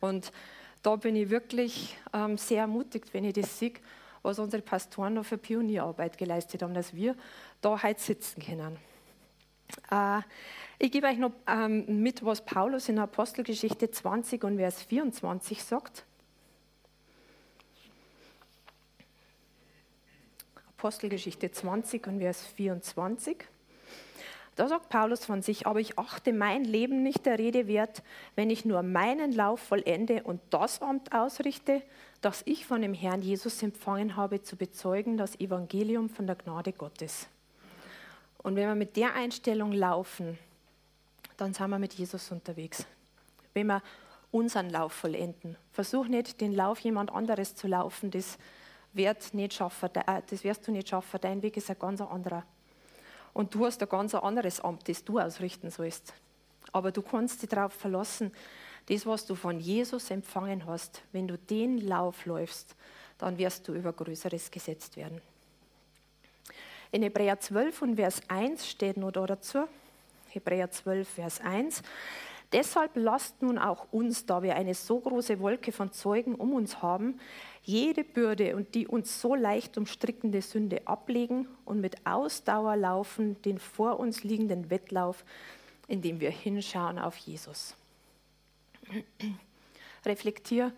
Und 0.00 0.32
da 0.82 0.96
bin 0.96 1.16
ich 1.16 1.30
wirklich 1.30 1.96
ähm, 2.12 2.36
sehr 2.36 2.62
ermutigt, 2.62 3.12
wenn 3.14 3.24
ich 3.24 3.34
das 3.34 3.58
sehe, 3.58 3.72
was 4.22 4.38
unsere 4.38 4.62
Pastoren 4.62 5.14
noch 5.14 5.24
für 5.24 5.38
Pionierarbeit 5.38 6.18
geleistet 6.18 6.62
haben, 6.62 6.74
dass 6.74 6.94
wir 6.94 7.14
da 7.60 7.82
heute 7.82 8.00
sitzen 8.00 8.42
können. 8.42 8.76
Äh, 9.90 10.20
ich 10.78 10.90
gebe 10.90 11.06
euch 11.06 11.18
noch 11.18 11.32
ähm, 11.46 12.02
mit, 12.02 12.24
was 12.24 12.44
Paulus 12.44 12.88
in 12.88 12.98
Apostelgeschichte 12.98 13.90
20 13.90 14.44
und 14.44 14.56
Vers 14.56 14.82
24 14.82 15.62
sagt. 15.62 16.04
Apostelgeschichte 20.84 21.50
20 21.50 22.06
und 22.08 22.18
Vers 22.18 22.44
24. 22.44 23.38
Da 24.54 24.68
sagt 24.68 24.90
Paulus 24.90 25.24
von 25.24 25.40
sich, 25.40 25.66
aber 25.66 25.80
ich 25.80 25.98
achte 25.98 26.30
mein 26.34 26.62
Leben 26.62 27.02
nicht 27.02 27.24
der 27.24 27.38
Rede 27.38 27.66
wert, 27.66 28.02
wenn 28.36 28.50
ich 28.50 28.66
nur 28.66 28.82
meinen 28.82 29.32
Lauf 29.32 29.60
vollende 29.60 30.24
und 30.24 30.42
das 30.50 30.82
Amt 30.82 31.14
ausrichte, 31.14 31.80
das 32.20 32.42
ich 32.44 32.66
von 32.66 32.82
dem 32.82 32.92
Herrn 32.92 33.22
Jesus 33.22 33.62
empfangen 33.62 34.14
habe, 34.14 34.42
zu 34.42 34.56
bezeugen, 34.56 35.16
das 35.16 35.40
Evangelium 35.40 36.10
von 36.10 36.26
der 36.26 36.36
Gnade 36.36 36.74
Gottes. 36.74 37.28
Und 38.42 38.54
wenn 38.54 38.68
wir 38.68 38.74
mit 38.74 38.98
der 38.98 39.14
Einstellung 39.14 39.72
laufen, 39.72 40.38
dann 41.38 41.54
sind 41.54 41.70
wir 41.70 41.78
mit 41.78 41.94
Jesus 41.94 42.30
unterwegs. 42.30 42.84
Wenn 43.54 43.68
wir 43.68 43.82
unseren 44.32 44.68
Lauf 44.68 44.92
vollenden, 44.92 45.56
versuch 45.72 46.08
nicht, 46.08 46.42
den 46.42 46.52
Lauf 46.52 46.78
jemand 46.80 47.10
anderes 47.10 47.54
zu 47.54 47.68
laufen, 47.68 48.10
das, 48.10 48.36
wird 48.94 49.34
nicht 49.34 49.54
schaffen, 49.54 49.90
äh, 49.94 50.22
das 50.28 50.44
wirst 50.44 50.66
du 50.66 50.72
nicht 50.72 50.88
schaffen, 50.88 51.18
dein 51.20 51.42
Weg 51.42 51.56
ist 51.56 51.70
ein 51.70 51.78
ganz 51.78 52.00
anderer. 52.00 52.44
Und 53.32 53.54
du 53.54 53.66
hast 53.66 53.82
ein 53.82 53.88
ganz 53.88 54.14
anderes 54.14 54.60
Amt, 54.60 54.88
das 54.88 55.04
du 55.04 55.18
ausrichten 55.18 55.70
sollst. 55.70 56.14
Aber 56.72 56.92
du 56.92 57.02
kannst 57.02 57.42
dich 57.42 57.48
darauf 57.48 57.72
verlassen, 57.72 58.32
das, 58.86 59.06
was 59.06 59.26
du 59.26 59.34
von 59.34 59.60
Jesus 59.60 60.10
empfangen 60.10 60.66
hast, 60.66 61.02
wenn 61.12 61.26
du 61.26 61.38
den 61.38 61.78
Lauf 61.78 62.26
läufst, 62.26 62.76
dann 63.18 63.38
wirst 63.38 63.66
du 63.66 63.74
über 63.74 63.92
Größeres 63.92 64.50
gesetzt 64.50 64.96
werden. 64.96 65.20
In 66.92 67.02
Hebräer 67.02 67.40
12 67.40 67.82
und 67.82 67.96
Vers 67.96 68.22
1 68.28 68.68
steht 68.68 68.96
nur 68.96 69.10
da 69.10 69.26
dazu, 69.26 69.66
Hebräer 70.28 70.70
12, 70.70 71.08
Vers 71.08 71.40
1, 71.40 71.82
Deshalb 72.52 72.92
lasst 72.94 73.42
nun 73.42 73.58
auch 73.58 73.86
uns, 73.90 74.26
da 74.26 74.42
wir 74.42 74.54
eine 74.54 74.74
so 74.74 75.00
große 75.00 75.40
Wolke 75.40 75.72
von 75.72 75.92
Zeugen 75.92 76.34
um 76.34 76.52
uns 76.52 76.82
haben, 76.82 77.18
jede 77.62 78.04
Bürde 78.04 78.54
und 78.56 78.74
die 78.74 78.86
uns 78.86 79.20
so 79.20 79.34
leicht 79.34 79.76
umstrickende 79.76 80.42
Sünde 80.42 80.86
ablegen 80.86 81.48
und 81.64 81.80
mit 81.80 82.06
Ausdauer 82.06 82.76
laufen 82.76 83.40
den 83.42 83.58
vor 83.58 83.98
uns 83.98 84.22
liegenden 84.22 84.70
Wettlauf, 84.70 85.24
indem 85.88 86.20
wir 86.20 86.30
hinschauen 86.30 86.98
auf 86.98 87.16
Jesus. 87.16 87.74
Reflektier 90.04 90.72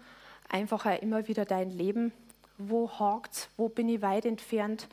einfach 0.48 0.86
immer 1.00 1.28
wieder 1.28 1.44
dein 1.44 1.70
Leben. 1.70 2.12
Wo 2.58 2.88
hakt's? 2.88 3.50
Wo 3.56 3.68
bin 3.68 3.88
ich 3.88 4.00
weit 4.00 4.24
entfernt 4.24 4.88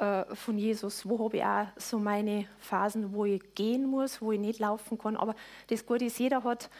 äh, 0.00 0.34
von 0.34 0.58
Jesus? 0.58 1.08
Wo 1.08 1.18
habe 1.24 1.36
ich 1.36 1.44
auch 1.44 1.66
so 1.76 1.98
meine 1.98 2.46
Phasen, 2.58 3.12
wo 3.12 3.24
ich 3.24 3.54
gehen 3.54 3.86
muss, 3.86 4.20
wo 4.20 4.32
ich 4.32 4.40
nicht 4.40 4.58
laufen 4.58 4.98
kann? 4.98 5.16
Aber 5.16 5.34
das 5.68 5.86
Gute 5.86 6.06
ist, 6.06 6.18
jeder 6.18 6.42
hat, 6.44 6.70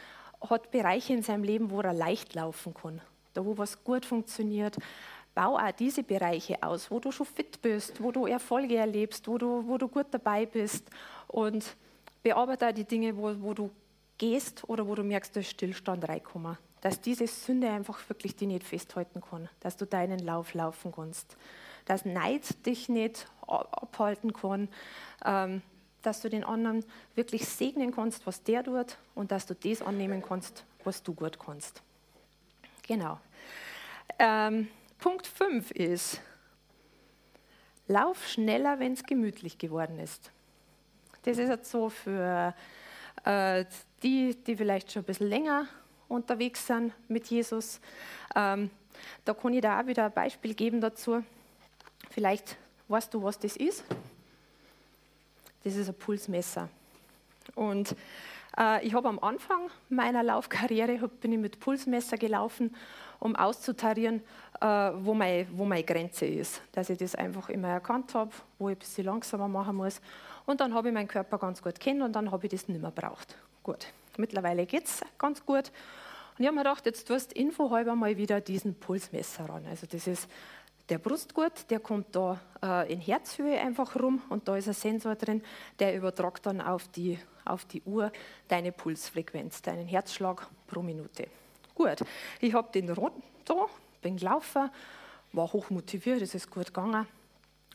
hat 0.41 0.71
Bereiche 0.71 1.13
in 1.13 1.23
seinem 1.23 1.43
Leben, 1.43 1.69
wo 1.71 1.81
er 1.81 1.93
leicht 1.93 2.35
laufen 2.35 2.73
kann 2.73 3.01
da 3.33 3.45
wo 3.45 3.57
was 3.57 3.83
gut 3.83 4.05
funktioniert. 4.05 4.77
Bau 5.33 5.57
auch 5.57 5.71
diese 5.71 6.03
Bereiche 6.03 6.61
aus, 6.61 6.91
wo 6.91 6.99
du 6.99 7.11
schon 7.11 7.25
fit 7.25 7.61
bist, 7.61 8.03
wo 8.03 8.11
du 8.11 8.25
Erfolge 8.25 8.75
erlebst, 8.75 9.27
wo 9.27 9.37
du, 9.37 9.65
wo 9.65 9.77
du 9.77 9.87
gut 9.87 10.07
dabei 10.11 10.45
bist 10.45 10.89
und 11.27 11.75
bearbeite 12.21 12.67
auch 12.67 12.73
die 12.73 12.83
Dinge, 12.83 13.15
wo, 13.15 13.33
wo 13.39 13.53
du 13.53 13.69
gehst 14.17 14.67
oder 14.67 14.85
wo 14.85 14.93
du 14.93 15.03
merkst, 15.03 15.35
da 15.35 15.39
ist 15.39 15.51
Stillstand 15.51 16.07
reinkommen. 16.07 16.57
Dass 16.81 16.99
diese 16.99 17.27
Sünde 17.27 17.69
einfach 17.69 17.97
wirklich 18.09 18.35
die 18.35 18.47
nicht 18.47 18.65
festhalten 18.65 19.21
kann, 19.21 19.47
dass 19.61 19.77
du 19.77 19.85
deinen 19.85 20.19
Lauf 20.19 20.53
laufen 20.53 20.91
kannst. 20.91 21.37
Dass 21.85 22.05
Neid 22.05 22.65
dich 22.65 22.89
nicht 22.89 23.27
abhalten 23.47 24.33
kann, 24.33 24.69
ähm, 25.25 25.61
dass 26.01 26.21
du 26.21 26.29
den 26.29 26.43
anderen 26.43 26.83
wirklich 27.15 27.47
segnen 27.47 27.93
kannst, 27.93 28.25
was 28.25 28.43
der 28.43 28.63
tut 28.63 28.97
und 29.13 29.31
dass 29.31 29.45
du 29.45 29.53
das 29.53 29.81
annehmen 29.81 30.21
kannst, 30.21 30.65
was 30.83 31.03
du 31.03 31.13
gut 31.13 31.37
kannst. 31.39 31.81
Genau. 32.87 33.19
Ähm, 34.17 34.67
Punkt 34.99 35.27
5 35.27 35.71
ist, 35.71 36.21
lauf 37.87 38.27
schneller, 38.27 38.79
wenn 38.79 38.93
es 38.93 39.03
gemütlich 39.03 39.57
geworden 39.57 39.99
ist. 39.99 40.31
Das 41.23 41.37
ist 41.37 41.49
jetzt 41.49 41.69
so 41.69 41.89
für 41.89 42.55
äh, 43.23 43.65
die, 44.01 44.35
die 44.35 44.55
vielleicht 44.55 44.91
schon 44.91 45.03
ein 45.03 45.05
bisschen 45.05 45.29
länger 45.29 45.67
unterwegs 46.07 46.65
sind 46.65 46.93
mit 47.07 47.27
Jesus. 47.27 47.79
Ähm, 48.35 48.69
da 49.23 49.33
kann 49.33 49.53
ich 49.53 49.61
da 49.61 49.79
auch 49.79 49.87
wieder 49.87 50.05
ein 50.05 50.11
Beispiel 50.11 50.53
geben 50.53 50.81
dazu. 50.81 51.23
Vielleicht 52.11 52.57
weißt 52.89 53.13
du, 53.13 53.23
was 53.23 53.39
das 53.39 53.55
ist. 53.55 53.83
Das 55.63 55.75
ist 55.75 55.87
ein 55.87 55.95
Pulsmesser. 55.95 56.67
Und 57.55 57.95
äh, 58.57 58.85
ich 58.85 58.93
habe 58.93 59.07
am 59.07 59.19
Anfang 59.19 59.69
meiner 59.89 60.21
Laufkarriere 60.21 61.07
bin 61.07 61.31
ich 61.31 61.39
mit 61.39 61.59
Pulsmesser 61.59 62.17
gelaufen, 62.17 62.75
um 63.19 63.35
auszutarieren, 63.35 64.21
äh, 64.59 64.65
wo, 64.65 65.13
mein, 65.13 65.47
wo 65.53 65.63
meine 65.63 65.83
Grenze 65.83 66.25
ist. 66.25 66.61
Dass 66.73 66.89
ich 66.89 66.97
das 66.97 67.15
einfach 67.15 67.47
immer 67.47 67.69
erkannt 67.69 68.13
habe, 68.13 68.31
wo 68.59 68.67
ich 68.67 68.75
ein 68.75 68.79
bisschen 68.79 69.05
langsamer 69.05 69.47
machen 69.47 69.77
muss. 69.77 70.01
Und 70.45 70.59
dann 70.59 70.73
habe 70.73 70.89
ich 70.89 70.93
meinen 70.93 71.07
Körper 71.07 71.37
ganz 71.37 71.61
gut 71.61 71.79
kennen 71.79 72.01
und 72.01 72.13
dann 72.13 72.29
habe 72.29 72.45
ich 72.45 72.51
das 72.51 72.67
nicht 72.67 72.81
mehr 72.81 72.91
braucht. 72.91 73.37
Gut, 73.63 73.87
mittlerweile 74.17 74.65
geht 74.65 74.85
es 74.85 75.01
ganz 75.17 75.45
gut. 75.45 75.71
Und 76.37 76.39
ich 76.39 76.47
habe 76.47 76.55
mir 76.55 76.63
gedacht, 76.63 76.85
jetzt 76.85 77.07
tust 77.07 77.31
du 77.31 77.39
infohalber 77.39 77.95
mal 77.95 78.17
wieder 78.17 78.41
diesen 78.41 78.73
Pulsmesser 78.73 79.47
ran. 79.47 79.65
Also 79.69 79.85
das 79.89 80.07
ist 80.07 80.27
der 80.91 80.99
Brustgurt, 80.99 81.71
der 81.71 81.79
kommt 81.79 82.13
da 82.13 82.39
äh, 82.61 82.91
in 82.91 82.99
Herzhöhe 82.99 83.57
einfach 83.59 83.95
rum 83.95 84.21
und 84.27 84.49
da 84.49 84.57
ist 84.57 84.67
ein 84.67 84.73
Sensor 84.73 85.15
drin, 85.15 85.41
der 85.79 85.95
übertragt 85.95 86.45
dann 86.45 86.59
auf 86.59 86.89
die, 86.89 87.17
auf 87.45 87.63
die 87.63 87.81
Uhr 87.83 88.11
deine 88.49 88.73
Pulsfrequenz, 88.73 89.61
deinen 89.61 89.87
Herzschlag 89.87 90.47
pro 90.67 90.81
Minute. 90.81 91.27
Gut, 91.73 92.03
ich 92.41 92.53
habe 92.53 92.69
den 92.73 92.89
Rot 92.89 93.13
da, 93.45 93.67
bin 94.01 94.17
gelaufen, 94.17 94.69
war 95.31 95.53
hoch 95.53 95.69
motiviert, 95.69 96.21
es 96.21 96.35
ist 96.35 96.51
gut 96.51 96.67
gegangen. 96.67 97.07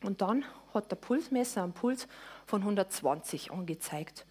Und 0.03 0.21
dann 0.21 0.45
hat 0.75 0.91
der 0.91 0.97
Pulsmesser 0.97 1.63
einen 1.63 1.73
Puls 1.73 2.07
von 2.45 2.61
120 2.61 3.51
angezeigt. 3.51 4.27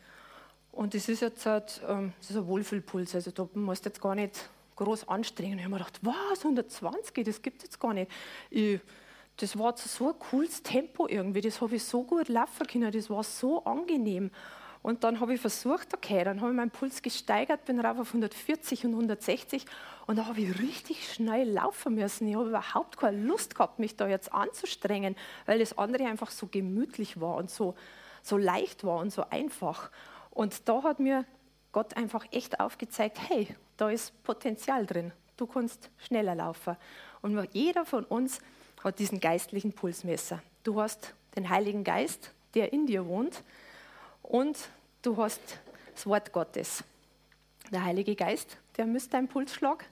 Und 0.70 0.95
das 0.95 1.09
ist 1.09 1.22
jetzt 1.22 1.45
halt, 1.45 1.82
ähm, 1.89 2.12
das 2.20 2.30
ist 2.30 2.37
ein 2.37 2.47
Wohlfühlpuls, 2.47 3.16
also 3.16 3.32
da 3.32 3.49
musst 3.55 3.84
du 3.84 3.89
jetzt 3.89 4.01
gar 4.01 4.14
nicht 4.14 4.49
groß 4.76 5.08
anstrengen. 5.08 5.58
Ich 5.58 5.64
habe 5.64 5.74
mir 5.74 5.78
gedacht, 5.78 5.98
was, 6.02 6.44
120, 6.44 7.24
das 7.24 7.42
gibt 7.42 7.58
es 7.58 7.64
jetzt 7.64 7.80
gar 7.80 7.94
nicht. 7.94 8.10
Ich, 8.50 8.80
das 9.38 9.58
war 9.58 9.76
so 9.76 10.08
ein 10.08 10.18
cooles 10.18 10.62
Tempo 10.62 11.08
irgendwie, 11.08 11.40
das 11.40 11.60
habe 11.60 11.76
ich 11.76 11.84
so 11.84 12.04
gut 12.04 12.28
laufen 12.28 12.66
können, 12.66 12.90
das 12.90 13.10
war 13.10 13.22
so 13.22 13.64
angenehm. 13.64 14.30
Und 14.82 15.02
dann 15.02 15.18
habe 15.18 15.34
ich 15.34 15.40
versucht, 15.40 15.92
okay, 15.94 16.22
dann 16.22 16.40
habe 16.40 16.52
ich 16.52 16.56
meinen 16.56 16.70
Puls 16.70 17.02
gesteigert, 17.02 17.64
bin 17.64 17.80
rauf 17.80 17.98
auf 17.98 18.08
140 18.08 18.84
und 18.84 18.92
160 18.92 19.66
und 20.06 20.16
da 20.16 20.26
habe 20.26 20.40
ich 20.40 20.60
richtig 20.60 21.12
schnell 21.12 21.50
laufen 21.50 21.96
müssen. 21.96 22.28
Ich 22.28 22.36
habe 22.36 22.50
überhaupt 22.50 22.96
keine 22.96 23.20
Lust 23.20 23.56
gehabt, 23.56 23.80
mich 23.80 23.96
da 23.96 24.06
jetzt 24.06 24.32
anzustrengen, 24.32 25.16
weil 25.44 25.58
das 25.58 25.76
andere 25.76 26.04
einfach 26.04 26.30
so 26.30 26.46
gemütlich 26.46 27.20
war 27.20 27.34
und 27.34 27.50
so, 27.50 27.74
so 28.22 28.36
leicht 28.36 28.84
war 28.84 28.98
und 28.98 29.12
so 29.12 29.24
einfach. 29.28 29.90
Und 30.30 30.68
da 30.68 30.84
hat 30.84 31.00
mir 31.00 31.24
Gott 31.72 31.96
einfach 31.96 32.24
echt 32.30 32.60
aufgezeigt, 32.60 33.18
hey, 33.28 33.48
da 33.76 33.90
ist 33.90 34.22
Potenzial 34.22 34.86
drin. 34.86 35.12
Du 35.36 35.46
kannst 35.46 35.90
schneller 35.98 36.34
laufen. 36.34 36.76
Und 37.22 37.48
jeder 37.52 37.84
von 37.84 38.04
uns 38.04 38.40
hat 38.82 38.98
diesen 38.98 39.20
geistlichen 39.20 39.72
Pulsmesser. 39.72 40.42
Du 40.64 40.80
hast 40.80 41.14
den 41.34 41.48
Heiligen 41.48 41.84
Geist, 41.84 42.32
der 42.54 42.72
in 42.72 42.86
dir 42.86 43.06
wohnt, 43.06 43.42
und 44.22 44.58
du 45.02 45.16
hast 45.16 45.40
das 45.94 46.06
Wort 46.06 46.32
Gottes. 46.32 46.82
Der 47.70 47.84
Heilige 47.84 48.14
Geist, 48.14 48.56
der 48.76 48.86
misst 48.86 49.14
deinen 49.14 49.28
Pulsschlag. 49.28 49.84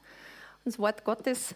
Und 0.65 0.73
das 0.73 0.79
Wort 0.79 1.05
Gottes 1.05 1.55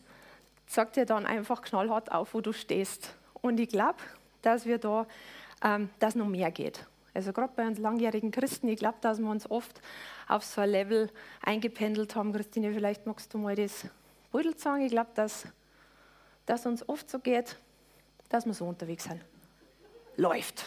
sagt 0.67 0.97
dir 0.97 1.07
dann 1.07 1.27
einfach 1.27 1.63
knallhart 1.63 2.13
auf, 2.13 2.35
wo 2.35 2.41
du 2.41 2.53
stehst. 2.53 3.15
Und 3.35 3.59
ich 3.59 3.69
glaube, 3.69 3.99
dass 4.43 4.65
wir 4.67 4.79
da, 4.79 5.07
ähm, 5.63 5.91
dass 5.99 6.15
noch 6.15 6.27
mehr 6.27 6.51
geht. 6.51 6.87
Also 7.15 7.33
gerade 7.33 7.53
bei 7.57 7.67
uns 7.67 7.79
langjährigen 7.79 8.31
Christen, 8.31 8.69
ich 8.69 8.79
glaube, 8.79 8.99
dass 9.01 9.19
wir 9.19 9.29
uns 9.29 9.51
oft 9.51 9.81
auf 10.29 10.45
so 10.45 10.61
ein 10.61 10.71
Level 10.71 11.11
eingependelt 11.43 12.15
haben. 12.15 12.33
Christine, 12.33 12.73
vielleicht 12.73 13.07
magst 13.07 13.33
du 13.33 13.39
mal 13.39 13.57
das 13.57 13.87
Bild 14.31 14.61
sagen. 14.61 14.83
Ich 14.83 14.91
glaube, 14.91 15.11
dass 15.15 15.47
das 16.47 16.67
uns 16.67 16.89
oft 16.89 17.11
so 17.11 17.19
geht, 17.19 17.57
dass 18.29 18.47
wir 18.47 18.55
so 18.55 18.67
unterwegs 18.67 19.05
sind. 19.05 19.21
Läuft. 20.17 20.65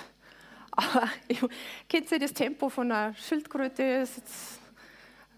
Aber 0.71 1.09
kennt 1.89 2.11
ihr 2.11 2.19
das 2.19 2.33
Tempo 2.33 2.69
von 2.69 2.91
einer 2.91 3.13
Schildkröte? 3.15 3.83
Ist 3.83 4.17
jetzt 4.17 4.59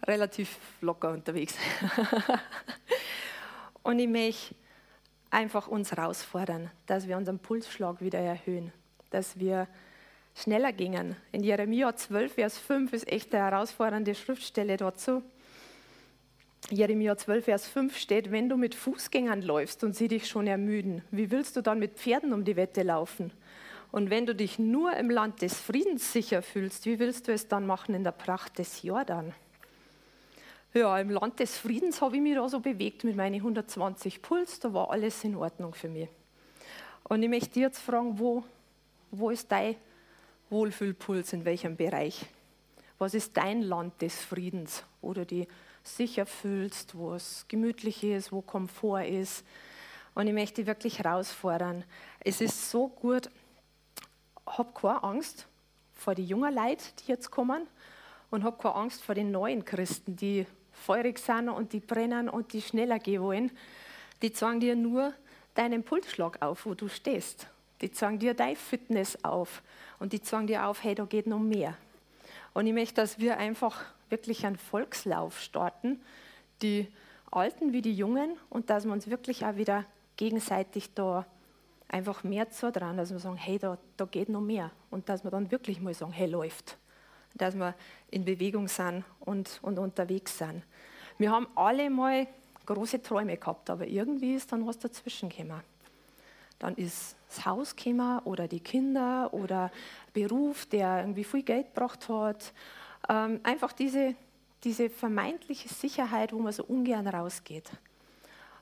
relativ 0.05 0.57
locker 0.81 1.11
unterwegs. 1.11 1.55
Und 3.83 3.99
ich 3.99 4.07
möchte 4.07 4.55
einfach 5.29 5.67
uns 5.67 5.91
herausfordern, 5.91 6.69
dass 6.85 7.07
wir 7.07 7.17
unseren 7.17 7.39
Pulsschlag 7.39 8.01
wieder 8.01 8.19
erhöhen, 8.19 8.71
dass 9.09 9.37
wir 9.39 9.67
schneller 10.35 10.73
gingen. 10.73 11.15
In 11.31 11.43
Jeremia 11.43 11.95
12, 11.95 12.33
Vers 12.33 12.57
5 12.57 12.93
ist 12.93 13.07
echt 13.07 13.33
eine 13.33 13.43
herausfordernde 13.43 14.15
Schriftstelle 14.15 14.77
dazu. 14.77 15.23
Jeremia 16.69 17.17
12, 17.17 17.45
Vers 17.45 17.67
5 17.67 17.97
steht, 17.97 18.31
wenn 18.31 18.49
du 18.49 18.57
mit 18.57 18.73
Fußgängern 18.73 19.41
läufst 19.41 19.83
und 19.83 19.95
sie 19.95 20.07
dich 20.07 20.27
schon 20.27 20.47
ermüden, 20.47 21.03
wie 21.11 21.29
willst 21.29 21.55
du 21.55 21.61
dann 21.61 21.79
mit 21.79 21.97
Pferden 21.97 22.33
um 22.33 22.45
die 22.45 22.55
Wette 22.55 22.83
laufen? 22.83 23.31
Und 23.91 24.09
wenn 24.09 24.25
du 24.25 24.33
dich 24.33 24.57
nur 24.57 24.95
im 24.95 25.11
Land 25.11 25.41
des 25.41 25.59
Friedens 25.59 26.13
sicher 26.13 26.41
fühlst, 26.41 26.85
wie 26.85 26.97
willst 26.97 27.27
du 27.27 27.33
es 27.33 27.47
dann 27.47 27.67
machen 27.67 27.93
in 27.93 28.03
der 28.03 28.11
Pracht 28.11 28.57
des 28.57 28.81
Jordan? 28.81 29.33
Ja, 30.73 30.97
im 30.97 31.11
Land 31.11 31.39
des 31.39 31.55
Friedens 31.57 32.01
habe 32.01 32.15
ich 32.15 32.21
mich 32.21 32.33
da 32.33 32.49
so 32.49 32.59
bewegt 32.59 33.03
mit 33.03 33.15
meinen 33.15 33.35
120 33.35 34.23
Puls, 34.23 34.59
da 34.59 34.73
war 34.73 34.89
alles 34.89 35.23
in 35.23 35.35
Ordnung 35.35 35.75
für 35.75 35.89
mich. 35.89 36.09
Und 37.03 37.21
ich 37.21 37.29
möchte 37.29 37.49
dich 37.51 37.61
jetzt 37.61 37.79
fragen, 37.79 38.17
wo, 38.17 38.43
wo 39.11 39.29
ist 39.29 39.51
dein 39.51 39.75
Wohlfühlpuls, 40.53 41.33
in 41.33 41.43
welchem 41.43 41.75
Bereich? 41.75 42.25
Was 42.99 43.13
ist 43.13 43.35
dein 43.35 43.61
Land 43.61 44.01
des 44.01 44.23
Friedens, 44.23 44.83
wo 45.01 45.13
du 45.13 45.25
dich 45.25 45.47
sicher 45.83 46.25
fühlst, 46.25 46.95
wo 46.95 47.15
es 47.15 47.45
gemütlich 47.49 48.03
ist, 48.03 48.31
wo 48.31 48.41
Komfort 48.41 49.03
ist? 49.03 49.43
Und 50.15 50.27
ich 50.27 50.33
möchte 50.33 50.65
wirklich 50.67 50.99
herausfordern. 50.99 51.83
Es 52.19 52.39
ist 52.39 52.69
so 52.69 52.87
gut, 52.87 53.29
hab 54.45 54.79
keine 54.79 55.03
Angst 55.03 55.47
vor 55.93 56.15
den 56.15 56.27
jungen 56.27 56.53
Leuten, 56.53 56.83
die 56.99 57.11
jetzt 57.11 57.31
kommen, 57.31 57.67
und 58.29 58.43
hab 58.43 58.61
keine 58.61 58.75
Angst 58.75 59.03
vor 59.03 59.15
den 59.15 59.31
neuen 59.31 59.65
Christen, 59.65 60.15
die 60.15 60.45
feurig 60.71 61.19
sind 61.19 61.49
und 61.49 61.73
die 61.73 61.79
brennen 61.79 62.29
und 62.29 62.53
die 62.53 62.61
schneller 62.61 62.99
gehen 62.99 63.21
wollen. 63.21 63.51
Die 64.21 64.31
zeigen 64.31 64.59
dir 64.59 64.75
nur 64.75 65.13
deinen 65.55 65.83
Pulsschlag 65.83 66.41
auf, 66.41 66.65
wo 66.65 66.73
du 66.73 66.87
stehst. 66.87 67.47
Die 67.83 67.91
zeigen 67.91 68.17
dir 68.17 68.33
deine 68.33 68.55
Fitness 68.55 69.21
auf 69.25 69.61
und 69.99 70.13
die 70.13 70.21
zeigen 70.21 70.47
dir 70.47 70.67
auf, 70.67 70.85
hey, 70.85 70.95
da 70.95 71.03
geht 71.03 71.27
noch 71.27 71.39
mehr. 71.39 71.77
Und 72.53 72.65
ich 72.65 72.71
möchte, 72.71 72.95
dass 72.95 73.19
wir 73.19 73.37
einfach 73.37 73.83
wirklich 74.09 74.45
einen 74.45 74.55
Volkslauf 74.55 75.37
starten, 75.41 76.01
die 76.61 76.87
Alten 77.29 77.73
wie 77.73 77.81
die 77.81 77.93
Jungen, 77.93 78.37
und 78.49 78.69
dass 78.69 78.85
wir 78.85 78.93
uns 78.93 79.09
wirklich 79.09 79.45
auch 79.45 79.57
wieder 79.57 79.83
gegenseitig 80.15 80.93
da 80.93 81.25
einfach 81.89 82.23
mehr 82.23 82.49
zutrauen, 82.49 82.95
dass 82.95 83.11
wir 83.11 83.19
sagen, 83.19 83.35
hey, 83.35 83.59
da, 83.59 83.77
da 83.97 84.05
geht 84.05 84.29
noch 84.29 84.39
mehr. 84.39 84.71
Und 84.89 85.09
dass 85.09 85.25
wir 85.25 85.31
dann 85.31 85.51
wirklich 85.51 85.81
mal 85.81 85.93
sagen, 85.93 86.13
hey, 86.13 86.27
läuft. 86.27 86.77
Dass 87.33 87.53
wir 87.53 87.75
in 88.09 88.23
Bewegung 88.23 88.69
sind 88.69 89.03
und, 89.19 89.59
und 89.61 89.77
unterwegs 89.77 90.37
sind. 90.37 90.63
Wir 91.17 91.31
haben 91.31 91.47
alle 91.55 91.89
mal 91.89 92.27
große 92.65 93.01
Träume 93.01 93.35
gehabt, 93.35 93.69
aber 93.69 93.85
irgendwie 93.85 94.35
ist 94.35 94.53
dann 94.53 94.65
was 94.65 94.79
dazwischen 94.79 95.27
gekommen. 95.27 95.72
Dann 96.63 96.75
ist 96.75 97.17
das 97.27 97.45
Haus 97.45 97.75
gekommen 97.75 98.19
oder 98.19 98.47
die 98.47 98.61
Kinder 98.61 99.33
oder 99.33 99.69
Beruf, 100.13 100.65
der 100.65 101.01
irgendwie 101.01 101.25
viel 101.25 101.43
Geld 101.43 101.75
gebracht 101.75 102.07
hat. 102.07 102.53
Ähm, 103.09 103.41
einfach 103.43 103.73
diese, 103.73 104.15
diese 104.63 104.89
vermeintliche 104.89 105.67
Sicherheit, 105.67 106.31
wo 106.31 106.39
man 106.39 106.53
so 106.53 106.63
ungern 106.63 107.05
rausgeht. 107.05 107.69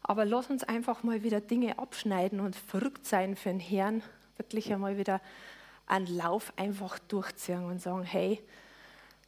Aber 0.02 0.26
lass 0.26 0.50
uns 0.50 0.64
einfach 0.64 1.04
mal 1.04 1.22
wieder 1.22 1.42
Dinge 1.42 1.78
abschneiden 1.78 2.40
und 2.40 2.56
verrückt 2.56 3.06
sein 3.06 3.36
für 3.36 3.50
den 3.50 3.60
Herrn, 3.60 4.02
wirklich 4.38 4.74
einmal 4.74 4.98
wieder 4.98 5.22
einen 5.86 6.08
Lauf 6.08 6.54
einfach 6.56 6.98
durchziehen 6.98 7.66
und 7.66 7.84
sagen, 7.84 8.02
hey, 8.02 8.42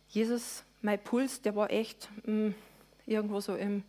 Jesus, 0.09 0.63
mein 0.82 0.97
Puls, 0.97 1.43
der 1.43 1.55
war 1.55 1.69
echt 1.69 2.09
mh, 2.26 2.49
mm, 2.49 2.55
irgendwo 3.05 3.39
so 3.39 3.55
im, 3.55 3.84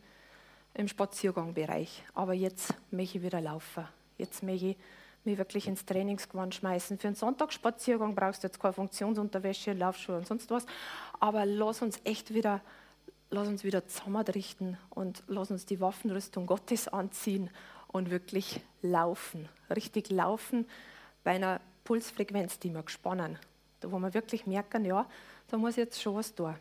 im 0.74 0.88
Spaziergangbereich. 0.88 2.02
Aber 2.12 2.34
jetzt 2.34 2.74
möchte 2.90 3.16
ich 3.16 3.24
wieder 3.24 3.40
laufen. 3.40 3.88
Jetzt 4.18 4.42
möchte 4.42 4.68
ich 4.68 4.76
mich 5.24 5.38
wirklich 5.38 5.66
ins 5.66 5.84
Trainingsgewand 5.84 6.54
schmeißen. 6.54 6.98
Für 6.98 7.08
einen 7.08 7.16
Sonntagsspaziergang 7.16 8.14
brauchst 8.14 8.42
du 8.42 8.48
jetzt 8.48 8.60
keine 8.60 8.74
Funktionsunterwäsche, 8.74 9.72
Laufschuhe 9.72 10.18
und 10.18 10.26
sonst 10.26 10.50
was. 10.50 10.66
Aber 11.18 11.46
lass 11.46 11.82
uns 11.82 12.00
echt 12.04 12.34
wieder 12.34 12.60
lass 13.34 13.48
uns 13.48 13.64
wieder 13.64 13.86
zusammenrichten 13.86 14.78
und 14.90 15.22
lass 15.26 15.50
uns 15.50 15.66
die 15.66 15.80
Waffenrüstung 15.80 16.46
Gottes 16.46 16.88
anziehen 16.88 17.50
und 17.88 18.10
wirklich 18.10 18.60
laufen, 18.80 19.48
richtig 19.74 20.10
laufen 20.10 20.66
bei 21.24 21.32
einer 21.32 21.60
Pulsfrequenz, 21.84 22.58
die 22.58 22.70
wir 22.70 22.82
gespannen, 22.82 23.38
da 23.80 23.90
wo 23.90 23.98
wir 23.98 24.14
wirklich 24.14 24.46
merken, 24.46 24.84
ja, 24.84 25.06
da 25.48 25.56
muss 25.56 25.76
jetzt 25.76 26.00
schon 26.00 26.14
was 26.14 26.34
tun. 26.34 26.54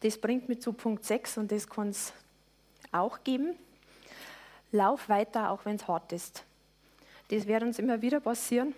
Das 0.00 0.18
bringt 0.18 0.48
mich 0.48 0.60
zu 0.60 0.72
Punkt 0.72 1.04
6 1.04 1.38
und 1.38 1.52
das 1.52 1.68
kann 1.68 1.88
es 1.88 2.12
auch 2.98 3.22
geben. 3.24 3.56
Lauf 4.72 5.08
weiter, 5.08 5.50
auch 5.50 5.64
wenn 5.64 5.76
es 5.76 5.86
hart 5.86 6.12
ist. 6.12 6.44
Das 7.28 7.46
wird 7.46 7.62
uns 7.62 7.78
immer 7.78 8.02
wieder 8.02 8.20
passieren. 8.20 8.74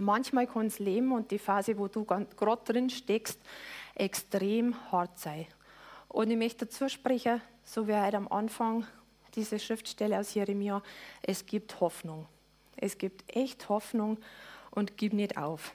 Manchmal 0.00 0.46
kann 0.46 0.64
das 0.68 0.78
Leben 0.78 1.12
und 1.12 1.30
die 1.30 1.38
Phase, 1.38 1.78
wo 1.78 1.86
du 1.86 2.04
gerade 2.04 2.64
drin 2.64 2.90
steckst, 2.90 3.38
extrem 3.94 4.74
hart 4.90 5.18
sein. 5.18 5.46
Und 6.08 6.30
ich 6.30 6.36
möchte 6.36 6.66
dazu 6.66 6.88
sprechen, 6.88 7.40
so 7.64 7.86
wie 7.86 7.94
heute 7.94 8.16
am 8.16 8.28
Anfang 8.28 8.86
diese 9.34 9.58
Schriftstelle 9.58 10.18
aus 10.18 10.34
Jeremia, 10.34 10.82
es 11.22 11.46
gibt 11.46 11.80
Hoffnung. 11.80 12.26
Es 12.76 12.98
gibt 12.98 13.24
echt 13.34 13.68
Hoffnung 13.68 14.18
und 14.70 14.96
gib 14.96 15.12
nicht 15.12 15.36
auf. 15.36 15.72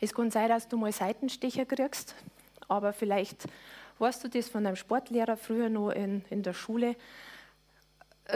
Es 0.00 0.14
kann 0.14 0.30
sein, 0.30 0.48
dass 0.48 0.68
du 0.68 0.76
mal 0.76 0.92
Seitenstecher 0.92 1.66
kriegst, 1.66 2.14
aber 2.68 2.92
vielleicht 2.92 3.46
weißt 4.00 4.24
du 4.24 4.28
das 4.28 4.48
von 4.48 4.64
deinem 4.64 4.76
Sportlehrer 4.76 5.36
früher 5.36 5.68
noch 5.68 5.90
in, 5.90 6.24
in 6.30 6.42
der 6.42 6.54
Schule. 6.54 6.96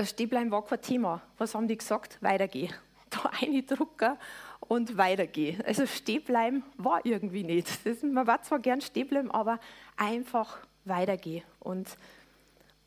Stehbleiben 0.03 0.51
war 0.51 0.65
kein 0.65 0.81
Thema. 0.81 1.23
Was 1.39 1.55
haben 1.55 1.69
die 1.69 1.77
gesagt? 1.77 2.19
Weitergehen. 2.21 2.73
Da 3.11 3.31
drucken 3.77 4.17
und 4.61 4.97
weitergehen. 4.97 5.62
Also 5.65 5.87
stehen 5.87 6.25
bleiben 6.25 6.65
war 6.79 7.07
irgendwie 7.07 7.45
nicht. 7.45 7.87
Das, 7.87 8.03
man 8.03 8.27
war 8.27 8.43
zwar 8.43 8.59
gern 8.59 8.81
stehen 8.81 9.07
bleiben, 9.07 9.31
aber 9.31 9.61
einfach 9.97 10.59
weitergehen 10.85 11.45
und 11.61 11.97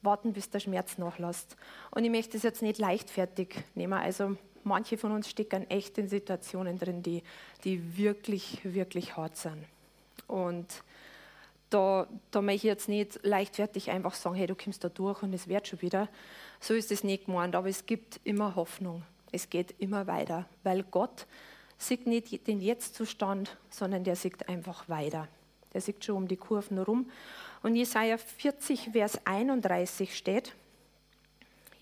warten, 0.01 0.33
bis 0.33 0.49
der 0.49 0.59
Schmerz 0.59 0.97
nachlässt. 0.97 1.55
Und 1.91 2.03
ich 2.03 2.11
möchte 2.11 2.33
das 2.33 2.43
jetzt 2.43 2.61
nicht 2.61 2.77
leichtfertig 2.77 3.55
nehmen. 3.73 3.93
Also 3.93 4.35
manche 4.63 4.97
von 4.97 5.11
uns 5.11 5.29
stecken 5.29 5.69
echt 5.69 5.97
in 5.97 6.09
Situationen 6.09 6.77
drin, 6.77 7.01
die, 7.03 7.23
die 7.63 7.97
wirklich, 7.97 8.59
wirklich 8.63 9.15
hart 9.15 9.37
sind. 9.37 9.63
Und 10.27 10.83
da, 11.69 12.07
da 12.31 12.41
möchte 12.41 12.57
ich 12.57 12.63
jetzt 12.63 12.89
nicht 12.89 13.19
leichtfertig 13.23 13.91
einfach 13.91 14.13
sagen, 14.13 14.35
hey, 14.35 14.47
du 14.47 14.55
kommst 14.55 14.83
da 14.83 14.89
durch 14.89 15.21
und 15.23 15.33
es 15.33 15.47
wird 15.47 15.67
schon 15.67 15.81
wieder. 15.81 16.07
So 16.59 16.73
ist 16.73 16.91
es 16.91 17.03
nicht 17.03 17.25
gemeint, 17.25 17.55
aber 17.55 17.69
es 17.69 17.85
gibt 17.85 18.19
immer 18.23 18.55
Hoffnung. 18.55 19.03
Es 19.31 19.49
geht 19.49 19.75
immer 19.79 20.07
weiter, 20.07 20.45
weil 20.63 20.83
Gott 20.83 21.27
sieht 21.77 22.07
nicht 22.07 22.47
den 22.47 22.61
Jetztzustand, 22.61 23.57
sondern 23.69 24.03
der 24.03 24.15
sieht 24.15 24.47
einfach 24.49 24.87
weiter. 24.89 25.27
Der 25.73 25.81
sieht 25.81 26.03
schon 26.03 26.15
um 26.15 26.27
die 26.27 26.37
Kurven 26.37 26.79
rum. 26.79 27.09
Und 27.61 27.75
Jesaja 27.75 28.17
40, 28.17 28.91
Vers 28.93 29.19
31 29.25 30.15
steht, 30.15 30.55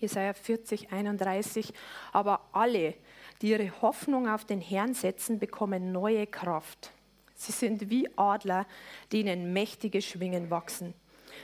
Jesaja 0.00 0.34
40, 0.34 0.92
31, 0.92 1.72
aber 2.12 2.40
alle, 2.52 2.94
die 3.40 3.50
ihre 3.50 3.70
Hoffnung 3.80 4.28
auf 4.28 4.44
den 4.44 4.60
Herrn 4.60 4.94
setzen, 4.94 5.38
bekommen 5.38 5.92
neue 5.92 6.26
Kraft. 6.26 6.90
Sie 7.36 7.52
sind 7.52 7.90
wie 7.90 8.08
Adler, 8.16 8.66
denen 9.12 9.52
mächtige 9.52 10.02
Schwingen 10.02 10.50
wachsen. 10.50 10.94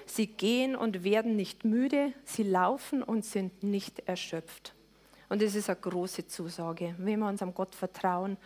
Sie 0.06 0.26
gehen 0.26 0.74
und 0.74 1.04
werden 1.04 1.36
nicht 1.36 1.64
müde, 1.64 2.12
sie 2.24 2.42
laufen 2.42 3.02
und 3.02 3.24
sind 3.24 3.62
nicht 3.62 4.00
erschöpft. 4.08 4.74
Und 5.28 5.42
das 5.42 5.54
ist 5.54 5.70
eine 5.70 5.80
große 5.80 6.26
Zusage. 6.26 6.94
Wenn 6.98 7.20
wir 7.20 7.28
unserem 7.28 7.54
Gott 7.54 7.74
vertrauen, 7.74 8.36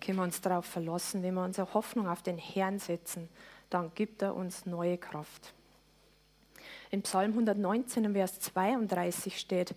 können 0.00 0.18
wir 0.18 0.24
uns 0.24 0.40
darauf 0.40 0.66
verlassen. 0.66 1.22
Wenn 1.22 1.34
wir 1.34 1.44
unsere 1.44 1.72
Hoffnung 1.74 2.08
auf 2.08 2.22
den 2.22 2.38
Herrn 2.38 2.78
setzen, 2.78 3.28
dann 3.70 3.92
gibt 3.94 4.22
er 4.22 4.34
uns 4.34 4.66
neue 4.66 4.98
Kraft. 4.98 5.54
In 6.90 7.02
Psalm 7.02 7.32
119, 7.32 8.12
Vers 8.12 8.40
32 8.40 9.38
steht, 9.38 9.74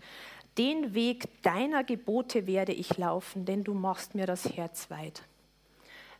den 0.57 0.93
Weg 0.93 1.41
deiner 1.43 1.83
Gebote 1.83 2.47
werde 2.47 2.73
ich 2.73 2.97
laufen, 2.97 3.45
denn 3.45 3.63
du 3.63 3.73
machst 3.73 4.15
mir 4.15 4.25
das 4.25 4.45
Herz 4.45 4.89
weit. 4.89 5.21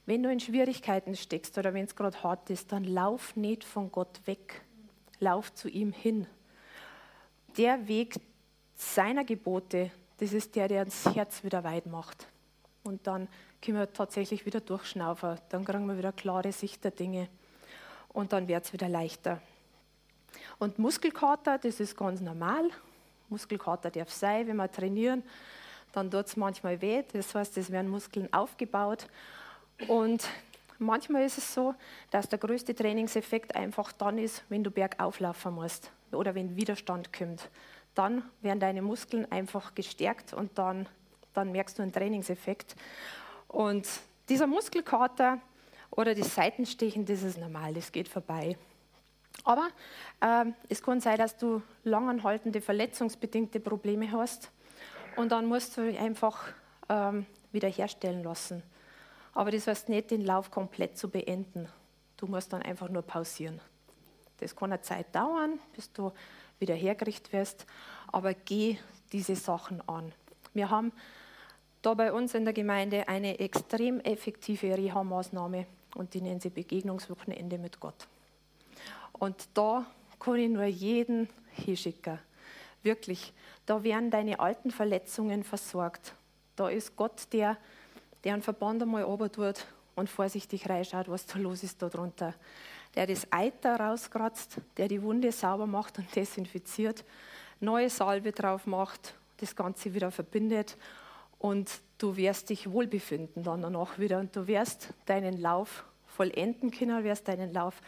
Wenn 0.08 0.24
du 0.24 0.32
in 0.32 0.40
Schwierigkeiten 0.40 1.18
steckst 1.18 1.58
oder 1.58 1.74
wenn 1.74 1.84
es 1.84 1.94
gerade 1.94 2.24
hart 2.24 2.50
ist, 2.50 2.72
dann 2.72 2.86
lauf 2.86 3.36
nicht 3.36 3.66
von 3.66 3.92
Gott 3.92 4.22
weg. 4.26 4.62
Lauf 5.20 5.54
zu 5.54 5.68
ihm 5.68 5.92
hin. 5.92 6.26
Der 7.58 7.90
Weg 7.90 8.16
seiner 8.74 9.26
Gebote, 9.26 9.92
das 10.20 10.32
ist 10.32 10.56
der, 10.56 10.70
der 10.70 10.86
das 10.86 11.14
Herz 11.14 11.44
wieder 11.44 11.66
weit 11.66 11.88
macht. 11.88 12.26
Und 12.86 13.06
dann 13.06 13.28
können 13.62 13.80
wir 13.80 13.92
tatsächlich 13.92 14.46
wieder 14.46 14.62
durchschnaufen. 14.62 15.40
Dann 15.50 15.66
kriegen 15.66 15.88
wir 15.88 15.98
wieder 15.98 16.14
klare 16.14 16.54
Sicht 16.54 16.86
der 16.86 16.92
Dinge. 16.92 17.28
Und 18.14 18.32
dann 18.32 18.48
wird 18.48 18.64
es 18.64 18.72
wieder 18.72 18.88
leichter. 18.88 19.42
Und 20.58 20.80
Muskelkater, 20.80 21.58
das 21.58 21.82
ist 21.82 21.98
ganz 21.98 22.22
normal. 22.22 22.70
Muskelkater 23.28 23.92
darf 23.92 24.14
sein, 24.14 24.48
wenn 24.48 24.56
wir 24.56 24.72
trainieren. 24.72 25.22
Dann 25.92 26.10
tut 26.10 26.28
es 26.28 26.38
manchmal 26.38 26.80
weh. 26.82 27.04
Das 27.12 27.36
heißt, 27.36 27.58
es 27.58 27.70
werden 27.70 27.92
Muskeln 27.92 28.32
aufgebaut. 28.32 29.10
Und 29.88 30.28
manchmal 30.80 31.24
ist 31.24 31.38
es 31.38 31.54
so, 31.54 31.76
dass 32.12 32.30
der 32.30 32.40
größte 32.40 32.74
Trainingseffekt 32.74 33.56
einfach 33.56 33.92
dann 33.92 34.18
ist, 34.18 34.44
wenn 34.50 34.64
du 34.64 34.72
bergauf 34.72 35.20
laufen 35.20 35.54
musst 35.54 35.92
oder 36.12 36.34
wenn 36.36 36.56
Widerstand 36.56 37.14
kommt. 37.14 37.50
Dann 37.94 38.24
werden 38.42 38.60
deine 38.60 38.82
Muskeln 38.82 39.32
einfach 39.32 39.76
gestärkt 39.76 40.34
und 40.34 40.58
dann, 40.58 40.88
dann 41.34 41.52
merkst 41.52 41.78
du 41.78 41.84
einen 41.84 41.92
Trainingseffekt. 41.92 42.76
Und 43.48 43.88
dieser 44.30 44.48
Muskelkater 44.48 45.40
oder 45.92 46.14
das 46.14 46.34
Seitenstechen, 46.34 47.06
das 47.06 47.24
ist 47.24 47.38
normal, 47.38 47.74
das 47.74 47.92
geht 47.92 48.08
vorbei. 48.08 48.58
Aber 49.44 49.70
äh, 50.22 50.46
es 50.70 50.82
kann 50.82 51.00
sein, 51.00 51.18
dass 51.18 51.38
du 51.38 51.62
langanhaltende, 51.84 52.62
verletzungsbedingte 52.62 53.60
Probleme 53.60 54.12
hast 54.12 54.52
und 55.16 55.32
dann 55.32 55.46
musst 55.46 55.78
du 55.78 55.98
einfach 55.98 56.50
ähm, 56.90 57.26
wiederherstellen 57.52 58.24
lassen. 58.24 58.64
Aber 59.38 59.52
das 59.52 59.68
heißt 59.68 59.88
nicht, 59.90 60.10
den 60.10 60.26
Lauf 60.26 60.50
komplett 60.50 60.98
zu 60.98 61.12
beenden. 61.12 61.70
Du 62.18 62.26
musst 62.26 62.54
dann 62.54 62.64
einfach 62.64 62.90
nur 62.90 63.04
pausieren. 63.04 63.62
Das 64.40 64.56
kann 64.56 64.72
eine 64.72 64.82
Zeit 64.82 65.14
dauern, 65.14 65.60
bis 65.76 65.94
du 65.94 66.12
wieder 66.58 66.74
hergerichtet 66.74 67.32
wirst, 67.32 67.68
aber 68.12 68.34
geh 68.34 68.78
diese 69.12 69.36
Sachen 69.36 69.88
an. 69.88 70.12
Wir 70.56 70.72
haben 70.72 70.92
da 71.84 71.94
bei 71.94 72.12
uns 72.12 72.34
in 72.34 72.46
der 72.46 72.54
Gemeinde 72.56 73.08
eine 73.08 73.40
extrem 73.40 74.00
effektive 74.00 74.76
Reha-Maßnahme 74.76 75.68
und 75.94 76.16
die 76.16 76.22
nennen 76.22 76.40
sie 76.40 76.50
Begegnungswochenende 76.50 77.60
mit 77.60 77.80
Gott. 77.80 78.08
Und 79.12 79.50
da 79.54 79.86
kann 80.20 80.38
ich 80.38 80.50
nur 80.50 80.64
jeden 80.64 81.30
hinschicken. 81.52 82.18
Wirklich, 82.82 83.34
da 83.68 83.84
werden 83.84 84.10
deine 84.10 84.40
alten 84.40 84.72
Verletzungen 84.72 85.44
versorgt. 85.44 86.16
Da 86.56 86.70
ist 86.70 86.96
Gott, 86.96 87.28
der, 87.34 87.58
der 88.24 88.34
einen 88.34 88.42
Verband 88.42 88.82
einmal 88.82 89.04
tut 89.30 89.66
und 89.96 90.10
vorsichtig 90.10 90.70
reinschaut, 90.70 91.10
was 91.10 91.26
da 91.26 91.40
los 91.40 91.64
ist 91.64 91.82
da 91.82 91.90
drunter. 91.90 92.34
Der 92.96 93.08
das 93.08 93.28
Eiter 93.32 93.80
rauskratzt, 93.80 94.58
der 94.78 94.88
die 94.88 95.02
Wunde 95.02 95.32
sauber 95.32 95.68
macht 95.68 95.98
und 95.98 96.16
desinfiziert, 96.16 97.04
neue 97.60 97.90
Salbe 97.90 98.32
drauf 98.32 98.66
macht, 98.66 99.16
das 99.38 99.56
Ganze 99.56 99.94
wieder 99.94 100.12
verbindet 100.12 100.78
und 101.40 101.82
du 101.98 102.16
wirst 102.16 102.50
dich 102.50 102.72
wohlbefinden 102.72 103.44
dann 103.44 103.62
danach 103.62 104.00
wieder 104.00 104.20
und 104.20 104.36
du 104.36 104.48
wirst 104.48 104.94
deinen 105.06 105.40
Lauf 105.40 105.86
vollenden 106.06 106.72
können, 106.72 107.04
wirst 107.04 107.28
deinen 107.28 107.54
Lauf 107.54 107.82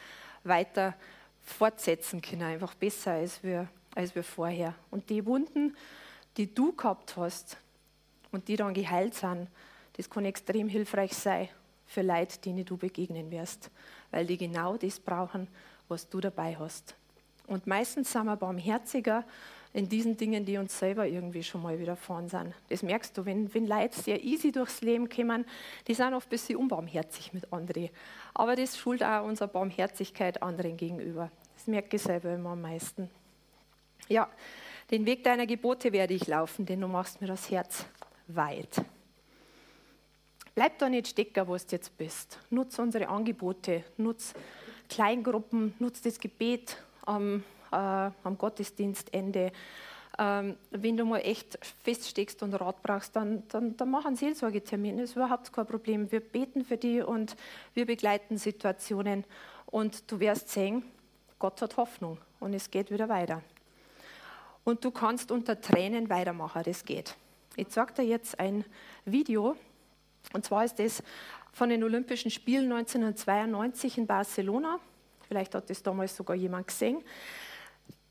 weiter 0.43 0.95
fortsetzen 1.41 2.21
können, 2.21 2.43
einfach 2.43 2.75
besser 2.75 3.13
als 3.13 3.43
wir, 3.43 3.67
als 3.95 4.13
wir 4.13 4.23
vorher. 4.23 4.75
Und 4.91 5.09
die 5.09 5.25
Wunden, 5.25 5.75
die 6.37 6.53
du 6.53 6.73
gehabt 6.73 7.17
hast 7.17 7.57
und 8.31 8.47
die 8.47 8.55
dann 8.55 8.73
geheilt 8.73 9.15
sind, 9.15 9.47
das 9.99 10.09
kann 10.09 10.23
extrem 10.23 10.69
hilfreich 10.69 11.13
sein 11.13 11.49
für 11.85 12.03
Leute, 12.03 12.39
denen 12.39 12.63
du 12.63 12.77
begegnen 12.77 13.29
wirst, 13.31 13.69
weil 14.11 14.25
die 14.25 14.37
genau 14.37 14.77
das 14.77 14.97
brauchen, 14.97 15.49
was 15.89 16.07
du 16.07 16.21
dabei 16.21 16.55
hast. 16.57 16.95
Und 17.47 17.67
meistens 17.67 18.09
sind 18.09 18.23
wir 18.23 18.37
barmherziger 18.37 19.25
in 19.73 19.89
diesen 19.89 20.15
Dingen, 20.15 20.45
die 20.45 20.57
uns 20.57 20.79
selber 20.79 21.05
irgendwie 21.05 21.43
schon 21.43 21.61
mal 21.61 21.77
widerfahren 21.77 22.29
sind. 22.29 22.53
Das 22.69 22.81
merkst 22.81 23.17
du, 23.17 23.25
wenn, 23.25 23.53
wenn 23.53 23.67
Leute 23.67 23.99
sehr 23.99 24.23
easy 24.23 24.53
durchs 24.53 24.79
Leben 24.79 25.09
kommen, 25.09 25.43
die 25.85 25.93
sind 25.93 26.13
oft 26.13 26.27
ein 26.27 26.29
bisschen 26.29 26.55
unbarmherzig 26.55 27.33
mit 27.33 27.51
anderen. 27.51 27.89
Aber 28.33 28.55
das 28.55 28.77
schult 28.77 29.03
auch 29.03 29.25
unsere 29.25 29.49
Barmherzigkeit 29.49 30.41
anderen 30.41 30.77
gegenüber. 30.77 31.29
Das 31.57 31.67
merke 31.67 31.97
ich 31.97 32.01
selber 32.03 32.33
immer 32.33 32.51
am 32.51 32.61
meisten. 32.61 33.09
Ja, 34.07 34.29
den 34.91 35.05
Weg 35.05 35.25
deiner 35.25 35.45
Gebote 35.45 35.91
werde 35.91 36.13
ich 36.13 36.25
laufen, 36.25 36.65
denn 36.65 36.79
du 36.79 36.87
machst 36.87 37.19
mir 37.19 37.27
das 37.27 37.51
Herz 37.51 37.85
weit. 38.27 38.81
Bleib 40.59 40.77
da 40.77 40.89
nicht 40.89 41.07
stecken, 41.07 41.47
wo 41.47 41.55
du 41.55 41.63
jetzt 41.69 41.97
bist. 41.97 42.37
Nutz 42.49 42.77
unsere 42.79 43.07
Angebote, 43.07 43.85
nutz 43.95 44.33
Kleingruppen, 44.89 45.73
nutz 45.79 46.01
das 46.01 46.19
Gebet 46.19 46.75
am 47.05 47.45
äh, 47.71 47.75
am 47.77 48.37
Gottesdienstende. 48.37 49.53
Ähm, 50.17 50.57
wenn 50.71 50.97
du 50.97 51.05
mal 51.05 51.19
echt 51.19 51.57
feststeckst 51.81 52.43
und 52.43 52.53
Rat 52.55 52.83
brauchst, 52.83 53.15
dann, 53.15 53.43
dann, 53.47 53.77
dann 53.77 53.89
mach 53.89 54.03
einen 54.03 54.17
Seelsorgetermin. 54.17 54.97
Das 54.97 55.11
ist 55.11 55.15
überhaupt 55.15 55.53
kein 55.53 55.65
Problem. 55.65 56.11
Wir 56.11 56.19
beten 56.19 56.65
für 56.65 56.75
dich 56.75 57.05
und 57.05 57.37
wir 57.73 57.85
begleiten 57.85 58.37
Situationen. 58.37 59.23
Und 59.67 60.11
du 60.11 60.19
wirst 60.19 60.49
sehen, 60.49 60.83
Gott 61.39 61.61
hat 61.61 61.77
Hoffnung 61.77 62.17
und 62.41 62.53
es 62.53 62.69
geht 62.69 62.91
wieder 62.91 63.07
weiter. 63.07 63.41
Und 64.65 64.83
du 64.83 64.91
kannst 64.91 65.31
unter 65.31 65.61
Tränen 65.61 66.09
weitermachen, 66.09 66.63
das 66.65 66.83
geht. 66.83 67.15
Ich 67.55 67.69
zeige 67.69 67.93
dir 67.93 68.03
jetzt 68.03 68.37
ein 68.41 68.65
Video, 69.05 69.55
und 70.33 70.45
zwar 70.45 70.65
ist 70.65 70.79
das 70.79 71.03
von 71.51 71.69
den 71.69 71.83
Olympischen 71.83 72.31
Spielen 72.31 72.71
1992 72.71 73.97
in 73.97 74.07
Barcelona. 74.07 74.79
Vielleicht 75.27 75.55
hat 75.55 75.69
das 75.69 75.83
damals 75.83 76.15
sogar 76.15 76.35
jemand 76.35 76.67
gesehen 76.67 77.03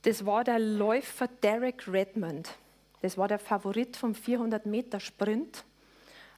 das 0.03 0.25
war 0.25 0.45
der 0.45 0.59
Läufer 0.59 1.29
Derek 1.29 1.87
Redmond. 1.89 2.51
Das 3.03 3.19
war 3.19 3.29
der 3.29 3.39
Favorit 3.39 3.97
vom 3.97 4.13
400-Meter-Sprint. 4.13 5.65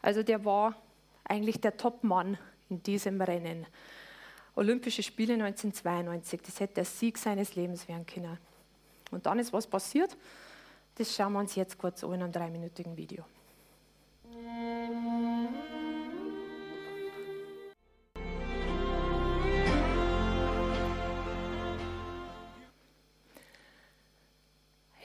Also 0.02 0.22
der 0.22 0.44
war 0.44 0.74
eigentlich 1.24 1.60
der 1.60 1.76
Topmann 1.76 2.38
in 2.68 2.82
diesem 2.82 3.20
Rennen. 3.20 3.66
Olympische 4.56 5.02
Spiele 5.02 5.34
1992, 5.34 6.42
das 6.42 6.60
hätte 6.60 6.74
der 6.74 6.84
Sieg 6.84 7.16
seines 7.18 7.54
Lebens 7.54 7.86
werden 7.86 8.06
können. 8.06 8.38
Und 9.10 9.26
dann 9.26 9.38
ist 9.38 9.52
was 9.52 9.66
passiert. 9.66 10.16
Das 10.96 11.14
schauen 11.14 11.32
wir 11.32 11.38
uns 11.40 11.54
jetzt 11.54 11.78
kurz 11.78 12.02
an 12.02 12.14
in 12.14 12.22
einem 12.22 12.32
dreiminütigen 12.32 12.96
Video. 12.96 13.24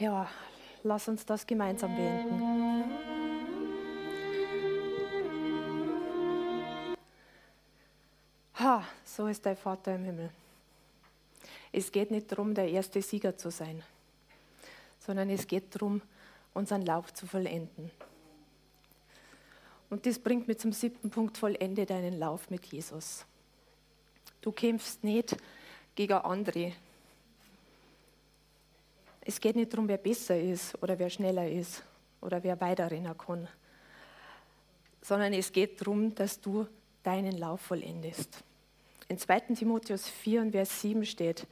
Ja, 0.06 0.30
lass 0.84 1.08
uns 1.08 1.26
das 1.26 1.48
gemeinsam 1.48 1.96
beenden. 1.96 2.84
Ha, 8.60 8.84
so 9.04 9.26
ist 9.26 9.44
dein 9.44 9.58
Vater 9.58 9.96
im 9.96 10.04
Himmel. 10.04 10.30
Es 11.72 11.92
geht 11.92 12.12
nicht 12.12 12.32
darum, 12.32 12.54
der 12.54 12.70
erste 12.70 13.02
Sieger 13.02 13.36
zu 13.36 13.50
sein, 13.50 13.82
sondern 15.00 15.32
es 15.32 15.48
geht 15.48 15.74
darum, 15.74 16.04
unseren 16.54 16.86
Lauf 16.86 17.12
zu 17.12 17.26
vollenden. 17.26 17.90
Und 19.90 20.06
das 20.06 20.20
bringt 20.20 20.48
mich 20.48 20.60
zum 20.60 20.72
siebten 20.72 21.10
Punkt, 21.10 21.36
vollende 21.36 21.84
deinen 21.88 22.20
Lauf 22.20 22.52
mit 22.52 22.64
Jesus. 22.68 23.26
Du 24.40 24.52
kämpfst 24.52 25.04
nicht 25.04 25.36
gegen 25.96 26.14
andere, 26.14 26.74
es 29.26 29.42
geht 29.42 29.56
nicht 29.56 29.74
darum, 29.74 29.88
wer 29.88 29.98
besser 29.98 30.40
ist 30.40 30.82
oder 30.82 30.98
wer 30.98 31.10
schneller 31.10 31.50
ist 31.50 31.84
oder 32.22 32.42
wer 32.44 32.62
weiter 32.62 32.90
rennen 32.90 33.18
kann, 33.18 33.48
sondern 35.02 35.34
es 35.34 35.52
geht 35.52 35.82
darum, 35.82 36.14
dass 36.14 36.40
du 36.40 36.68
deinen 37.04 37.38
Lauf 37.38 37.62
vollendest. 37.62 38.44
In 39.08 39.18
2. 39.18 39.40
Timotheus 39.56 40.08
4, 40.08 40.52
Vers 40.52 40.82
7 40.82 41.06
steht, 41.06 41.48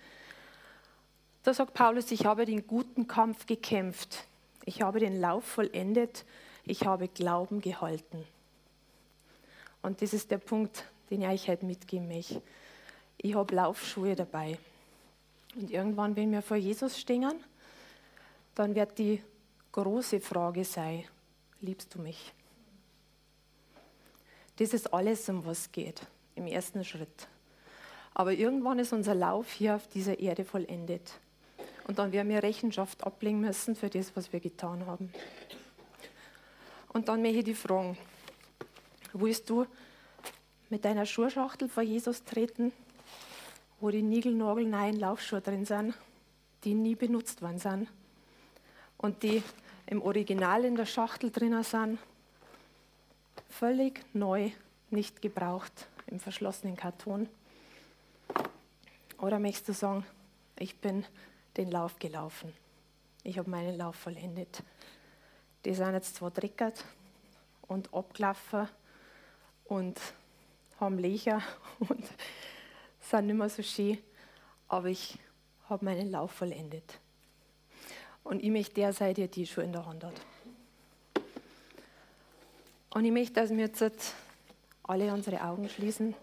da 1.44 1.54
sagt 1.54 1.74
Paulus, 1.74 2.12
ich 2.12 2.26
habe 2.26 2.46
den 2.46 2.66
guten 2.66 3.08
Kampf 3.08 3.46
gekämpft, 3.46 4.24
ich 4.66 4.82
habe 4.82 5.00
den 5.00 5.20
Lauf 5.20 5.44
vollendet, 5.44 6.26
ich 6.64 6.86
habe 6.86 7.08
Glauben 7.08 7.60
gehalten. 7.60 8.24
Und 9.82 10.02
das 10.02 10.14
ist 10.14 10.32
der 10.32 10.38
Punkt, 10.38 10.86
den 11.10 11.22
ich 11.22 11.28
euch 11.28 11.50
heute 11.50 11.66
mitgeben 11.66 12.08
möchte. 12.08 12.42
Ich 13.18 13.36
habe 13.36 13.54
Laufschuhe 13.54 14.16
dabei. 14.16 14.58
Und 15.56 15.70
irgendwann, 15.70 16.16
wenn 16.16 16.32
wir 16.32 16.42
vor 16.42 16.58
Jesus 16.58 16.98
stehen, 16.98 17.34
dann 18.56 18.76
wird 18.76 18.98
die 18.98 19.22
große 19.72 20.20
Frage 20.20 20.64
sein, 20.64 21.06
liebst 21.62 21.94
du 21.96 22.00
mich? 22.00 22.34
Das 24.58 24.74
ist 24.74 24.94
alles, 24.94 25.28
um 25.30 25.46
was 25.46 25.62
es 25.62 25.72
geht 25.72 26.06
im 26.36 26.48
ersten 26.48 26.84
Schritt. 26.84 27.28
Aber 28.14 28.34
irgendwann 28.34 28.80
ist 28.80 28.94
unser 28.94 29.16
Lauf 29.16 29.52
hier 29.52 29.76
auf 29.76 29.88
dieser 29.88 30.20
Erde 30.20 30.46
vollendet. 30.46 31.14
Und 31.88 31.98
dann 32.00 32.12
werden 32.12 32.30
wir 32.30 32.44
Rechenschaft 32.44 33.04
ablegen 33.04 33.42
müssen 33.42 33.76
für 33.76 33.90
das, 33.90 34.16
was 34.16 34.32
wir 34.32 34.40
getan 34.40 34.86
haben. 34.86 35.12
Und 36.90 37.08
dann 37.08 37.22
möchte 37.22 37.40
ich 37.40 37.46
die 37.46 37.56
fragen, 37.56 37.98
willst 39.14 39.50
du 39.50 39.66
mit 40.70 40.86
deiner 40.86 41.06
Schuhschachtel 41.06 41.68
vor 41.68 41.84
Jesus 41.84 42.24
treten, 42.24 42.72
wo 43.80 43.90
die 43.90 44.04
niegelnagelneuen 44.04 45.00
Laufschuhe 45.00 45.42
drin 45.42 45.66
sind, 45.66 45.96
die 46.64 46.76
nie 46.76 46.96
benutzt 46.96 47.42
worden 47.42 47.60
sind? 47.60 47.88
Und 49.04 49.22
die 49.22 49.44
im 49.86 50.02
Original 50.02 50.64
in 50.64 50.78
der 50.78 50.86
Schachtel 50.86 51.30
drinnen 51.30 51.64
sind, 51.64 52.00
völlig 53.50 54.02
neu, 54.14 54.52
nicht 54.92 55.22
gebraucht 55.22 55.88
im 56.08 56.22
verschlossenen 56.22 56.78
Karton. 56.78 57.28
Oder 59.18 59.40
möchtest 59.40 59.68
du 59.68 59.74
sagen, 59.74 60.06
ich 60.58 60.78
bin 60.78 61.06
den 61.58 61.70
Lauf 61.70 62.00
gelaufen. 62.00 62.54
Ich 63.24 63.38
habe 63.38 63.50
meinen 63.50 63.78
Lauf 63.78 63.98
vollendet. 63.98 64.64
Die 65.66 65.74
sind 65.74 65.94
jetzt 65.94 66.16
zwar 66.16 66.32
dreckert 66.32 66.86
und 67.68 67.94
abgelaufen 67.94 68.70
und 69.66 70.00
haben 70.80 70.98
Löcher 70.98 71.42
und 71.80 72.06
sind 73.02 73.28
nicht 73.28 73.36
mehr 73.36 73.50
so 73.50 73.64
schön, 73.64 73.98
aber 74.70 74.88
ich 74.88 75.20
habe 75.68 75.84
meinen 75.84 76.10
Lauf 76.10 76.32
vollendet. 76.32 77.03
Und 78.24 78.44
ich 78.44 78.50
möchte 78.50 78.76
der 78.76 78.94
sein, 78.94 79.14
der 79.14 79.28
die 79.28 79.46
schon 79.46 79.66
in 79.66 79.74
der 79.74 79.86
Hand 79.86 80.04
hat. 80.04 80.14
Und 82.92 83.06
ich 83.06 83.12
möchte, 83.12 83.34
dass 83.34 83.50
wir 83.50 83.66
jetzt 83.66 84.14
alle 84.84 85.12
unsere 85.14 85.42
Augen 85.42 85.68
schließen. 85.68 86.16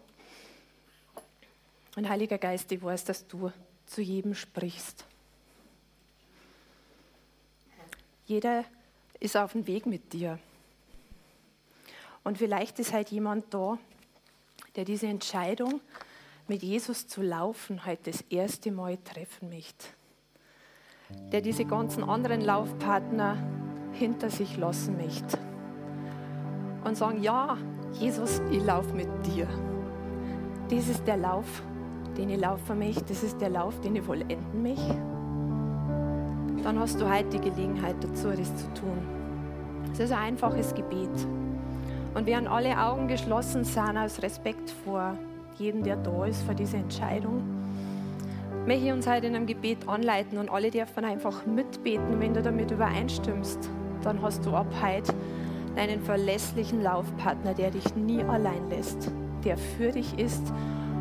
Und 1.97 2.09
Heiliger 2.09 2.39
Geist, 2.39 2.71
ich 2.73 2.83
weiß, 2.83 3.05
dass 3.05 3.27
du 3.27 3.53
zu 3.87 4.01
jedem 4.01 4.35
sprichst. 4.35 5.05
Jeder 8.27 8.65
ist 9.19 9.37
auf 9.37 9.53
dem 9.53 9.67
Weg 9.67 9.87
mit 9.87 10.13
dir. 10.13 10.39
Und 12.23 12.39
vielleicht 12.39 12.79
ist 12.79 12.93
halt 12.93 13.11
jemand 13.11 13.53
da, 13.53 13.79
der 14.77 14.85
diese 14.85 15.09
Entscheidung, 15.09 15.81
mit 16.47 16.63
Jesus 16.63 17.07
zu 17.07 17.23
laufen, 17.23 17.85
halt 17.85 18.07
das 18.07 18.23
erste 18.23 18.71
Mal 18.71 18.99
treffen 18.99 19.49
möchte. 19.51 19.87
Der 21.33 21.41
diese 21.41 21.65
ganzen 21.65 22.03
anderen 22.03 22.41
Laufpartner 22.41 23.37
hinter 23.93 24.31
sich 24.31 24.57
lassen 24.57 24.97
möchte. 24.97 25.39
Und 26.85 26.97
sagen, 26.97 27.23
ja, 27.23 27.57
Jesus, 27.93 28.41
ich 28.51 28.65
laufe 28.65 28.95
mit 28.95 29.09
dir. 29.27 29.47
Das 30.71 30.89
ist 30.89 31.07
der 31.07 31.17
Lauf, 31.17 31.63
den 32.17 32.31
ich 32.31 32.41
laufen 32.41 32.79
möchte. 32.79 33.05
Das 33.05 33.23
ist 33.23 33.41
der 33.41 33.51
Lauf, 33.51 33.81
den 33.81 33.97
ich 33.97 34.03
vollenden 34.03 34.63
möchte. 34.63 34.97
Dann 36.63 36.79
hast 36.79 37.01
du 37.01 37.09
heute 37.09 37.39
die 37.39 37.51
Gelegenheit 37.51 37.97
dazu, 38.01 38.29
das 38.29 38.55
zu 38.57 38.73
tun. 38.75 38.99
Es 39.93 40.01
ist 40.01 40.13
ein 40.13 40.19
einfaches 40.19 40.75
Gebet. 40.75 41.11
Und 42.15 42.27
während 42.27 42.49
alle 42.49 42.79
Augen 42.79 43.09
geschlossen 43.09 43.65
sind, 43.65 43.97
aus 43.97 44.23
Respekt 44.23 44.71
vor 44.85 45.17
jedem, 45.59 45.83
der 45.83 45.97
da 45.97 46.25
ist, 46.25 46.43
vor 46.43 46.55
dieser 46.55 46.79
Entscheidung, 46.79 47.43
möchte 48.67 48.87
ich 48.87 48.93
uns 48.93 49.07
heute 49.07 49.27
in 49.27 49.37
einem 49.37 49.47
Gebet 49.47 49.89
anleiten 49.89 50.39
und 50.39 50.51
alle 50.51 50.71
dürfen 50.71 51.05
einfach 51.05 51.47
mitbeten. 51.47 52.21
Wenn 52.21 52.35
du 52.35 52.43
damit 52.43 52.71
übereinstimmst, 52.71 53.71
dann 54.03 54.21
hast 54.23 54.45
du 54.45 54.55
ab 54.55 54.67
heute 54.83 55.15
einen 55.77 56.01
verlässlichen 56.03 56.83
Laufpartner, 56.83 57.55
der 57.55 57.71
dich 57.71 57.95
nie 57.95 58.23
allein 58.23 58.69
lässt, 58.69 59.11
der 59.45 59.57
für 59.57 59.93
dich 59.93 60.19
ist 60.19 60.53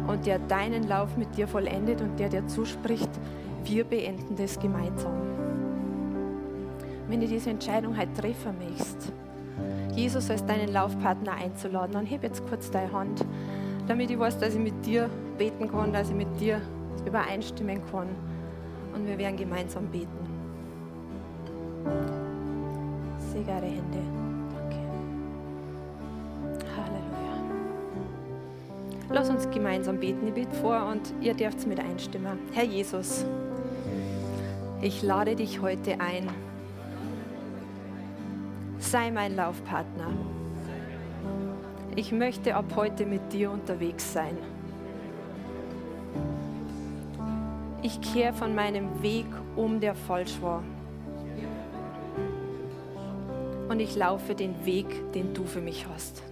und 0.08 0.26
der 0.26 0.40
deinen 0.40 0.88
Lauf 0.88 1.18
mit 1.18 1.36
dir 1.38 1.48
vollendet 1.48 2.02
und 2.02 2.20
der 2.20 2.30
dir 2.30 2.48
zuspricht, 2.48 3.10
wir 3.64 3.84
beenden 3.84 4.36
das 4.36 4.60
gemeinsam. 4.60 5.14
Wenn 7.08 7.22
du 7.22 7.28
diese 7.28 7.50
Entscheidung 7.50 7.98
heute 7.98 8.14
treffen 8.14 8.56
möchtest, 8.60 9.12
Jesus 9.96 10.30
als 10.30 10.46
deinen 10.46 10.72
Laufpartner 10.72 11.34
einzuladen, 11.34 11.94
dann 11.94 12.06
heb 12.06 12.24
jetzt 12.24 12.48
kurz 12.48 12.72
deine 12.72 12.92
Hand, 12.92 13.26
damit 13.88 14.10
ich 14.12 14.20
weiß, 14.20 14.38
dass 14.40 14.54
ich 14.54 14.60
mit 14.60 14.86
dir 14.86 15.10
beten 15.38 15.70
kann, 15.70 15.92
dass 15.92 16.10
ich 16.10 16.16
mit 16.16 16.40
dir 16.40 16.62
übereinstimmen 17.10 17.82
kann. 17.92 18.08
Und 18.94 19.06
wir 19.06 19.18
werden 19.18 19.38
gemeinsam 19.38 19.86
beten. 19.88 20.08
Segne 23.20 23.54
eure 23.54 23.66
Hände. 23.66 24.00
Danke. 24.56 24.78
Halleluja. 26.76 27.36
Lass 29.10 29.30
uns 29.30 29.50
gemeinsam 29.50 30.00
beten. 30.00 30.28
Ich 30.28 30.34
bete 30.34 30.56
vor 30.56 30.88
und 30.88 31.14
ihr 31.22 31.34
dürft 31.34 31.68
mit 31.68 31.80
einstimmen. 31.80 32.40
Herr 32.54 32.66
Jesus, 32.66 33.26
ich 34.82 35.04
lade 35.04 35.36
dich 35.36 35.62
heute 35.62 36.00
ein 36.00 36.30
sei 38.80 39.12
mein 39.12 39.36
Laufpartner. 39.36 40.08
Ich 41.96 42.12
möchte 42.12 42.56
ab 42.56 42.66
heute 42.76 43.06
mit 43.06 43.32
dir 43.34 43.52
unterwegs 43.52 44.14
sein. 44.14 44.38
Ich 47.82 48.02
kehre 48.02 48.34
von 48.34 48.56
meinem 48.56 49.02
Weg 49.02 49.26
um, 49.56 49.80
der 49.80 49.96
falsch 49.96 50.42
war. 50.42 50.64
Und 53.70 53.80
ich 53.80 53.96
laufe 53.96 54.36
den 54.36 54.66
Weg, 54.66 54.88
den 55.14 55.34
du 55.34 55.46
für 55.46 55.62
mich 55.62 55.88
hast. 55.88 56.24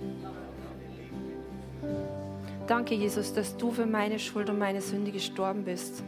Danke, 2.65 2.95
Jesus, 2.95 3.33
dass 3.33 3.55
du 3.55 3.71
für 3.71 3.85
meine 3.85 4.19
Schuld 4.19 4.49
und 4.49 4.59
meine 4.59 4.81
Sünde 4.81 5.11
gestorben 5.11 5.63
bist. 5.63 6.03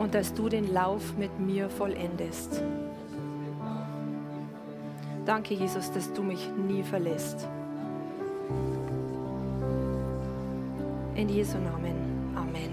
und 0.00 0.14
dass 0.14 0.32
du 0.32 0.48
den 0.48 0.72
Lauf 0.72 1.14
mit 1.18 1.38
mir 1.38 1.68
vollendest. 1.68 2.62
Danke, 5.26 5.54
Jesus, 5.54 5.92
dass 5.92 6.10
du 6.14 6.22
mich 6.22 6.48
nie 6.56 6.82
verlässt. 6.82 7.46
In 11.20 11.28
Jesu 11.28 11.58
Namen. 11.58 12.32
Amen. 12.34 12.70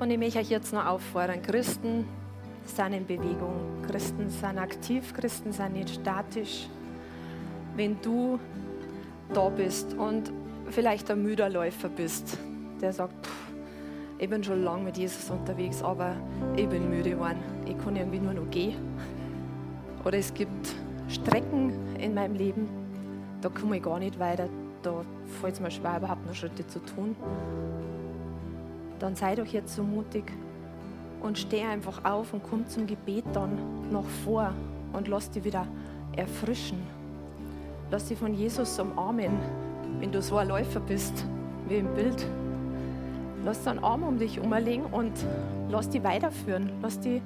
Und 0.00 0.10
ich 0.10 0.18
möchte 0.18 0.40
euch 0.40 0.50
jetzt 0.50 0.72
noch 0.72 0.84
auffordern, 0.86 1.40
Christen 1.40 2.04
sind 2.64 2.94
in 2.94 3.06
Bewegung, 3.06 3.54
Christen 3.88 4.28
sind 4.28 4.58
aktiv, 4.58 5.14
Christen 5.14 5.52
sind 5.52 5.74
nicht 5.74 5.90
statisch. 5.90 6.66
Wenn 7.76 7.96
du 8.02 8.40
da 9.32 9.48
bist 9.50 9.94
und 9.94 10.32
vielleicht 10.68 11.08
ein 11.12 11.22
müder 11.22 11.48
Läufer 11.48 11.88
bist, 11.88 12.38
der 12.80 12.92
sagt, 12.92 13.24
pff, 13.24 13.52
ich 14.18 14.28
bin 14.28 14.42
schon 14.42 14.64
lange 14.64 14.82
mit 14.82 14.96
Jesus 14.96 15.30
unterwegs, 15.30 15.80
aber 15.80 16.16
ich 16.56 16.68
bin 16.68 16.90
müde 16.90 17.10
geworden. 17.10 17.38
Ich 17.64 17.78
kann 17.78 17.94
irgendwie 17.94 18.18
nur 18.18 18.34
noch 18.34 18.50
gehen. 18.50 18.74
Oder 20.04 20.18
es 20.18 20.34
gibt 20.34 20.74
Strecken 21.08 21.72
in 22.00 22.14
meinem 22.14 22.34
Leben, 22.34 22.85
da 23.40 23.48
komme 23.48 23.76
ich 23.76 23.82
gar 23.82 23.98
nicht 23.98 24.18
weiter. 24.18 24.48
Da 24.82 25.04
fällt 25.40 25.54
es 25.54 25.60
mir 25.60 25.70
schwer, 25.70 25.98
überhaupt 25.98 26.26
noch 26.26 26.34
Schritte 26.34 26.66
zu 26.66 26.78
tun. 26.80 27.16
Dann 28.98 29.14
sei 29.14 29.34
doch 29.34 29.46
jetzt 29.46 29.74
so 29.74 29.82
mutig 29.82 30.24
und 31.22 31.38
steh 31.38 31.62
einfach 31.62 32.04
auf 32.04 32.32
und 32.32 32.42
komm 32.42 32.66
zum 32.68 32.86
Gebet 32.86 33.24
dann 33.32 33.90
noch 33.90 34.06
vor 34.24 34.52
und 34.92 35.08
lass 35.08 35.30
dich 35.30 35.44
wieder 35.44 35.66
erfrischen. 36.16 36.78
Lass 37.90 38.06
dich 38.06 38.18
von 38.18 38.34
Jesus 38.34 38.78
umarmen, 38.78 39.38
wenn 40.00 40.10
du 40.10 40.20
so 40.22 40.36
ein 40.36 40.48
Läufer 40.48 40.80
bist, 40.80 41.24
wie 41.68 41.76
im 41.76 41.92
Bild. 41.94 42.26
Lass 43.44 43.62
deinen 43.62 43.84
Arm 43.84 44.02
um 44.02 44.18
dich 44.18 44.40
umlegen 44.40 44.86
und 44.86 45.12
lass 45.70 45.88
die 45.88 46.02
weiterführen. 46.02 46.70
Lass 46.82 46.98
die, 46.98 47.22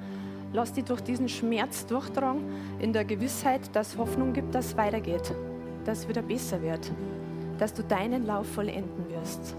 lass 0.53 0.73
die 0.73 0.83
durch 0.83 1.01
diesen 1.01 1.29
Schmerz 1.29 1.85
durchtragen, 1.87 2.43
in 2.79 2.93
der 2.93 3.05
Gewissheit, 3.05 3.75
dass 3.75 3.97
Hoffnung 3.97 4.33
gibt, 4.33 4.53
dass 4.53 4.67
es 4.67 4.77
weitergeht, 4.77 5.33
dass 5.85 5.99
es 5.99 6.07
wieder 6.07 6.21
besser 6.21 6.61
wird, 6.61 6.91
dass 7.57 7.73
du 7.73 7.83
deinen 7.83 8.25
Lauf 8.25 8.47
vollenden 8.47 9.09
wirst. 9.09 9.55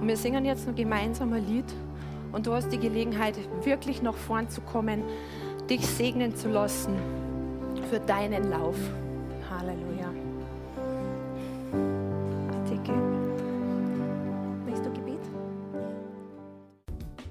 Und 0.00 0.08
wir 0.08 0.16
singen 0.16 0.44
jetzt 0.44 0.66
noch 0.66 0.74
gemeinsam 0.74 1.32
ein 1.32 1.46
Lied 1.46 1.66
und 2.32 2.46
du 2.46 2.52
hast 2.52 2.70
die 2.70 2.78
Gelegenheit, 2.78 3.36
wirklich 3.64 4.02
nach 4.02 4.14
vorn 4.14 4.48
zu 4.48 4.60
kommen, 4.60 5.02
dich 5.68 5.86
segnen 5.86 6.34
zu 6.34 6.48
lassen 6.48 6.94
für 7.90 8.00
deinen 8.00 8.50
Lauf. 8.50 8.76
Halleluja. 9.50 10.10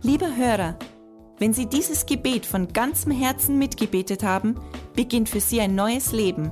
Liebe 0.02 0.36
Hörer, 0.36 0.76
wenn 1.40 1.54
Sie 1.54 1.66
dieses 1.66 2.06
Gebet 2.06 2.46
von 2.46 2.74
ganzem 2.74 3.12
Herzen 3.12 3.60
mitgebetet 3.60 4.24
haben, 4.24 4.56
beginnt 4.96 5.30
für 5.30 5.40
Sie 5.40 5.62
ein 5.62 5.76
neues 5.76 6.14
Leben. 6.14 6.52